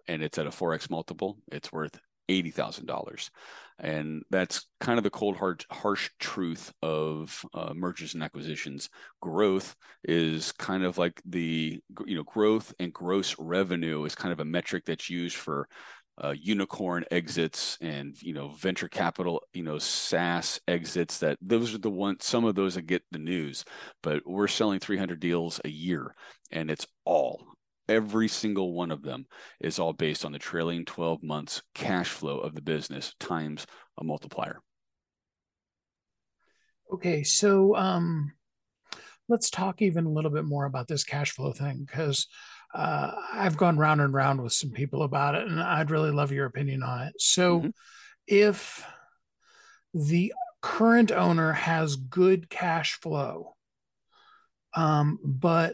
and 0.07 0.21
it's 0.21 0.37
at 0.37 0.45
a 0.45 0.51
four 0.51 0.73
x 0.73 0.89
multiple, 0.89 1.39
it's 1.51 1.71
worth 1.71 1.99
eighty 2.29 2.51
thousand 2.51 2.85
dollars, 2.85 3.31
and 3.79 4.23
that's 4.29 4.67
kind 4.79 4.97
of 4.97 5.03
the 5.03 5.09
cold 5.09 5.37
hard 5.37 5.65
harsh 5.71 6.09
truth 6.19 6.73
of 6.81 7.45
uh, 7.53 7.73
mergers 7.73 8.13
and 8.13 8.23
acquisitions. 8.23 8.89
Growth 9.21 9.75
is 10.03 10.51
kind 10.53 10.83
of 10.83 10.97
like 10.97 11.21
the 11.25 11.79
you 12.05 12.15
know 12.15 12.23
growth 12.23 12.73
and 12.79 12.93
gross 12.93 13.35
revenue 13.37 14.05
is 14.05 14.15
kind 14.15 14.31
of 14.31 14.39
a 14.39 14.45
metric 14.45 14.83
that's 14.85 15.09
used 15.09 15.35
for 15.35 15.67
uh, 16.23 16.33
unicorn 16.39 17.03
exits 17.11 17.77
and 17.81 18.21
you 18.21 18.33
know 18.33 18.49
venture 18.49 18.87
capital 18.87 19.43
you 19.53 19.63
know 19.63 19.77
SaaS 19.77 20.61
exits 20.67 21.17
that 21.19 21.37
those 21.41 21.75
are 21.75 21.79
the 21.79 21.89
ones 21.89 22.23
some 22.23 22.45
of 22.45 22.55
those 22.55 22.75
that 22.75 22.83
get 22.83 23.03
the 23.11 23.19
news 23.19 23.65
but 24.01 24.25
we're 24.25 24.47
selling 24.47 24.79
300 24.79 25.19
deals 25.19 25.59
a 25.65 25.69
year 25.69 26.15
and 26.51 26.71
it's 26.71 26.87
all 27.03 27.45
every 27.87 28.27
single 28.27 28.73
one 28.73 28.91
of 28.91 29.01
them 29.01 29.25
is 29.59 29.79
all 29.79 29.93
based 29.93 30.25
on 30.25 30.31
the 30.31 30.39
trailing 30.39 30.85
12 30.85 31.23
months 31.23 31.61
cash 31.73 32.09
flow 32.09 32.39
of 32.39 32.55
the 32.55 32.61
business 32.61 33.13
times 33.19 33.65
a 33.99 34.03
multiplier 34.03 34.59
okay 36.91 37.23
so 37.23 37.75
um 37.75 38.31
let's 39.27 39.49
talk 39.49 39.81
even 39.81 40.05
a 40.05 40.11
little 40.11 40.31
bit 40.31 40.45
more 40.45 40.65
about 40.65 40.87
this 40.87 41.03
cash 41.03 41.31
flow 41.31 41.51
thing 41.51 41.83
because 41.85 42.27
uh, 42.75 43.11
I've 43.31 43.57
gone 43.57 43.77
round 43.77 44.01
and 44.01 44.13
round 44.13 44.41
with 44.41 44.51
some 44.51 44.71
people 44.71 45.03
about 45.03 45.35
it, 45.35 45.47
and 45.47 45.61
I'd 45.61 45.91
really 45.91 46.11
love 46.11 46.33
your 46.33 46.45
opinion 46.45 46.83
on 46.83 47.03
it. 47.03 47.13
So, 47.19 47.59
mm-hmm. 47.59 47.69
if 48.27 48.85
the 49.93 50.33
current 50.61 51.11
owner 51.11 51.53
has 51.53 51.95
good 51.95 52.49
cash 52.49 52.99
flow, 52.99 53.55
um, 54.73 55.19
but 55.23 55.73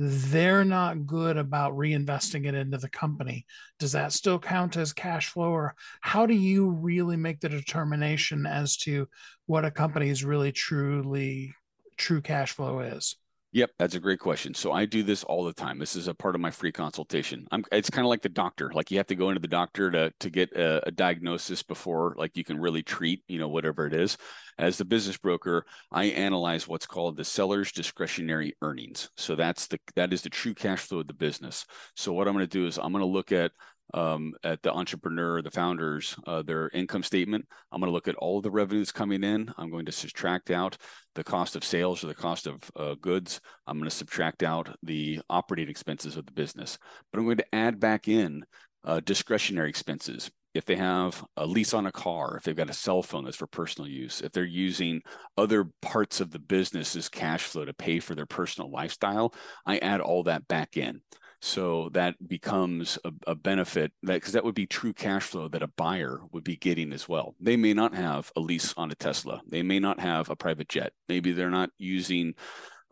they're 0.00 0.64
not 0.64 1.06
good 1.06 1.36
about 1.36 1.76
reinvesting 1.76 2.46
it 2.46 2.54
into 2.54 2.78
the 2.78 2.88
company. 2.88 3.44
Does 3.80 3.90
that 3.92 4.12
still 4.12 4.38
count 4.38 4.76
as 4.76 4.92
cash 4.92 5.26
flow, 5.26 5.50
or 5.50 5.74
how 6.00 6.24
do 6.24 6.34
you 6.34 6.70
really 6.70 7.16
make 7.16 7.40
the 7.40 7.48
determination 7.48 8.46
as 8.46 8.76
to 8.78 9.08
what 9.46 9.64
a 9.64 9.72
company's 9.72 10.24
really 10.24 10.52
truly 10.52 11.52
true 11.96 12.20
cash 12.20 12.52
flow 12.52 12.78
is? 12.78 13.16
Yep, 13.52 13.70
that's 13.78 13.94
a 13.94 14.00
great 14.00 14.20
question. 14.20 14.52
So 14.52 14.72
I 14.72 14.84
do 14.84 15.02
this 15.02 15.24
all 15.24 15.42
the 15.42 15.54
time. 15.54 15.78
This 15.78 15.96
is 15.96 16.06
a 16.06 16.12
part 16.12 16.34
of 16.34 16.40
my 16.40 16.50
free 16.50 16.70
consultation. 16.70 17.46
I'm, 17.50 17.64
it's 17.72 17.88
kind 17.88 18.04
of 18.04 18.10
like 18.10 18.20
the 18.20 18.28
doctor. 18.28 18.70
Like 18.74 18.90
you 18.90 18.98
have 18.98 19.06
to 19.06 19.14
go 19.14 19.30
into 19.30 19.40
the 19.40 19.48
doctor 19.48 19.90
to 19.90 20.12
to 20.20 20.30
get 20.30 20.52
a, 20.52 20.86
a, 20.88 20.90
diagnosis 20.90 21.62
before 21.62 22.14
like 22.18 22.36
you 22.36 22.44
can 22.44 22.58
really 22.60 22.82
treat, 22.82 23.22
you 23.26 23.38
know, 23.38 23.48
whatever 23.48 23.86
it 23.86 23.94
is. 23.94 24.18
As 24.58 24.76
the 24.76 24.84
business 24.84 25.16
broker, 25.16 25.64
I 25.90 26.06
analyze 26.06 26.68
what's 26.68 26.86
called 26.86 27.16
the 27.16 27.24
seller's 27.24 27.72
discretionary 27.72 28.54
earnings. 28.60 29.08
So 29.16 29.34
that's 29.34 29.66
the 29.66 29.78
that 29.96 30.12
is 30.12 30.20
the 30.20 30.30
true 30.30 30.52
cash 30.52 30.80
flow 30.80 30.98
of 31.00 31.06
the 31.06 31.14
business. 31.14 31.64
So 31.96 32.12
what 32.12 32.28
I'm 32.28 32.34
going 32.34 32.46
to 32.46 32.58
do 32.58 32.66
is 32.66 32.76
I'm 32.76 32.92
going 32.92 33.00
to 33.00 33.06
look 33.06 33.32
at 33.32 33.52
um, 33.94 34.34
at 34.44 34.62
the 34.62 34.72
entrepreneur, 34.72 35.42
the 35.42 35.50
founders, 35.50 36.16
uh, 36.26 36.42
their 36.42 36.68
income 36.70 37.02
statement. 37.02 37.46
I'm 37.72 37.80
going 37.80 37.88
to 37.88 37.94
look 37.94 38.08
at 38.08 38.16
all 38.16 38.40
the 38.40 38.50
revenues 38.50 38.92
coming 38.92 39.24
in. 39.24 39.52
I'm 39.56 39.70
going 39.70 39.86
to 39.86 39.92
subtract 39.92 40.50
out 40.50 40.76
the 41.14 41.24
cost 41.24 41.56
of 41.56 41.64
sales 41.64 42.04
or 42.04 42.08
the 42.08 42.14
cost 42.14 42.46
of 42.46 42.62
uh, 42.76 42.94
goods. 43.00 43.40
I'm 43.66 43.78
going 43.78 43.88
to 43.90 43.96
subtract 43.96 44.42
out 44.42 44.76
the 44.82 45.20
operating 45.30 45.70
expenses 45.70 46.16
of 46.16 46.26
the 46.26 46.32
business. 46.32 46.78
But 47.10 47.18
I'm 47.18 47.24
going 47.24 47.38
to 47.38 47.54
add 47.54 47.80
back 47.80 48.08
in 48.08 48.44
uh, 48.84 49.00
discretionary 49.00 49.68
expenses. 49.68 50.30
If 50.54 50.64
they 50.64 50.76
have 50.76 51.24
a 51.36 51.46
lease 51.46 51.74
on 51.74 51.86
a 51.86 51.92
car, 51.92 52.36
if 52.36 52.42
they've 52.42 52.56
got 52.56 52.70
a 52.70 52.74
cell 52.74 53.02
phone 53.02 53.24
that's 53.24 53.36
for 53.36 53.46
personal 53.46 53.88
use, 53.88 54.22
if 54.22 54.32
they're 54.32 54.44
using 54.44 55.02
other 55.36 55.66
parts 55.82 56.20
of 56.20 56.30
the 56.30 56.38
business 56.38 56.96
as 56.96 57.08
cash 57.08 57.42
flow 57.42 57.64
to 57.64 57.74
pay 57.74 58.00
for 58.00 58.14
their 58.14 58.26
personal 58.26 58.70
lifestyle, 58.70 59.34
I 59.66 59.78
add 59.78 60.00
all 60.00 60.24
that 60.24 60.48
back 60.48 60.76
in. 60.76 61.02
So 61.40 61.88
that 61.92 62.16
becomes 62.28 62.98
a, 63.04 63.12
a 63.28 63.34
benefit 63.34 63.92
that 64.02 64.14
because 64.14 64.32
that 64.32 64.44
would 64.44 64.54
be 64.54 64.66
true 64.66 64.92
cash 64.92 65.24
flow 65.24 65.48
that 65.48 65.62
a 65.62 65.68
buyer 65.68 66.20
would 66.32 66.44
be 66.44 66.56
getting 66.56 66.92
as 66.92 67.08
well. 67.08 67.34
They 67.40 67.56
may 67.56 67.74
not 67.74 67.94
have 67.94 68.32
a 68.36 68.40
lease 68.40 68.74
on 68.76 68.90
a 68.90 68.96
Tesla. 68.96 69.40
They 69.48 69.62
may 69.62 69.78
not 69.78 70.00
have 70.00 70.30
a 70.30 70.36
private 70.36 70.68
jet. 70.68 70.92
Maybe 71.08 71.32
they're 71.32 71.50
not 71.50 71.70
using 71.78 72.34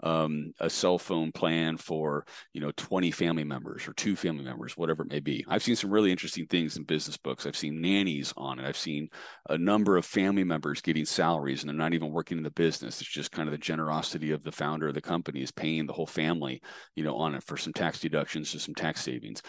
um, 0.02 0.52
a 0.60 0.68
cell 0.68 0.98
phone 0.98 1.32
plan 1.32 1.76
for 1.76 2.26
you 2.52 2.60
know 2.60 2.70
20 2.76 3.10
family 3.10 3.44
members 3.44 3.88
or 3.88 3.92
two 3.94 4.16
family 4.16 4.44
members 4.44 4.76
whatever 4.76 5.02
it 5.02 5.10
may 5.10 5.20
be. 5.20 5.44
I've 5.48 5.62
seen 5.62 5.76
some 5.76 5.90
really 5.90 6.10
interesting 6.10 6.46
things 6.46 6.76
in 6.76 6.84
business 6.84 7.16
books. 7.16 7.46
I've 7.46 7.56
seen 7.56 7.80
nannies 7.80 8.32
on 8.36 8.58
it. 8.58 8.66
I've 8.66 8.76
seen 8.76 9.08
a 9.48 9.56
number 9.56 9.96
of 9.96 10.04
family 10.04 10.44
members 10.44 10.80
getting 10.80 11.04
salaries 11.04 11.62
and 11.62 11.68
they're 11.68 11.76
not 11.76 11.94
even 11.94 12.12
working 12.12 12.38
in 12.38 12.44
the 12.44 12.50
business. 12.50 13.00
It's 13.00 13.10
just 13.10 13.32
kind 13.32 13.48
of 13.48 13.52
the 13.52 13.58
generosity 13.58 14.32
of 14.32 14.42
the 14.42 14.52
founder 14.52 14.88
of 14.88 14.94
the 14.94 15.00
company 15.00 15.42
is 15.42 15.50
paying 15.50 15.86
the 15.86 15.92
whole 15.92 16.06
family 16.06 16.60
you 16.94 17.04
know 17.04 17.16
on 17.16 17.34
it 17.34 17.42
for 17.42 17.56
some 17.56 17.72
tax 17.72 18.00
deductions 18.00 18.54
or 18.54 18.58
some 18.58 18.74
tax 18.74 19.02
savings. 19.02 19.42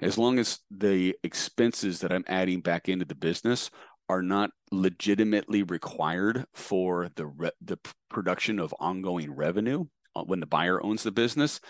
As 0.00 0.18
long 0.18 0.40
as 0.40 0.58
the 0.70 1.14
expenses 1.22 2.00
that 2.00 2.12
i'm 2.12 2.24
adding 2.26 2.60
back 2.60 2.88
into 2.88 3.04
the 3.04 3.14
business 3.14 3.70
are 4.08 4.22
not 4.22 4.50
legitimately 4.70 5.62
required 5.62 6.44
for 6.54 7.10
the 7.16 7.26
re- 7.26 7.50
the 7.60 7.78
production 8.10 8.58
of 8.58 8.74
ongoing 8.78 9.32
revenue 9.32 9.84
uh, 10.14 10.22
when 10.22 10.40
the 10.40 10.46
buyer 10.46 10.82
owns 10.82 11.02
the 11.02 11.12
business 11.12 11.60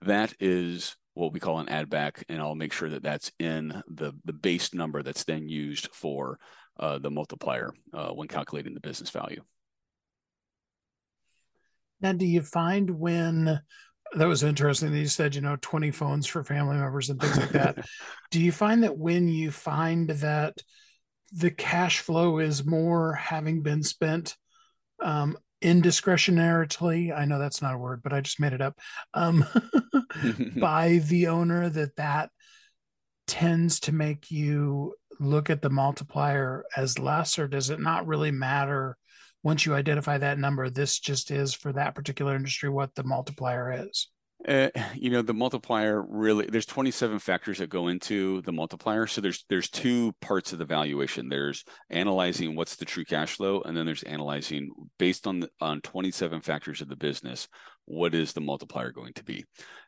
that 0.00 0.32
is 0.40 0.96
what 1.14 1.32
we 1.32 1.40
call 1.40 1.58
an 1.58 1.68
add 1.68 1.90
back 1.90 2.24
and 2.28 2.40
i'll 2.40 2.54
make 2.54 2.72
sure 2.72 2.88
that 2.88 3.02
that's 3.02 3.30
in 3.38 3.82
the 3.88 4.12
the 4.24 4.32
base 4.32 4.72
number 4.74 5.02
that's 5.02 5.24
then 5.24 5.48
used 5.48 5.88
for 5.92 6.38
uh, 6.80 6.98
the 6.98 7.10
multiplier 7.10 7.72
uh, 7.92 8.08
when 8.10 8.28
calculating 8.28 8.74
the 8.74 8.80
business 8.80 9.10
value. 9.10 9.42
Now 12.00 12.12
do 12.12 12.26
you 12.26 12.40
find 12.40 12.90
when 12.90 13.60
that 14.14 14.26
was 14.26 14.42
interesting 14.42 14.90
that 14.90 14.98
you 14.98 15.06
said 15.06 15.34
you 15.34 15.40
know 15.40 15.56
20 15.60 15.90
phones 15.90 16.26
for 16.26 16.44
family 16.44 16.76
members 16.76 17.10
and 17.10 17.20
things 17.20 17.38
like 17.38 17.50
that. 17.50 17.86
Do 18.30 18.40
you 18.40 18.52
find 18.52 18.82
that 18.82 18.96
when 18.96 19.28
you 19.28 19.50
find 19.50 20.08
that 20.10 20.54
the 21.32 21.50
cash 21.50 22.00
flow 22.00 22.38
is 22.38 22.64
more 22.64 23.14
having 23.14 23.62
been 23.62 23.82
spent 23.82 24.36
um, 25.02 25.36
indiscretionarily. 25.62 27.16
I 27.16 27.24
know 27.24 27.38
that's 27.38 27.62
not 27.62 27.74
a 27.74 27.78
word, 27.78 28.02
but 28.02 28.12
I 28.12 28.20
just 28.20 28.40
made 28.40 28.52
it 28.52 28.60
up. 28.60 28.78
Um, 29.14 29.44
by 30.60 30.98
the 31.04 31.28
owner, 31.28 31.68
that 31.70 31.96
that 31.96 32.30
tends 33.26 33.80
to 33.80 33.92
make 33.92 34.30
you 34.30 34.94
look 35.20 35.50
at 35.50 35.62
the 35.62 35.70
multiplier 35.70 36.64
as 36.76 36.98
less, 36.98 37.38
or 37.38 37.48
does 37.48 37.70
it 37.70 37.80
not 37.80 38.06
really 38.06 38.30
matter 38.30 38.96
once 39.42 39.64
you 39.64 39.74
identify 39.74 40.18
that 40.18 40.38
number? 40.38 40.68
This 40.68 40.98
just 40.98 41.30
is 41.30 41.54
for 41.54 41.72
that 41.72 41.94
particular 41.94 42.36
industry 42.36 42.68
what 42.68 42.94
the 42.94 43.04
multiplier 43.04 43.86
is. 43.88 44.08
Uh, 44.46 44.68
you 44.94 45.10
know 45.10 45.22
the 45.22 45.34
multiplier 45.34 46.02
really 46.02 46.46
there's 46.46 46.66
27 46.66 47.18
factors 47.18 47.58
that 47.58 47.70
go 47.70 47.88
into 47.88 48.42
the 48.42 48.52
multiplier. 48.52 49.06
So 49.06 49.20
there's 49.20 49.44
there's 49.48 49.68
two 49.68 50.12
parts 50.20 50.52
of 50.52 50.58
the 50.58 50.64
valuation. 50.64 51.28
There's 51.28 51.64
analyzing 51.90 52.54
what's 52.54 52.76
the 52.76 52.84
true 52.84 53.04
cash 53.04 53.36
flow 53.36 53.62
and 53.62 53.76
then 53.76 53.86
there's 53.86 54.02
analyzing 54.02 54.72
based 54.98 55.26
on 55.26 55.40
the, 55.40 55.50
on 55.60 55.80
27 55.80 56.40
factors 56.40 56.80
of 56.80 56.88
the 56.88 56.96
business 56.96 57.48
what 57.84 58.14
is 58.14 58.32
the 58.32 58.40
multiplier 58.40 58.92
going 58.92 59.12
to 59.14 59.24
be? 59.24 59.44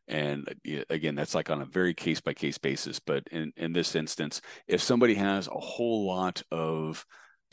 And 0.09 0.49
again 0.91 1.15
that's 1.15 1.35
like 1.35 1.51
on 1.51 1.63
a 1.63 1.67
very 1.67 1.95
case 1.95 2.21
by 2.21 2.35
case 2.35 2.59
basis. 2.59 2.99
But 2.99 3.25
in 3.31 3.53
in 3.57 3.73
this 3.73 3.95
instance 3.95 4.41
if 4.67 4.81
somebody 4.81 5.15
has 5.15 5.49
a 5.49 5.53
whole 5.53 6.07
lot 6.07 6.43
of 6.51 7.05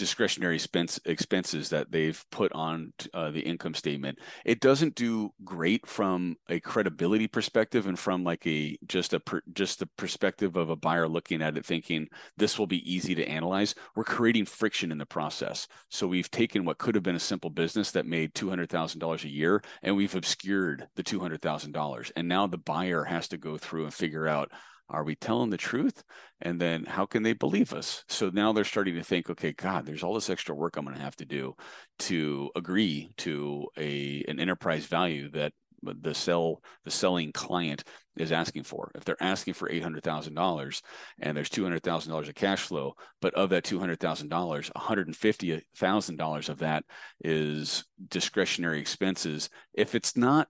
discretionary 0.02 0.56
expense, 0.56 0.99
expenses 1.06 1.70
that 1.70 1.91
they've 1.91 2.26
put 2.32 2.52
on 2.54 2.91
uh, 3.14 3.30
the 3.30 3.41
income 3.41 3.76
statement. 3.76 4.18
It 4.43 4.60
doesn't 4.60 4.95
do 4.95 5.30
great 5.45 5.86
from 5.86 6.38
a 6.49 6.60
credibility 6.60 7.28
perspective 7.28 7.86
and 7.86 7.99
from 7.99 8.24
like 8.24 8.47
a 8.47 8.80
just 8.88 9.14
a 9.14 9.20
per, 9.20 9.43
just 9.54 9.78
the 9.78 9.86
perspective 9.99 10.56
of 10.56 10.72
a 10.72 10.76
buyer 10.76 11.08
looking 11.08 11.43
at 11.43 11.56
it 11.56 11.68
thinking 11.68 12.08
this 12.36 12.58
will 12.58 12.66
be 12.66 12.91
easy 12.91 13.14
to 13.14 13.30
analyze. 13.30 13.76
We're 13.95 14.04
creating 14.04 14.45
friction 14.45 14.91
in 14.91 14.97
the 14.97 15.06
process. 15.06 15.68
So 15.89 16.08
we've 16.08 16.32
taken 16.32 16.66
what 16.66 16.80
could 16.80 16.95
have 16.95 17.04
been 17.04 17.16
a 17.16 17.20
simple 17.20 17.52
business 17.52 17.91
that 17.91 18.08
made 18.08 18.34
$200000 18.34 19.24
a 19.24 19.30
year 19.30 19.62
and 19.84 19.95
we've 19.95 20.16
obscured 20.16 20.88
the 20.95 21.04
$200000 21.04 22.12
and 22.16 22.28
now 22.28 22.47
the 22.47 22.58
buyer 22.58 23.04
has 23.04 23.28
to 23.28 23.38
go 23.38 23.56
through 23.56 23.84
and 23.84 23.93
figure 23.93 24.28
out 24.28 24.52
are 24.92 25.04
we 25.04 25.16
telling 25.16 25.50
the 25.50 25.58
truth? 25.58 26.04
And 26.42 26.60
then 26.60 26.86
how 26.86 27.06
can 27.06 27.24
they 27.24 27.34
believe 27.34 27.74
us? 27.74 28.04
So 28.08 28.30
now 28.30 28.54
they're 28.54 28.64
starting 28.64 28.96
to 28.96 29.04
think, 29.04 29.30
okay, 29.30 29.54
God, 29.54 29.86
there's 29.86 30.04
all 30.04 30.14
this 30.14 30.30
extra 30.30 30.56
work 30.56 30.78
I'm 30.78 30.86
going 30.86 30.96
to 30.96 31.02
have 31.04 31.16
to 31.18 31.26
do 31.26 31.56
to 32.00 32.52
agree 32.56 33.12
to 33.18 33.68
a 33.78 34.24
an 34.28 34.39
enterprise 34.39 34.86
value 34.86 35.30
that 35.32 35.54
the 35.84 36.14
sell 36.14 36.62
the 36.86 36.92
selling 36.92 37.32
client 37.32 37.84
is 38.16 38.32
asking 38.32 38.64
for. 38.64 38.92
If 38.94 39.04
they're 39.04 39.22
asking 39.22 39.56
for 39.56 39.70
eight 39.70 39.82
hundred 39.82 40.04
thousand 40.04 40.36
dollars 40.36 40.82
and 41.20 41.36
there's 41.36 41.50
two 41.50 41.64
hundred 41.64 41.84
thousand 41.84 42.12
dollars 42.12 42.30
of 42.30 42.36
cash 42.36 42.62
flow, 42.62 42.94
but 43.22 43.34
of 43.34 43.50
that 43.50 43.64
two 43.64 43.80
hundred 43.80 44.00
thousand 44.00 44.30
dollars, 44.30 44.70
one 44.76 44.84
hundred 44.84 45.08
and 45.08 45.16
fifty 45.16 45.62
thousand 45.78 46.18
dollars 46.18 46.50
of 46.50 46.60
that 46.60 46.84
is 47.24 47.86
discretionary 48.10 48.80
expenses. 48.80 49.50
If 49.74 49.96
it's 49.96 50.16
not 50.16 50.48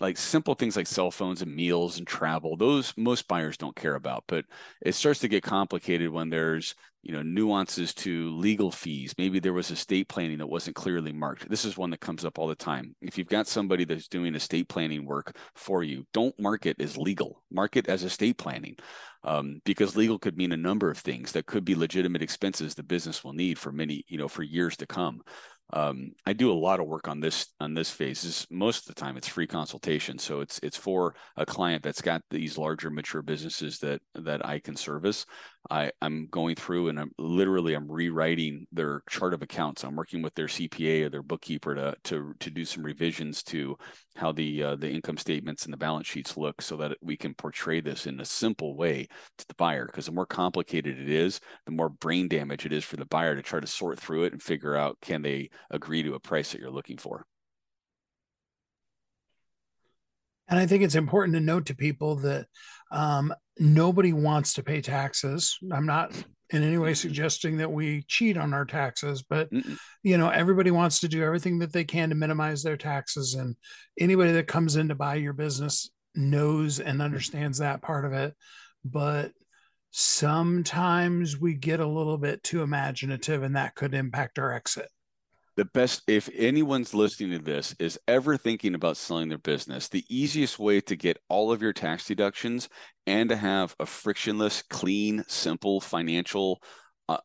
like 0.00 0.16
simple 0.16 0.54
things 0.54 0.76
like 0.76 0.86
cell 0.86 1.10
phones 1.10 1.42
and 1.42 1.54
meals 1.54 1.98
and 1.98 2.06
travel 2.06 2.56
those 2.56 2.92
most 2.96 3.28
buyers 3.28 3.56
don't 3.56 3.76
care 3.76 3.94
about 3.94 4.24
but 4.26 4.44
it 4.80 4.94
starts 4.94 5.20
to 5.20 5.28
get 5.28 5.42
complicated 5.42 6.10
when 6.10 6.30
there's 6.30 6.74
you 7.04 7.12
know 7.12 7.22
nuances 7.22 7.92
to 7.92 8.30
legal 8.30 8.70
fees. 8.70 9.14
Maybe 9.18 9.38
there 9.38 9.52
was 9.52 9.70
estate 9.70 10.08
planning 10.08 10.38
that 10.38 10.46
wasn't 10.46 10.74
clearly 10.74 11.12
marked. 11.12 11.48
This 11.48 11.66
is 11.66 11.76
one 11.76 11.90
that 11.90 12.00
comes 12.00 12.24
up 12.24 12.38
all 12.38 12.48
the 12.48 12.54
time. 12.54 12.96
If 13.02 13.18
you've 13.18 13.28
got 13.28 13.46
somebody 13.46 13.84
that's 13.84 14.08
doing 14.08 14.34
estate 14.34 14.68
planning 14.68 15.04
work 15.04 15.36
for 15.54 15.84
you 15.84 16.06
don't 16.14 16.38
mark 16.40 16.64
it 16.64 16.80
as 16.80 16.96
legal. 16.96 17.42
Mark 17.52 17.76
it 17.76 17.88
as 17.88 18.04
estate 18.04 18.38
planning 18.38 18.76
um, 19.24 19.60
because 19.64 19.96
legal 19.96 20.18
could 20.18 20.36
mean 20.36 20.52
a 20.52 20.56
number 20.56 20.90
of 20.90 20.98
things 20.98 21.32
that 21.32 21.46
could 21.46 21.64
be 21.64 21.74
legitimate 21.74 22.22
expenses 22.22 22.74
the 22.74 22.82
business 22.82 23.24
will 23.24 23.32
need 23.32 23.58
for 23.58 23.72
many 23.72 24.04
you 24.08 24.18
know 24.18 24.28
for 24.28 24.42
years 24.42 24.76
to 24.76 24.86
come 24.86 25.20
um, 25.72 26.12
I 26.26 26.34
do 26.34 26.52
a 26.52 26.54
lot 26.54 26.80
of 26.80 26.86
work 26.86 27.08
on 27.08 27.20
this 27.20 27.48
on 27.58 27.74
this 27.74 27.90
phase. 27.90 28.22
This, 28.22 28.46
most 28.50 28.88
of 28.88 28.94
the 28.94 29.00
time, 29.00 29.16
it's 29.16 29.28
free 29.28 29.46
consultation, 29.46 30.18
so 30.18 30.40
it's 30.40 30.60
it's 30.62 30.76
for 30.76 31.14
a 31.36 31.46
client 31.46 31.82
that's 31.82 32.02
got 32.02 32.22
these 32.30 32.58
larger 32.58 32.90
mature 32.90 33.22
businesses 33.22 33.78
that 33.78 34.00
that 34.14 34.44
I 34.44 34.58
can 34.58 34.76
service. 34.76 35.24
I, 35.70 35.90
I'm 36.02 36.26
going 36.30 36.56
through 36.56 36.88
and 36.88 37.00
I'm 37.00 37.12
literally 37.18 37.74
I'm 37.74 37.90
rewriting 37.90 38.66
their 38.70 39.02
chart 39.08 39.32
of 39.32 39.42
accounts. 39.42 39.82
I'm 39.82 39.96
working 39.96 40.20
with 40.20 40.34
their 40.34 40.46
CPA 40.46 41.04
or 41.04 41.08
their 41.08 41.22
bookkeeper 41.22 41.74
to 41.74 41.94
to 42.04 42.34
to 42.40 42.50
do 42.50 42.64
some 42.64 42.82
revisions 42.82 43.42
to 43.44 43.76
how 44.16 44.32
the 44.32 44.62
uh, 44.62 44.76
the 44.76 44.90
income 44.90 45.16
statements 45.16 45.64
and 45.64 45.72
the 45.72 45.78
balance 45.78 46.06
sheets 46.06 46.36
look, 46.36 46.60
so 46.60 46.76
that 46.76 46.96
we 47.00 47.16
can 47.16 47.34
portray 47.34 47.80
this 47.80 48.06
in 48.06 48.20
a 48.20 48.24
simple 48.24 48.76
way 48.76 49.06
to 49.38 49.46
the 49.48 49.54
buyer. 49.54 49.86
Because 49.86 50.06
the 50.06 50.12
more 50.12 50.26
complicated 50.26 50.98
it 50.98 51.08
is, 51.08 51.40
the 51.66 51.72
more 51.72 51.88
brain 51.88 52.28
damage 52.28 52.66
it 52.66 52.72
is 52.72 52.84
for 52.84 52.96
the 52.96 53.06
buyer 53.06 53.34
to 53.34 53.42
try 53.42 53.60
to 53.60 53.66
sort 53.66 53.98
through 53.98 54.24
it 54.24 54.32
and 54.32 54.42
figure 54.42 54.76
out 54.76 54.98
can 55.00 55.22
they 55.22 55.50
agree 55.70 56.02
to 56.02 56.14
a 56.14 56.20
price 56.20 56.52
that 56.52 56.60
you're 56.60 56.70
looking 56.70 56.98
for. 56.98 57.26
And 60.48 60.58
I 60.58 60.66
think 60.66 60.82
it's 60.82 60.94
important 60.94 61.34
to 61.36 61.40
note 61.40 61.66
to 61.66 61.74
people 61.74 62.16
that 62.16 62.46
um, 62.90 63.32
nobody 63.58 64.12
wants 64.12 64.54
to 64.54 64.62
pay 64.62 64.80
taxes. 64.80 65.58
I'm 65.72 65.86
not 65.86 66.12
in 66.50 66.62
any 66.62 66.78
way 66.78 66.94
suggesting 66.94 67.56
that 67.58 67.72
we 67.72 68.04
cheat 68.06 68.36
on 68.36 68.52
our 68.52 68.64
taxes, 68.64 69.22
but 69.22 69.50
Mm-mm. 69.50 69.78
you 70.02 70.18
know, 70.18 70.28
everybody 70.28 70.70
wants 70.70 71.00
to 71.00 71.08
do 71.08 71.22
everything 71.22 71.58
that 71.60 71.72
they 71.72 71.84
can 71.84 72.10
to 72.10 72.14
minimize 72.14 72.62
their 72.62 72.76
taxes. 72.76 73.34
And 73.34 73.56
anybody 73.98 74.32
that 74.32 74.46
comes 74.46 74.76
in 74.76 74.88
to 74.88 74.94
buy 74.94 75.16
your 75.16 75.32
business 75.32 75.90
knows 76.14 76.80
and 76.80 77.00
understands 77.00 77.58
that 77.58 77.82
part 77.82 78.04
of 78.04 78.12
it. 78.12 78.34
But 78.84 79.32
sometimes 79.90 81.38
we 81.38 81.54
get 81.54 81.80
a 81.80 81.86
little 81.86 82.18
bit 82.18 82.42
too 82.42 82.62
imaginative 82.62 83.42
and 83.42 83.56
that 83.56 83.74
could 83.74 83.94
impact 83.94 84.38
our 84.38 84.52
exit 84.52 84.88
the 85.56 85.64
best 85.66 86.02
if 86.08 86.28
anyone's 86.34 86.94
listening 86.94 87.38
to 87.38 87.44
this 87.44 87.74
is 87.78 87.98
ever 88.08 88.36
thinking 88.36 88.74
about 88.74 88.96
selling 88.96 89.28
their 89.28 89.38
business 89.38 89.88
the 89.88 90.04
easiest 90.08 90.58
way 90.58 90.80
to 90.80 90.96
get 90.96 91.18
all 91.28 91.52
of 91.52 91.62
your 91.62 91.72
tax 91.72 92.06
deductions 92.06 92.68
and 93.06 93.28
to 93.28 93.36
have 93.36 93.74
a 93.80 93.86
frictionless 93.86 94.62
clean 94.62 95.22
simple 95.28 95.80
financial 95.80 96.60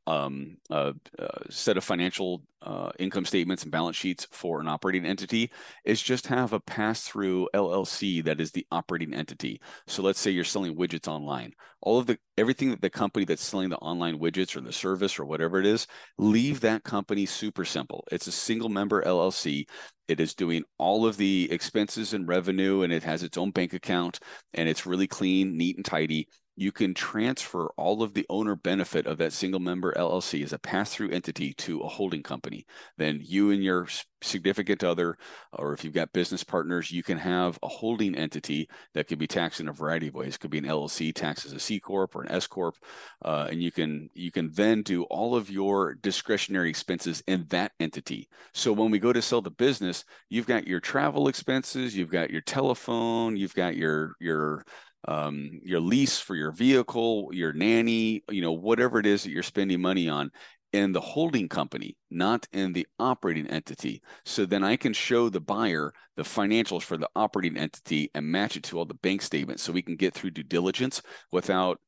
um, 0.08 0.58
uh, 0.70 0.94
uh, 1.18 1.28
set 1.50 1.78
of 1.78 1.84
financial 1.84 2.44
uh, 2.62 2.92
income 3.00 3.24
statements 3.24 3.64
and 3.64 3.72
balance 3.72 3.96
sheets 3.96 4.28
for 4.32 4.60
an 4.60 4.68
operating 4.68 5.06
entity 5.06 5.52
is 5.86 6.02
just 6.02 6.28
have 6.28 6.52
a 6.52 6.60
pass 6.60 7.04
through 7.04 7.48
LLC 7.54 8.24
that 8.26 8.42
is 8.42 8.52
the 8.52 8.66
operating 8.72 9.14
entity. 9.14 9.62
So 9.88 10.04
let's 10.04 10.20
say 10.20 10.32
you're 10.32 10.44
selling 10.44 10.76
widgets 10.76 11.08
online. 11.08 11.54
All 11.82 11.98
of 11.98 12.08
the 12.08 12.18
everything 12.38 12.70
that 12.72 12.82
the 12.82 12.90
company 12.90 13.26
that's 13.26 13.44
selling 13.44 13.70
the 13.70 13.78
online 13.78 14.20
widgets 14.20 14.56
or 14.56 14.62
the 14.62 14.74
service 14.74 15.18
or 15.18 15.26
whatever 15.26 15.60
it 15.60 15.66
is, 15.66 15.88
leave 16.18 16.60
that 16.60 16.84
company 16.84 17.26
super 17.26 17.64
simple. 17.64 18.04
It's 18.12 18.28
a 18.28 18.34
single 18.34 18.70
member 18.70 19.02
LLC. 19.02 19.66
It 20.10 20.20
is 20.20 20.34
doing 20.34 20.64
all 20.78 21.06
of 21.06 21.16
the 21.16 21.48
expenses 21.52 22.14
and 22.14 22.28
revenue 22.28 22.82
and 22.82 22.92
it 22.92 23.04
has 23.04 23.24
its 23.24 23.38
own 23.38 23.52
bank 23.52 23.74
account 23.74 24.20
and 24.54 24.68
it's 24.68 24.86
really 24.86 25.08
clean, 25.08 25.56
neat 25.56 25.78
and 25.78 25.86
tidy 25.86 26.28
you 26.60 26.74
can 26.74 26.94
transfer 26.94 27.68
all 27.78 28.04
of 28.04 28.14
the 28.14 28.26
owner 28.30 28.54
benefit 28.54 29.08
of 29.08 29.18
that 29.18 29.32
single 29.32 29.62
member 29.62 29.94
LLC 29.94 30.44
as 30.44 30.52
a 30.52 30.60
pass 30.60 30.94
through 30.94 31.10
entity 31.10 31.54
to 31.54 31.80
a 31.80 31.88
holding 31.88 32.22
company. 32.22 32.66
Then 32.98 33.22
you 33.24 33.52
and 33.52 33.64
your 33.64 33.88
significant 34.22 34.84
other, 34.84 35.18
or 35.54 35.72
if 35.72 35.86
you've 35.86 35.94
got 35.94 36.12
business 36.12 36.44
partners, 36.44 36.92
you 36.92 37.02
can 37.02 37.18
have 37.18 37.58
a 37.64 37.70
holding 37.70 38.14
entity 38.14 38.68
that 38.94 39.08
can 39.08 39.18
be 39.18 39.26
taxed 39.26 39.62
in 39.62 39.70
a 39.70 39.72
variety 39.72 40.10
of 40.10 40.16
ways. 40.16 40.36
It 40.36 40.42
could 40.42 40.52
be 40.52 40.58
an 40.58 40.66
LLC 40.66 41.16
taxed 41.16 41.46
as 41.46 41.54
a 41.54 41.62
C 41.62 41.80
corp 41.80 42.14
or 42.14 42.24
an 42.24 42.32
S 42.32 42.46
corp, 42.46 42.76
uh, 43.24 43.48
and 43.50 43.64
you 43.64 43.72
can 43.72 44.10
you 44.14 44.30
can 44.30 44.52
then 44.52 44.82
do 44.82 45.04
all 45.04 45.36
of 45.36 45.50
your 45.50 45.96
discretionary 45.96 46.70
expenses 46.70 47.24
in 47.26 47.46
that 47.52 47.72
entity. 47.80 48.28
So 48.54 48.74
when 48.74 48.92
we 48.92 49.00
go 49.00 49.14
to 49.14 49.22
sell 49.22 49.42
the 49.42 49.50
business, 49.50 50.04
you've 50.28 50.48
got 50.48 50.68
your 50.68 50.82
travel 50.82 51.30
expenses, 51.30 51.96
you've 51.96 52.12
got 52.12 52.32
your 52.32 52.42
telephone, 52.42 53.38
you've 53.38 53.56
got 53.56 53.78
your 53.78 54.16
your 54.20 54.66
um, 55.08 55.60
your 55.64 55.80
lease 55.80 56.20
for 56.20 56.36
your 56.36 56.52
vehicle, 56.52 57.30
your 57.32 57.54
nanny, 57.54 58.24
you 58.30 58.42
know, 58.42 58.52
whatever 58.52 59.00
it 59.00 59.06
is 59.06 59.24
that 59.24 59.32
you're 59.32 59.44
spending 59.44 59.82
money 59.82 60.10
on 60.10 60.32
in 60.72 60.92
the 60.92 61.02
holding 61.02 61.50
company, 61.50 61.96
not 62.12 62.48
in 62.52 62.74
the 62.74 62.86
operating 63.00 63.48
entity. 63.48 64.02
So 64.26 64.46
then 64.46 64.64
I 64.64 64.76
can 64.76 64.94
show 64.94 65.30
the 65.30 65.42
buyer 65.42 65.94
the 66.16 66.24
financials 66.24 66.84
for 66.84 66.98
the 66.98 67.10
operating 67.16 67.58
entity 67.58 68.12
and 68.14 68.26
match 68.26 68.56
it 68.56 68.64
to 68.64 68.78
all 68.78 68.86
the 68.86 68.94
bank 68.96 69.22
statements 69.22 69.64
so 69.64 69.72
we 69.72 69.82
can 69.82 69.96
get 69.96 70.14
through 70.14 70.32
due 70.32 70.44
diligence 70.44 71.02
without 71.32 71.80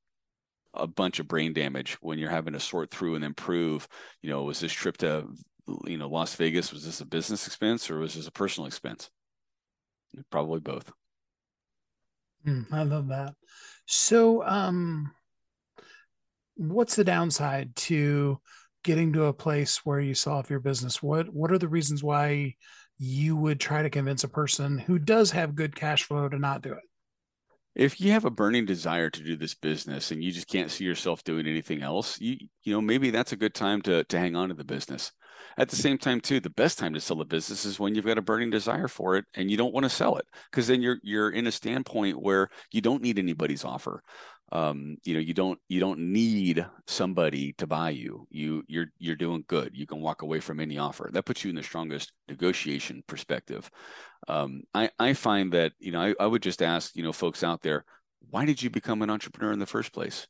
a 0.73 0.87
bunch 0.87 1.19
of 1.19 1.27
brain 1.27 1.53
damage 1.53 1.97
when 2.01 2.17
you're 2.17 2.29
having 2.29 2.53
to 2.53 2.59
sort 2.59 2.89
through 2.89 3.15
and 3.15 3.37
prove, 3.37 3.87
you 4.21 4.29
know, 4.29 4.43
was 4.43 4.59
this 4.59 4.71
trip 4.71 4.97
to, 4.97 5.27
you 5.85 5.97
know, 5.97 6.07
Las 6.07 6.33
Vegas, 6.35 6.71
was 6.71 6.85
this 6.85 7.01
a 7.01 7.05
business 7.05 7.45
expense 7.45 7.91
or 7.91 7.99
was 7.99 8.15
this 8.15 8.27
a 8.27 8.31
personal 8.31 8.67
expense? 8.67 9.09
Probably 10.31 10.59
both. 10.59 10.91
Mm, 12.45 12.71
I 12.71 12.83
love 12.83 13.07
that. 13.09 13.35
So, 13.85 14.43
um, 14.43 15.11
what's 16.55 16.95
the 16.95 17.03
downside 17.03 17.75
to 17.75 18.39
getting 18.83 19.13
to 19.13 19.25
a 19.25 19.33
place 19.33 19.85
where 19.85 19.99
you 19.99 20.15
solve 20.15 20.49
your 20.49 20.59
business? 20.59 21.01
What 21.01 21.29
What 21.33 21.51
are 21.51 21.57
the 21.57 21.67
reasons 21.67 22.03
why 22.03 22.55
you 22.97 23.35
would 23.35 23.59
try 23.59 23.81
to 23.81 23.89
convince 23.89 24.23
a 24.23 24.29
person 24.29 24.77
who 24.77 24.99
does 24.99 25.31
have 25.31 25.55
good 25.55 25.75
cash 25.75 26.03
flow 26.03 26.29
to 26.29 26.37
not 26.37 26.61
do 26.61 26.73
it? 26.73 26.83
If 27.73 28.01
you 28.01 28.11
have 28.11 28.25
a 28.25 28.31
burning 28.31 28.65
desire 28.65 29.09
to 29.09 29.23
do 29.23 29.37
this 29.37 29.55
business 29.55 30.11
and 30.11 30.21
you 30.23 30.31
just 30.31 30.47
can't 30.47 30.69
see 30.69 30.83
yourself 30.83 31.23
doing 31.23 31.47
anything 31.47 31.81
else, 31.81 32.19
you 32.19 32.37
you 32.63 32.73
know 32.73 32.81
maybe 32.81 33.11
that's 33.11 33.31
a 33.31 33.37
good 33.37 33.53
time 33.53 33.81
to 33.83 34.03
to 34.05 34.19
hang 34.19 34.35
on 34.35 34.49
to 34.49 34.55
the 34.55 34.63
business. 34.63 35.11
At 35.57 35.69
the 35.69 35.75
same 35.75 35.97
time, 35.97 36.21
too, 36.21 36.39
the 36.39 36.49
best 36.49 36.77
time 36.77 36.93
to 36.93 37.01
sell 37.01 37.21
a 37.21 37.25
business 37.25 37.65
is 37.65 37.79
when 37.79 37.95
you've 37.95 38.05
got 38.05 38.17
a 38.17 38.21
burning 38.21 38.49
desire 38.49 38.87
for 38.87 39.15
it 39.15 39.25
and 39.33 39.49
you 39.49 39.57
don't 39.57 39.73
want 39.73 39.83
to 39.83 39.89
sell 39.89 40.17
it 40.17 40.25
because 40.49 40.67
then 40.67 40.81
you're 40.81 40.99
you're 41.03 41.31
in 41.31 41.47
a 41.47 41.51
standpoint 41.51 42.21
where 42.21 42.49
you 42.71 42.81
don't 42.81 43.01
need 43.01 43.19
anybody's 43.19 43.65
offer. 43.65 44.03
Um, 44.53 44.97
you 45.05 45.13
know, 45.13 45.19
you 45.19 45.33
don't 45.33 45.59
you 45.69 45.79
don't 45.79 45.99
need 45.99 46.65
somebody 46.87 47.53
to 47.53 47.67
buy 47.67 47.91
you. 47.91 48.27
You 48.29 48.63
you're 48.67 48.87
you're 48.99 49.15
doing 49.15 49.45
good. 49.47 49.71
You 49.73 49.87
can 49.87 50.01
walk 50.01 50.23
away 50.23 50.41
from 50.41 50.59
any 50.59 50.77
offer. 50.77 51.09
That 51.13 51.25
puts 51.25 51.43
you 51.43 51.49
in 51.49 51.55
the 51.55 51.63
strongest 51.63 52.11
negotiation 52.27 53.03
perspective. 53.07 53.71
Um, 54.27 54.63
I 54.73 54.89
I 54.99 55.13
find 55.13 55.53
that 55.53 55.71
you 55.79 55.91
know 55.91 56.01
I, 56.01 56.15
I 56.19 56.27
would 56.27 56.43
just 56.43 56.61
ask 56.61 56.95
you 56.95 57.03
know 57.03 57.13
folks 57.13 57.43
out 57.43 57.61
there, 57.61 57.85
why 58.29 58.45
did 58.45 58.61
you 58.61 58.69
become 58.69 59.01
an 59.01 59.09
entrepreneur 59.09 59.53
in 59.53 59.59
the 59.59 59.65
first 59.65 59.93
place? 59.93 60.27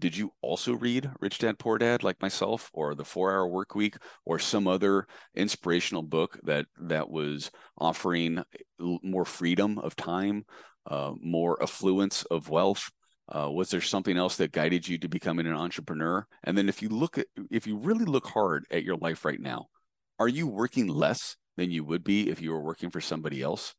Did 0.00 0.16
you 0.16 0.32
also 0.40 0.72
read 0.72 1.10
Rich 1.20 1.38
Dad 1.38 1.58
Poor 1.58 1.78
Dad 1.78 2.02
like 2.02 2.20
myself 2.20 2.70
or 2.72 2.94
the 2.94 3.04
4-hour 3.04 3.46
work 3.46 3.74
week 3.74 3.96
or 4.24 4.38
some 4.38 4.66
other 4.66 5.06
inspirational 5.34 6.02
book 6.02 6.38
that 6.42 6.66
that 6.80 7.10
was 7.10 7.50
offering 7.78 8.42
more 8.78 9.24
freedom 9.24 9.78
of 9.78 9.94
time, 9.94 10.44
uh, 10.86 11.12
more 11.20 11.62
affluence 11.62 12.24
of 12.24 12.48
wealth? 12.48 12.90
Uh, 13.28 13.48
was 13.50 13.70
there 13.70 13.80
something 13.80 14.16
else 14.16 14.36
that 14.36 14.50
guided 14.50 14.88
you 14.88 14.98
to 14.98 15.08
becoming 15.08 15.46
an 15.46 15.54
entrepreneur? 15.54 16.26
And 16.42 16.58
then 16.58 16.68
if 16.68 16.82
you 16.82 16.88
look 16.88 17.18
at 17.18 17.26
if 17.50 17.66
you 17.66 17.76
really 17.76 18.06
look 18.06 18.26
hard 18.26 18.64
at 18.70 18.82
your 18.82 18.96
life 18.96 19.24
right 19.24 19.40
now, 19.40 19.66
are 20.18 20.28
you 20.28 20.48
working 20.48 20.88
less 20.88 21.36
than 21.56 21.70
you 21.70 21.84
would 21.84 22.02
be 22.02 22.28
if 22.28 22.40
you 22.40 22.50
were 22.50 22.62
working 22.62 22.90
for 22.90 23.00
somebody 23.00 23.42
else? 23.42 23.74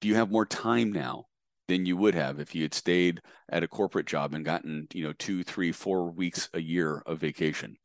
Do 0.00 0.08
you 0.08 0.14
have 0.14 0.30
more 0.30 0.46
time 0.46 0.92
now 0.92 1.24
than 1.68 1.86
you 1.86 1.96
would 1.96 2.14
have 2.14 2.38
if 2.38 2.54
you 2.54 2.62
had 2.62 2.74
stayed 2.74 3.20
at 3.50 3.62
a 3.62 3.68
corporate 3.68 4.06
job 4.06 4.34
and 4.34 4.44
gotten 4.44 4.86
you 4.92 5.04
know 5.04 5.12
two 5.18 5.42
three 5.42 5.72
four 5.72 6.10
weeks 6.10 6.48
a 6.54 6.60
year 6.60 7.02
of 7.06 7.18
vacation. 7.18 7.76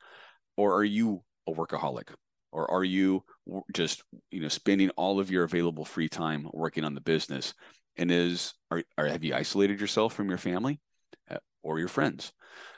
Or 0.58 0.76
are 0.76 0.84
you 0.84 1.24
a 1.48 1.52
workaholic? 1.52 2.10
Or 2.52 2.70
are 2.70 2.84
you 2.84 3.24
just 3.74 4.04
you 4.32 4.42
know 4.42 4.48
spending 4.48 4.90
all 4.92 5.20
of 5.20 5.32
your 5.32 5.44
available 5.44 5.86
free 5.86 6.10
time 6.10 6.48
working 6.54 6.84
on 6.84 6.96
the 6.96 7.02
business? 7.02 7.54
And 7.98 8.12
is 8.12 8.54
are, 8.72 8.84
are 8.98 9.08
have 9.08 9.24
you 9.24 9.36
isolated 9.36 9.80
yourself 9.80 10.14
from 10.14 10.30
your 10.30 10.38
family 10.38 10.80
uh, 11.30 11.38
or 11.64 11.80
your 11.80 11.88
friends? 11.88 12.34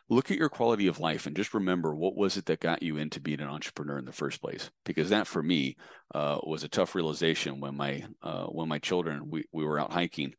Look 0.10 0.30
at 0.30 0.38
your 0.38 0.50
quality 0.50 0.88
of 0.88 1.00
life 1.00 1.26
and 1.26 1.38
just 1.38 1.54
remember 1.54 1.96
what 1.96 2.18
was 2.18 2.36
it 2.36 2.46
that 2.48 2.60
got 2.60 2.84
you 2.84 2.98
into 2.98 3.22
being 3.22 3.40
an 3.40 3.48
entrepreneur 3.48 3.98
in 3.98 4.04
the 4.04 4.12
first 4.12 4.42
place? 4.42 4.70
Because 4.84 5.10
that 5.10 5.26
for 5.26 5.42
me 5.42 5.78
uh, 6.14 6.40
was 6.44 6.66
a 6.66 6.70
tough 6.70 6.96
realization 6.96 7.62
when 7.62 7.78
my 7.78 8.04
uh, 8.22 8.46
when 8.48 8.68
my 8.68 8.80
children 8.80 9.30
we, 9.30 9.46
we 9.54 9.64
were 9.64 9.80
out 9.80 9.94
hiking 9.94 10.34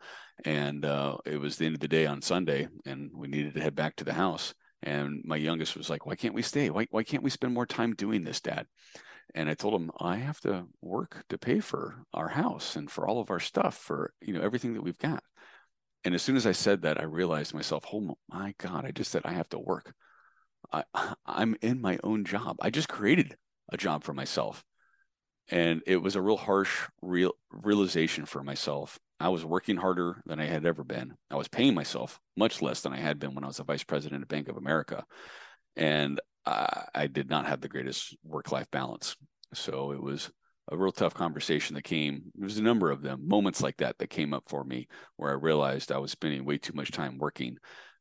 and 0.45 0.85
uh, 0.85 1.17
it 1.25 1.37
was 1.37 1.57
the 1.57 1.67
end 1.67 1.75
of 1.75 1.81
the 1.81 1.89
day 1.89 2.07
on 2.07 2.23
sunday 2.23 2.69
and 2.85 3.11
we 3.15 3.29
needed 3.29 3.55
to 3.55 3.61
head 3.61 3.75
back 3.75 3.97
to 3.97 4.05
the 4.05 4.13
house 4.13 4.55
and 4.83 5.23
my 5.25 5.37
youngest 5.37 5.77
was 5.77 5.89
like 5.89 6.07
why 6.07 6.15
can't 6.15 6.35
we 6.35 6.43
stay 6.43 6.71
why, 6.71 6.87
why 6.91 7.03
can't 7.03 7.23
we 7.23 7.31
spend 7.31 7.55
more 7.55 7.67
time 7.67 7.95
doing 7.95 8.25
this 8.25 8.41
dad 8.41 8.67
and 9.35 9.49
i 9.49 9.55
told 9.55 9.75
him 9.75 9.91
i 10.01 10.17
have 10.17 10.41
to 10.41 10.65
work 10.81 11.25
to 11.29 11.39
pay 11.39 11.61
for 11.61 12.05
our 12.13 12.29
house 12.29 12.77
and 12.77 12.91
for 12.91 13.07
all 13.07 13.21
of 13.21 13.31
our 13.31 13.41
stuff 13.41 13.77
for 13.77 14.13
you 14.21 14.35
know 14.35 14.43
everything 14.43 14.75
that 14.75 14.83
we've 14.83 14.99
got 14.99 15.23
and 16.05 16.15
as 16.15 16.23
soon 16.23 16.37
as 16.37 16.47
I 16.47 16.53
said 16.53 16.83
that, 16.83 17.01
I 17.01 17.05
realized 17.05 17.55
myself, 17.55 17.85
oh 17.93 18.17
my 18.29 18.55
God, 18.59 18.85
I 18.85 18.91
just 18.91 19.11
said 19.11 19.23
I 19.25 19.33
have 19.33 19.49
to 19.51 19.59
work. 19.59 19.95
I, 20.73 20.85
I'm 21.27 21.57
in 21.63 21.81
my 21.81 21.99
own 22.03 22.25
job. 22.25 22.57
I 22.61 22.71
just 22.71 22.89
created 22.89 23.37
a 23.71 23.77
job 23.77 24.03
for 24.03 24.13
myself. 24.13 24.65
And 25.49 25.83
it 25.87 25.97
was 25.97 26.17
a 26.17 26.23
real 26.23 26.37
harsh 26.37 26.89
real 27.03 27.33
realization 27.51 28.27
for 28.27 28.43
myself. 28.43 28.99
I 29.23 29.29
was 29.29 29.45
working 29.45 29.77
harder 29.77 30.21
than 30.27 30.41
I 30.41 30.47
had 30.47 30.67
ever 30.67 30.83
been. 30.83 31.15
I 31.31 31.37
was 31.37 31.47
paying 31.47 31.75
myself 31.75 32.19
much 32.37 32.61
less 32.61 32.81
than 32.81 32.93
I 32.93 32.97
had 32.97 33.21
been 33.21 33.35
when 33.35 33.45
I 33.45 33.47
was 33.47 33.61
a 33.61 33.65
vice 33.65 33.85
president 33.85 34.23
of 34.23 34.29
Bank 34.29 34.49
of 34.49 34.57
America. 34.57 35.05
And 35.77 36.21
I, 36.45 36.87
I 36.93 37.07
did 37.07 37.31
not 37.31 37.47
have 37.47 37.61
the 37.61 37.69
greatest 37.69 38.17
work 38.25 38.51
life 38.51 38.69
balance. 38.73 39.15
So 39.55 39.93
it 39.93 40.03
was 40.03 40.29
a 40.73 40.77
real 40.77 40.91
tough 40.91 41.15
conversation 41.15 41.77
that 41.77 41.85
came. 41.85 42.33
There 42.35 42.47
was 42.47 42.59
a 42.59 42.65
number 42.65 42.91
of 42.91 43.01
them, 43.01 43.29
moments 43.29 43.63
like 43.63 43.77
that 43.77 43.97
that 43.99 44.11
came 44.11 44.35
up 44.35 44.43
for 44.49 44.65
me 44.65 44.89
where 45.19 45.31
I 45.31 45.35
realized 45.35 45.93
I 45.93 45.99
was 45.99 46.11
spending 46.11 46.45
way 46.45 46.59
too 46.59 46.73
much 46.75 46.91
time 46.91 47.17
working 47.19 47.59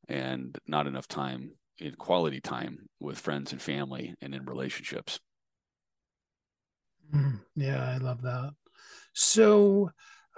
and 0.09 0.57
not 0.65 0.88
enough 0.88 1.07
time 1.07 1.51
in 1.78 1.93
quality 1.93 2.41
time 2.41 2.89
with 2.99 3.19
friends 3.19 3.51
and 3.51 3.61
family 3.61 4.15
and 4.22 4.34
in 4.34 4.45
relationships. 4.45 5.19
Mm, 7.13 7.41
yeah, 7.55 7.91
I 7.91 7.97
love 7.97 8.24
that. 8.24 8.55
So, 9.13 9.91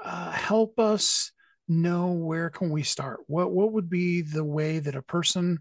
uh, 0.04 0.32
help 0.32 0.80
us 0.80 1.32
know 1.68 2.12
where 2.12 2.50
can 2.50 2.70
we 2.70 2.84
start. 2.84 3.22
What 3.28 3.52
what 3.52 3.74
would 3.74 3.90
be 3.90 4.22
the 4.22 4.44
way 4.44 4.80
that 4.80 4.96
a 4.96 5.02
person 5.02 5.60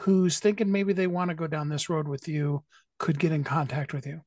who's 0.00 0.38
thinking 0.38 0.72
maybe 0.72 0.92
they 0.92 1.06
want 1.06 1.30
to 1.30 1.34
go 1.34 1.46
down 1.46 1.68
this 1.68 1.88
road 1.88 2.08
with 2.08 2.28
you 2.28 2.64
could 2.98 3.18
get 3.18 3.32
in 3.32 3.44
contact 3.44 3.92
with 3.92 4.06
you? 4.06 4.22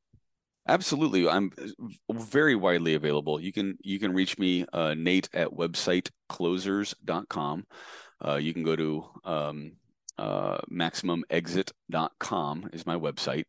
Absolutely. 0.67 1.29
I'm 1.29 1.51
uh, 1.61 2.13
very 2.13 2.55
widely 2.55 2.95
available. 2.95 3.39
You 3.39 3.53
can 3.53 3.77
you 3.81 3.99
can 3.99 4.13
reach 4.13 4.37
me, 4.37 4.65
uh, 4.73 4.93
Nate 4.95 5.29
at 5.33 5.49
websiteclosers.com. 5.49 7.65
Uh, 8.25 8.35
you 8.35 8.53
can 8.53 8.63
go 8.63 8.75
to 8.75 9.05
um, 9.23 9.73
uh, 10.17 10.57
maximumexit.com 10.71 12.69
is 12.73 12.85
my 12.85 12.95
website. 12.95 13.45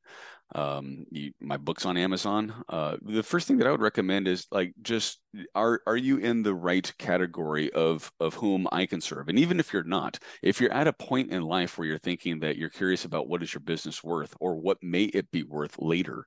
Um, 0.54 1.04
you, 1.10 1.32
my 1.40 1.58
books 1.58 1.84
on 1.84 1.98
Amazon. 1.98 2.54
Uh, 2.68 2.96
the 3.02 3.22
first 3.22 3.46
thing 3.46 3.58
that 3.58 3.66
I 3.66 3.70
would 3.70 3.82
recommend 3.82 4.26
is 4.26 4.46
like 4.50 4.72
just 4.80 5.20
are 5.54 5.82
are 5.86 5.96
you 5.96 6.16
in 6.16 6.42
the 6.42 6.54
right 6.54 6.90
category 6.98 7.70
of 7.72 8.10
of 8.18 8.32
whom 8.34 8.66
I 8.72 8.86
can 8.86 9.02
serve? 9.02 9.28
And 9.28 9.38
even 9.38 9.60
if 9.60 9.74
you're 9.74 9.84
not, 9.84 10.18
if 10.42 10.58
you're 10.58 10.72
at 10.72 10.88
a 10.88 10.92
point 10.94 11.32
in 11.32 11.42
life 11.42 11.76
where 11.76 11.86
you're 11.86 11.98
thinking 11.98 12.40
that 12.40 12.56
you're 12.56 12.70
curious 12.70 13.04
about 13.04 13.28
what 13.28 13.42
is 13.42 13.52
your 13.52 13.60
business 13.60 14.02
worth 14.02 14.34
or 14.40 14.56
what 14.56 14.78
may 14.82 15.04
it 15.04 15.30
be 15.30 15.42
worth 15.42 15.76
later, 15.78 16.24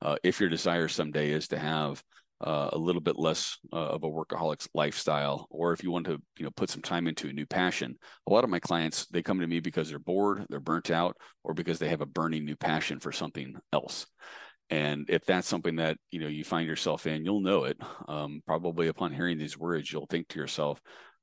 uh, 0.00 0.16
if 0.22 0.38
your 0.38 0.50
desire 0.50 0.86
someday 0.86 1.32
is 1.32 1.48
to 1.48 1.58
have 1.58 2.00
uh, 2.44 2.70
a 2.72 2.78
little 2.78 3.00
bit 3.00 3.18
less 3.18 3.58
uh, 3.72 3.76
of 3.76 4.04
a 4.04 4.08
workaholic 4.08 4.68
lifestyle, 4.74 5.46
or 5.50 5.72
if 5.72 5.82
you 5.82 5.90
want 5.90 6.06
to, 6.06 6.20
you 6.38 6.44
know, 6.44 6.50
put 6.50 6.70
some 6.70 6.82
time 6.82 7.06
into 7.06 7.28
a 7.28 7.32
new 7.32 7.46
passion. 7.46 7.96
A 8.28 8.32
lot 8.32 8.44
of 8.44 8.50
my 8.50 8.60
clients 8.60 9.06
they 9.06 9.22
come 9.22 9.40
to 9.40 9.46
me 9.46 9.60
because 9.60 9.88
they're 9.88 9.98
bored, 9.98 10.46
they're 10.50 10.60
burnt 10.60 10.90
out, 10.90 11.16
or 11.42 11.54
because 11.54 11.78
they 11.78 11.88
have 11.88 12.02
a 12.02 12.06
burning 12.06 12.44
new 12.44 12.56
passion 12.56 13.00
for 13.00 13.12
something 13.12 13.56
else. 13.72 14.06
And 14.70 15.06
if 15.08 15.24
that's 15.24 15.48
something 15.48 15.76
that 15.76 15.96
you 16.10 16.20
know 16.20 16.28
you 16.28 16.44
find 16.44 16.68
yourself 16.68 17.06
in, 17.06 17.24
you'll 17.24 17.40
know 17.40 17.64
it. 17.64 17.78
Um, 18.08 18.42
probably 18.46 18.88
upon 18.88 19.12
hearing 19.12 19.38
these 19.38 19.58
words, 19.58 19.90
you'll 19.90 20.06
think 20.06 20.28
to 20.28 20.38
yourself, 20.38 20.80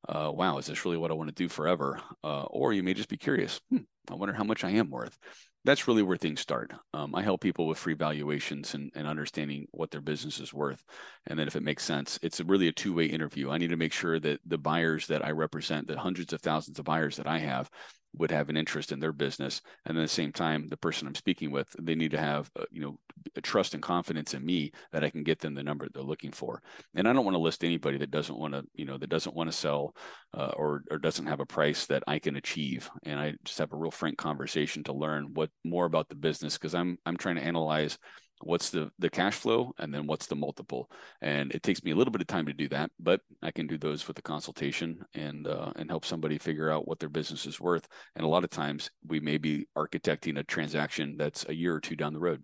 uh, 0.09 0.32
"Wow, 0.34 0.57
is 0.57 0.65
this 0.65 0.86
really 0.86 0.97
what 0.97 1.11
I 1.11 1.15
want 1.15 1.30
to 1.30 1.36
do 1.36 1.49
forever?" 1.49 1.99
Uh, 2.24 2.43
or 2.43 2.74
you 2.74 2.84
may 2.84 2.93
just 2.93 3.09
be 3.09 3.17
curious. 3.17 3.61
Hmm, 3.69 3.78
I 4.09 4.15
wonder 4.15 4.34
how 4.34 4.43
much 4.43 4.63
I 4.63 4.72
am 4.72 4.89
worth 4.89 5.17
that's 5.64 5.88
really 5.88 6.01
where 6.01 6.18
things 6.18 6.39
start. 6.39 6.72
Um, 6.93 7.14
I 7.14 7.22
help 7.22 7.41
people 7.41 7.68
with 7.68 7.78
free 7.78 7.93
valuations 7.93 8.74
and, 8.74 8.91
and 8.95 9.07
understanding 9.07 9.68
what 9.72 9.91
their 9.91 10.01
business 10.01 10.39
is 10.39 10.53
worth. 10.53 10.84
And 11.28 11.38
then 11.38 11.47
if 11.47 11.55
it 11.55 11.64
makes 11.64 11.84
sense, 11.84 12.18
it's 12.24 12.39
a 12.39 12.43
really 12.43 12.68
a 12.68 12.72
two 12.72 12.93
way 12.93 13.05
interview. 13.05 13.51
I 13.51 13.57
need 13.57 13.70
to 13.70 13.78
make 13.78 13.93
sure 13.93 14.20
that 14.20 14.39
the 14.45 14.57
buyers 14.57 15.07
that 15.07 15.24
I 15.24 15.32
represent, 15.32 15.88
the 15.88 15.99
hundreds 15.99 16.34
of 16.34 16.41
thousands 16.41 16.80
of 16.80 16.86
buyers 16.86 17.18
that 17.18 17.28
I 17.28 17.39
have, 17.39 17.70
would 18.18 18.32
have 18.32 18.49
an 18.49 18.57
interest 18.57 18.91
in 18.91 18.99
their 18.99 19.14
business 19.14 19.62
and 19.86 19.97
at 19.97 20.01
the 20.01 20.07
same 20.07 20.32
time 20.32 20.68
the 20.70 20.78
person 20.78 21.07
i'm 21.07 21.16
speaking 21.16 21.51
with 21.51 21.68
they 21.82 21.95
need 21.95 22.12
to 22.12 22.18
have 22.18 22.49
uh, 22.59 22.64
you 22.72 22.82
know 22.82 22.97
a 23.36 23.41
trust 23.41 23.74
and 23.74 23.84
confidence 23.84 24.34
in 24.34 24.45
me 24.45 24.72
that 24.91 25.03
i 25.03 25.09
can 25.09 25.24
get 25.24 25.39
them 25.39 25.53
the 25.53 25.64
number 25.64 25.88
they're 25.93 26.03
looking 26.03 26.32
for. 26.32 26.62
And 26.95 27.07
i 27.07 27.14
don't 27.14 27.26
want 27.26 27.36
to 27.36 27.41
list 27.41 27.64
anybody 27.64 27.97
that 27.97 28.12
doesn't 28.12 28.38
want 28.38 28.53
to 28.53 28.64
you 28.74 28.86
know 28.86 28.97
that 28.97 29.09
doesn't 29.09 29.36
want 29.36 29.51
to 29.51 29.57
sell 29.57 29.95
uh, 30.34 30.51
or 30.55 30.84
or 30.89 30.97
doesn't 30.97 31.28
have 31.28 31.39
a 31.39 31.45
price 31.45 31.86
that 31.88 32.03
i 32.07 32.20
can 32.20 32.36
achieve. 32.36 32.89
And 33.03 33.20
i 33.20 33.34
just 33.43 33.59
have 33.59 33.74
a 33.74 33.78
real 33.78 33.91
frank 33.91 34.18
conversation 34.18 34.84
to 34.86 34.93
learn 34.93 35.34
what 35.34 35.49
more 35.64 35.86
about 35.86 36.09
the 36.09 36.16
business 36.16 36.57
because 36.57 36.76
i'm 36.76 36.97
i'm 37.05 37.18
trying 37.18 37.36
to 37.36 37.43
analyze 37.43 37.97
what's 38.43 38.69
the 38.69 38.91
the 38.99 39.09
cash 39.09 39.35
flow 39.35 39.73
and 39.79 39.93
then 39.93 40.07
what's 40.07 40.27
the 40.27 40.35
multiple. 40.35 40.89
And 41.21 41.51
it 41.53 41.63
takes 41.63 41.83
me 41.83 41.91
a 41.91 41.95
little 41.95 42.11
bit 42.11 42.21
of 42.21 42.27
time 42.27 42.45
to 42.45 42.53
do 42.53 42.67
that 42.69 42.91
but 42.99 43.21
i 43.41 43.51
can 43.51 43.67
do 43.67 43.77
those 43.77 44.07
with 44.07 44.17
a 44.19 44.21
consultation 44.21 45.03
and 45.13 45.47
uh, 45.47 45.71
and 45.75 45.89
help 45.89 46.05
somebody 46.05 46.37
figure 46.37 46.71
out 46.71 46.87
what 46.87 46.99
their 46.99 47.09
business 47.09 47.45
is 47.45 47.59
worth. 47.59 47.87
And 48.15 48.25
a 48.25 48.29
lot 48.29 48.43
of 48.43 48.49
times 48.49 48.89
we 49.07 49.19
may 49.19 49.37
be 49.37 49.67
architecting 49.77 50.39
a 50.39 50.43
transaction 50.43 51.15
that's 51.17 51.45
a 51.49 51.55
year 51.55 51.75
or 51.75 51.79
two 51.79 51.95
down 51.95 52.13
the 52.13 52.19
road 52.19 52.43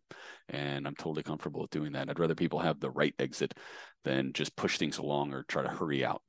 and 0.49 0.87
i'm 0.87 0.95
totally 0.95 1.23
comfortable 1.23 1.61
with 1.61 1.71
doing 1.71 1.93
that. 1.93 2.09
I'd 2.09 2.19
rather 2.19 2.35
people 2.35 2.59
have 2.59 2.79
the 2.79 2.91
right 2.91 3.13
exit 3.19 3.53
than 4.03 4.33
just 4.33 4.55
push 4.55 4.77
things 4.77 4.97
along 4.97 5.33
or 5.33 5.43
try 5.43 5.63
to 5.63 5.69
hurry 5.69 6.05
out. 6.05 6.21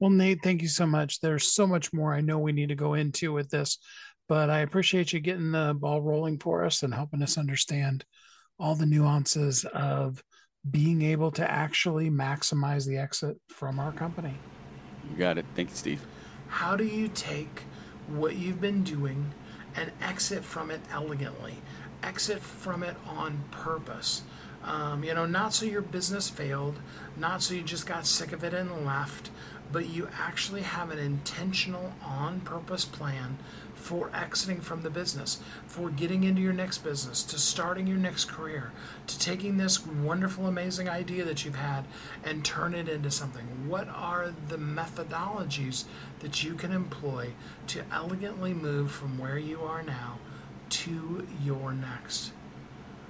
Well 0.00 0.10
nate 0.10 0.40
thank 0.42 0.62
you 0.62 0.68
so 0.68 0.86
much. 0.86 1.20
There's 1.20 1.52
so 1.52 1.66
much 1.66 1.92
more 1.92 2.14
i 2.14 2.20
know 2.20 2.38
we 2.38 2.52
need 2.52 2.68
to 2.68 2.74
go 2.74 2.94
into 2.94 3.32
with 3.32 3.50
this 3.50 3.78
but 4.28 4.50
I 4.50 4.60
appreciate 4.60 5.12
you 5.12 5.20
getting 5.20 5.52
the 5.52 5.74
ball 5.78 6.00
rolling 6.00 6.38
for 6.38 6.64
us 6.64 6.82
and 6.82 6.94
helping 6.94 7.22
us 7.22 7.38
understand 7.38 8.04
all 8.58 8.74
the 8.74 8.86
nuances 8.86 9.64
of 9.74 10.22
being 10.70 11.02
able 11.02 11.30
to 11.32 11.50
actually 11.50 12.10
maximize 12.10 12.86
the 12.86 12.96
exit 12.96 13.36
from 13.48 13.78
our 13.78 13.92
company. 13.92 14.34
You 15.10 15.16
got 15.16 15.38
it. 15.38 15.44
Thank 15.54 15.70
you, 15.70 15.76
Steve. 15.76 16.06
How 16.48 16.76
do 16.76 16.84
you 16.84 17.08
take 17.08 17.62
what 18.08 18.36
you've 18.36 18.60
been 18.60 18.84
doing 18.84 19.32
and 19.74 19.90
exit 20.00 20.44
from 20.44 20.70
it 20.70 20.80
elegantly? 20.92 21.56
Exit 22.02 22.40
from 22.40 22.82
it 22.82 22.96
on 23.06 23.42
purpose. 23.50 24.22
Um, 24.64 25.02
you 25.02 25.14
know, 25.14 25.26
not 25.26 25.52
so 25.52 25.66
your 25.66 25.82
business 25.82 26.28
failed, 26.28 26.78
not 27.16 27.42
so 27.42 27.54
you 27.54 27.62
just 27.62 27.86
got 27.86 28.06
sick 28.06 28.32
of 28.32 28.44
it 28.44 28.54
and 28.54 28.86
left, 28.86 29.30
but 29.72 29.88
you 29.88 30.08
actually 30.20 30.62
have 30.62 30.90
an 30.90 30.98
intentional, 30.98 31.94
on 32.04 32.40
purpose 32.40 32.84
plan 32.84 33.38
for 33.74 34.10
exiting 34.14 34.60
from 34.60 34.82
the 34.82 34.90
business, 34.90 35.40
for 35.66 35.90
getting 35.90 36.22
into 36.22 36.40
your 36.40 36.52
next 36.52 36.78
business, 36.78 37.24
to 37.24 37.38
starting 37.38 37.86
your 37.86 37.96
next 37.96 38.26
career, 38.26 38.70
to 39.08 39.18
taking 39.18 39.56
this 39.56 39.84
wonderful, 39.84 40.46
amazing 40.46 40.88
idea 40.88 41.24
that 41.24 41.44
you've 41.44 41.56
had 41.56 41.84
and 42.22 42.44
turn 42.44 42.74
it 42.74 42.88
into 42.88 43.10
something? 43.10 43.44
What 43.68 43.88
are 43.88 44.32
the 44.48 44.58
methodologies 44.58 45.84
that 46.20 46.44
you 46.44 46.54
can 46.54 46.70
employ 46.70 47.32
to 47.68 47.82
elegantly 47.90 48.54
move 48.54 48.92
from 48.92 49.18
where 49.18 49.38
you 49.38 49.60
are 49.62 49.82
now 49.82 50.18
to 50.68 51.26
your 51.42 51.72
next? 51.72 52.32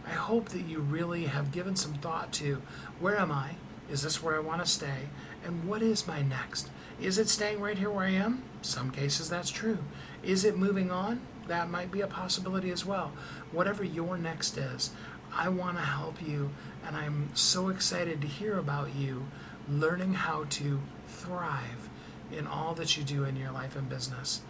I 0.07 0.11
hope 0.11 0.48
that 0.50 0.66
you 0.66 0.80
really 0.80 1.26
have 1.26 1.53
given 1.53 1.76
some 1.76 1.94
thought 1.94 2.32
to 2.34 2.62
where 3.00 3.18
am 3.18 3.30
I? 3.30 3.57
Is 3.90 4.03
this 4.03 4.22
where 4.22 4.36
I 4.36 4.40
want 4.40 4.64
to 4.64 4.70
stay? 4.70 5.09
And 5.44 5.64
what 5.64 5.82
is 5.82 6.07
my 6.07 6.22
next? 6.22 6.70
Is 7.00 7.18
it 7.18 7.28
staying 7.28 7.61
right 7.61 7.76
here 7.76 7.90
where 7.90 8.07
I 8.07 8.11
am? 8.11 8.42
Some 8.62 8.90
cases 8.90 9.28
that's 9.28 9.50
true. 9.50 9.78
Is 10.22 10.44
it 10.44 10.57
moving 10.57 10.90
on? 10.90 11.20
That 11.48 11.70
might 11.70 11.90
be 11.90 12.00
a 12.00 12.07
possibility 12.07 12.70
as 12.70 12.86
well. 12.86 13.12
Whatever 13.50 13.84
your 13.84 14.16
next 14.16 14.57
is, 14.57 14.90
I 15.34 15.48
want 15.48 15.76
to 15.76 15.82
help 15.82 16.22
you, 16.22 16.50
and 16.86 16.96
I'm 16.96 17.30
so 17.34 17.68
excited 17.68 18.20
to 18.20 18.26
hear 18.26 18.59
about 18.59 18.94
you 18.94 19.26
learning 19.68 20.14
how 20.14 20.44
to 20.50 20.80
thrive 21.07 21.88
in 22.30 22.46
all 22.46 22.74
that 22.74 22.96
you 22.96 23.03
do 23.03 23.24
in 23.24 23.36
your 23.36 23.53
life 23.53 23.76
and 23.76 23.88
business 23.88 24.42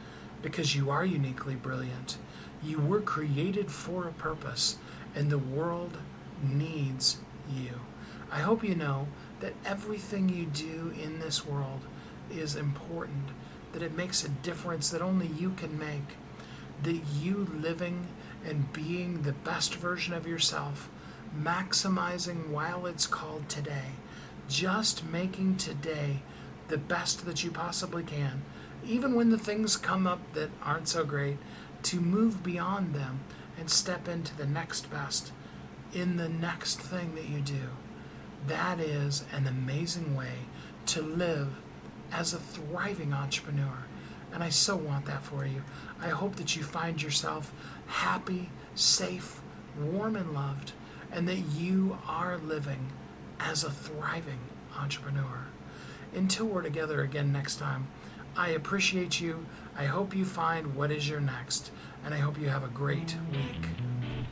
because 0.42 0.74
you 0.74 0.90
are 0.90 1.04
uniquely 1.04 1.54
brilliant. 1.54 2.18
You 2.62 2.78
were 2.78 3.00
created 3.00 3.70
for 3.70 4.08
a 4.08 4.12
purpose, 4.12 4.76
and 5.14 5.30
the 5.30 5.38
world 5.38 5.98
needs 6.42 7.18
you. 7.54 7.80
I 8.30 8.40
hope 8.40 8.64
you 8.64 8.74
know 8.74 9.08
that 9.40 9.52
everything 9.64 10.28
you 10.28 10.46
do 10.46 10.94
in 11.02 11.18
this 11.18 11.44
world 11.44 11.80
is 12.30 12.56
important 12.56 13.28
that 13.72 13.82
it 13.82 13.96
makes 13.96 14.24
a 14.24 14.28
difference 14.28 14.90
that 14.90 15.02
only 15.02 15.26
you 15.26 15.50
can 15.50 15.78
make. 15.78 16.16
That 16.82 17.00
you 17.20 17.48
living 17.60 18.06
and 18.44 18.72
being 18.72 19.22
the 19.22 19.32
best 19.32 19.74
version 19.74 20.14
of 20.14 20.26
yourself, 20.26 20.90
maximizing 21.40 22.48
while 22.48 22.86
it's 22.86 23.06
called 23.06 23.48
today, 23.48 23.92
just 24.48 25.04
making 25.04 25.56
today 25.56 26.22
the 26.68 26.78
best 26.78 27.24
that 27.24 27.44
you 27.44 27.50
possibly 27.50 28.02
can, 28.02 28.42
even 28.84 29.14
when 29.14 29.30
the 29.30 29.38
things 29.38 29.76
come 29.76 30.06
up 30.06 30.20
that 30.34 30.50
aren't 30.62 30.88
so 30.88 31.04
great, 31.04 31.38
to 31.84 32.00
move 32.00 32.42
beyond 32.42 32.94
them 32.94 33.20
and 33.62 33.70
step 33.70 34.08
into 34.08 34.36
the 34.36 34.44
next 34.44 34.90
best 34.90 35.30
in 35.94 36.16
the 36.16 36.28
next 36.28 36.80
thing 36.80 37.14
that 37.14 37.28
you 37.28 37.40
do. 37.40 37.68
That 38.48 38.80
is 38.80 39.22
an 39.32 39.46
amazing 39.46 40.16
way 40.16 40.34
to 40.86 41.00
live 41.00 41.54
as 42.10 42.34
a 42.34 42.40
thriving 42.40 43.12
entrepreneur. 43.12 43.84
And 44.34 44.42
I 44.42 44.48
so 44.48 44.74
want 44.74 45.06
that 45.06 45.22
for 45.22 45.46
you. 45.46 45.62
I 46.00 46.08
hope 46.08 46.34
that 46.36 46.56
you 46.56 46.64
find 46.64 47.00
yourself 47.00 47.52
happy, 47.86 48.50
safe, 48.74 49.40
warm, 49.80 50.16
and 50.16 50.34
loved, 50.34 50.72
and 51.12 51.28
that 51.28 51.44
you 51.54 51.98
are 52.08 52.38
living 52.38 52.90
as 53.38 53.62
a 53.62 53.70
thriving 53.70 54.40
entrepreneur. 54.76 55.46
Until 56.12 56.46
we're 56.46 56.62
together 56.62 57.02
again 57.02 57.30
next 57.30 57.60
time, 57.60 57.86
I 58.36 58.48
appreciate 58.48 59.20
you. 59.20 59.46
I 59.76 59.84
hope 59.84 60.16
you 60.16 60.24
find 60.24 60.74
what 60.74 60.90
is 60.90 61.08
your 61.08 61.20
next, 61.20 61.70
and 62.04 62.14
I 62.14 62.18
hope 62.18 62.40
you 62.40 62.48
have 62.48 62.64
a 62.64 62.68
great 62.68 63.16
week. 63.30 63.68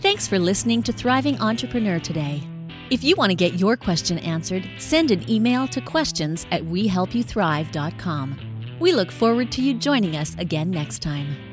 Thanks 0.00 0.26
for 0.26 0.38
listening 0.38 0.82
to 0.84 0.92
Thriving 0.92 1.38
Entrepreneur 1.40 1.98
today. 1.98 2.42
If 2.90 3.04
you 3.04 3.14
want 3.16 3.30
to 3.30 3.36
get 3.36 3.60
your 3.60 3.76
question 3.76 4.18
answered, 4.18 4.68
send 4.78 5.10
an 5.10 5.28
email 5.30 5.68
to 5.68 5.80
questions 5.80 6.46
at 6.50 6.62
wehelpyouthrive.com. 6.62 8.76
We 8.80 8.92
look 8.92 9.12
forward 9.12 9.52
to 9.52 9.62
you 9.62 9.74
joining 9.74 10.16
us 10.16 10.34
again 10.38 10.70
next 10.70 11.02
time. 11.02 11.49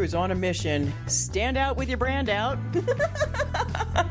Who's 0.00 0.14
on 0.14 0.30
a 0.30 0.34
mission, 0.34 0.90
stand 1.06 1.58
out 1.58 1.76
with 1.76 1.86
your 1.86 1.98
brand 1.98 2.30
out. 2.30 2.58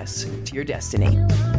yes 0.00 0.26
to 0.44 0.54
your 0.54 0.64
destiny. 0.64 1.55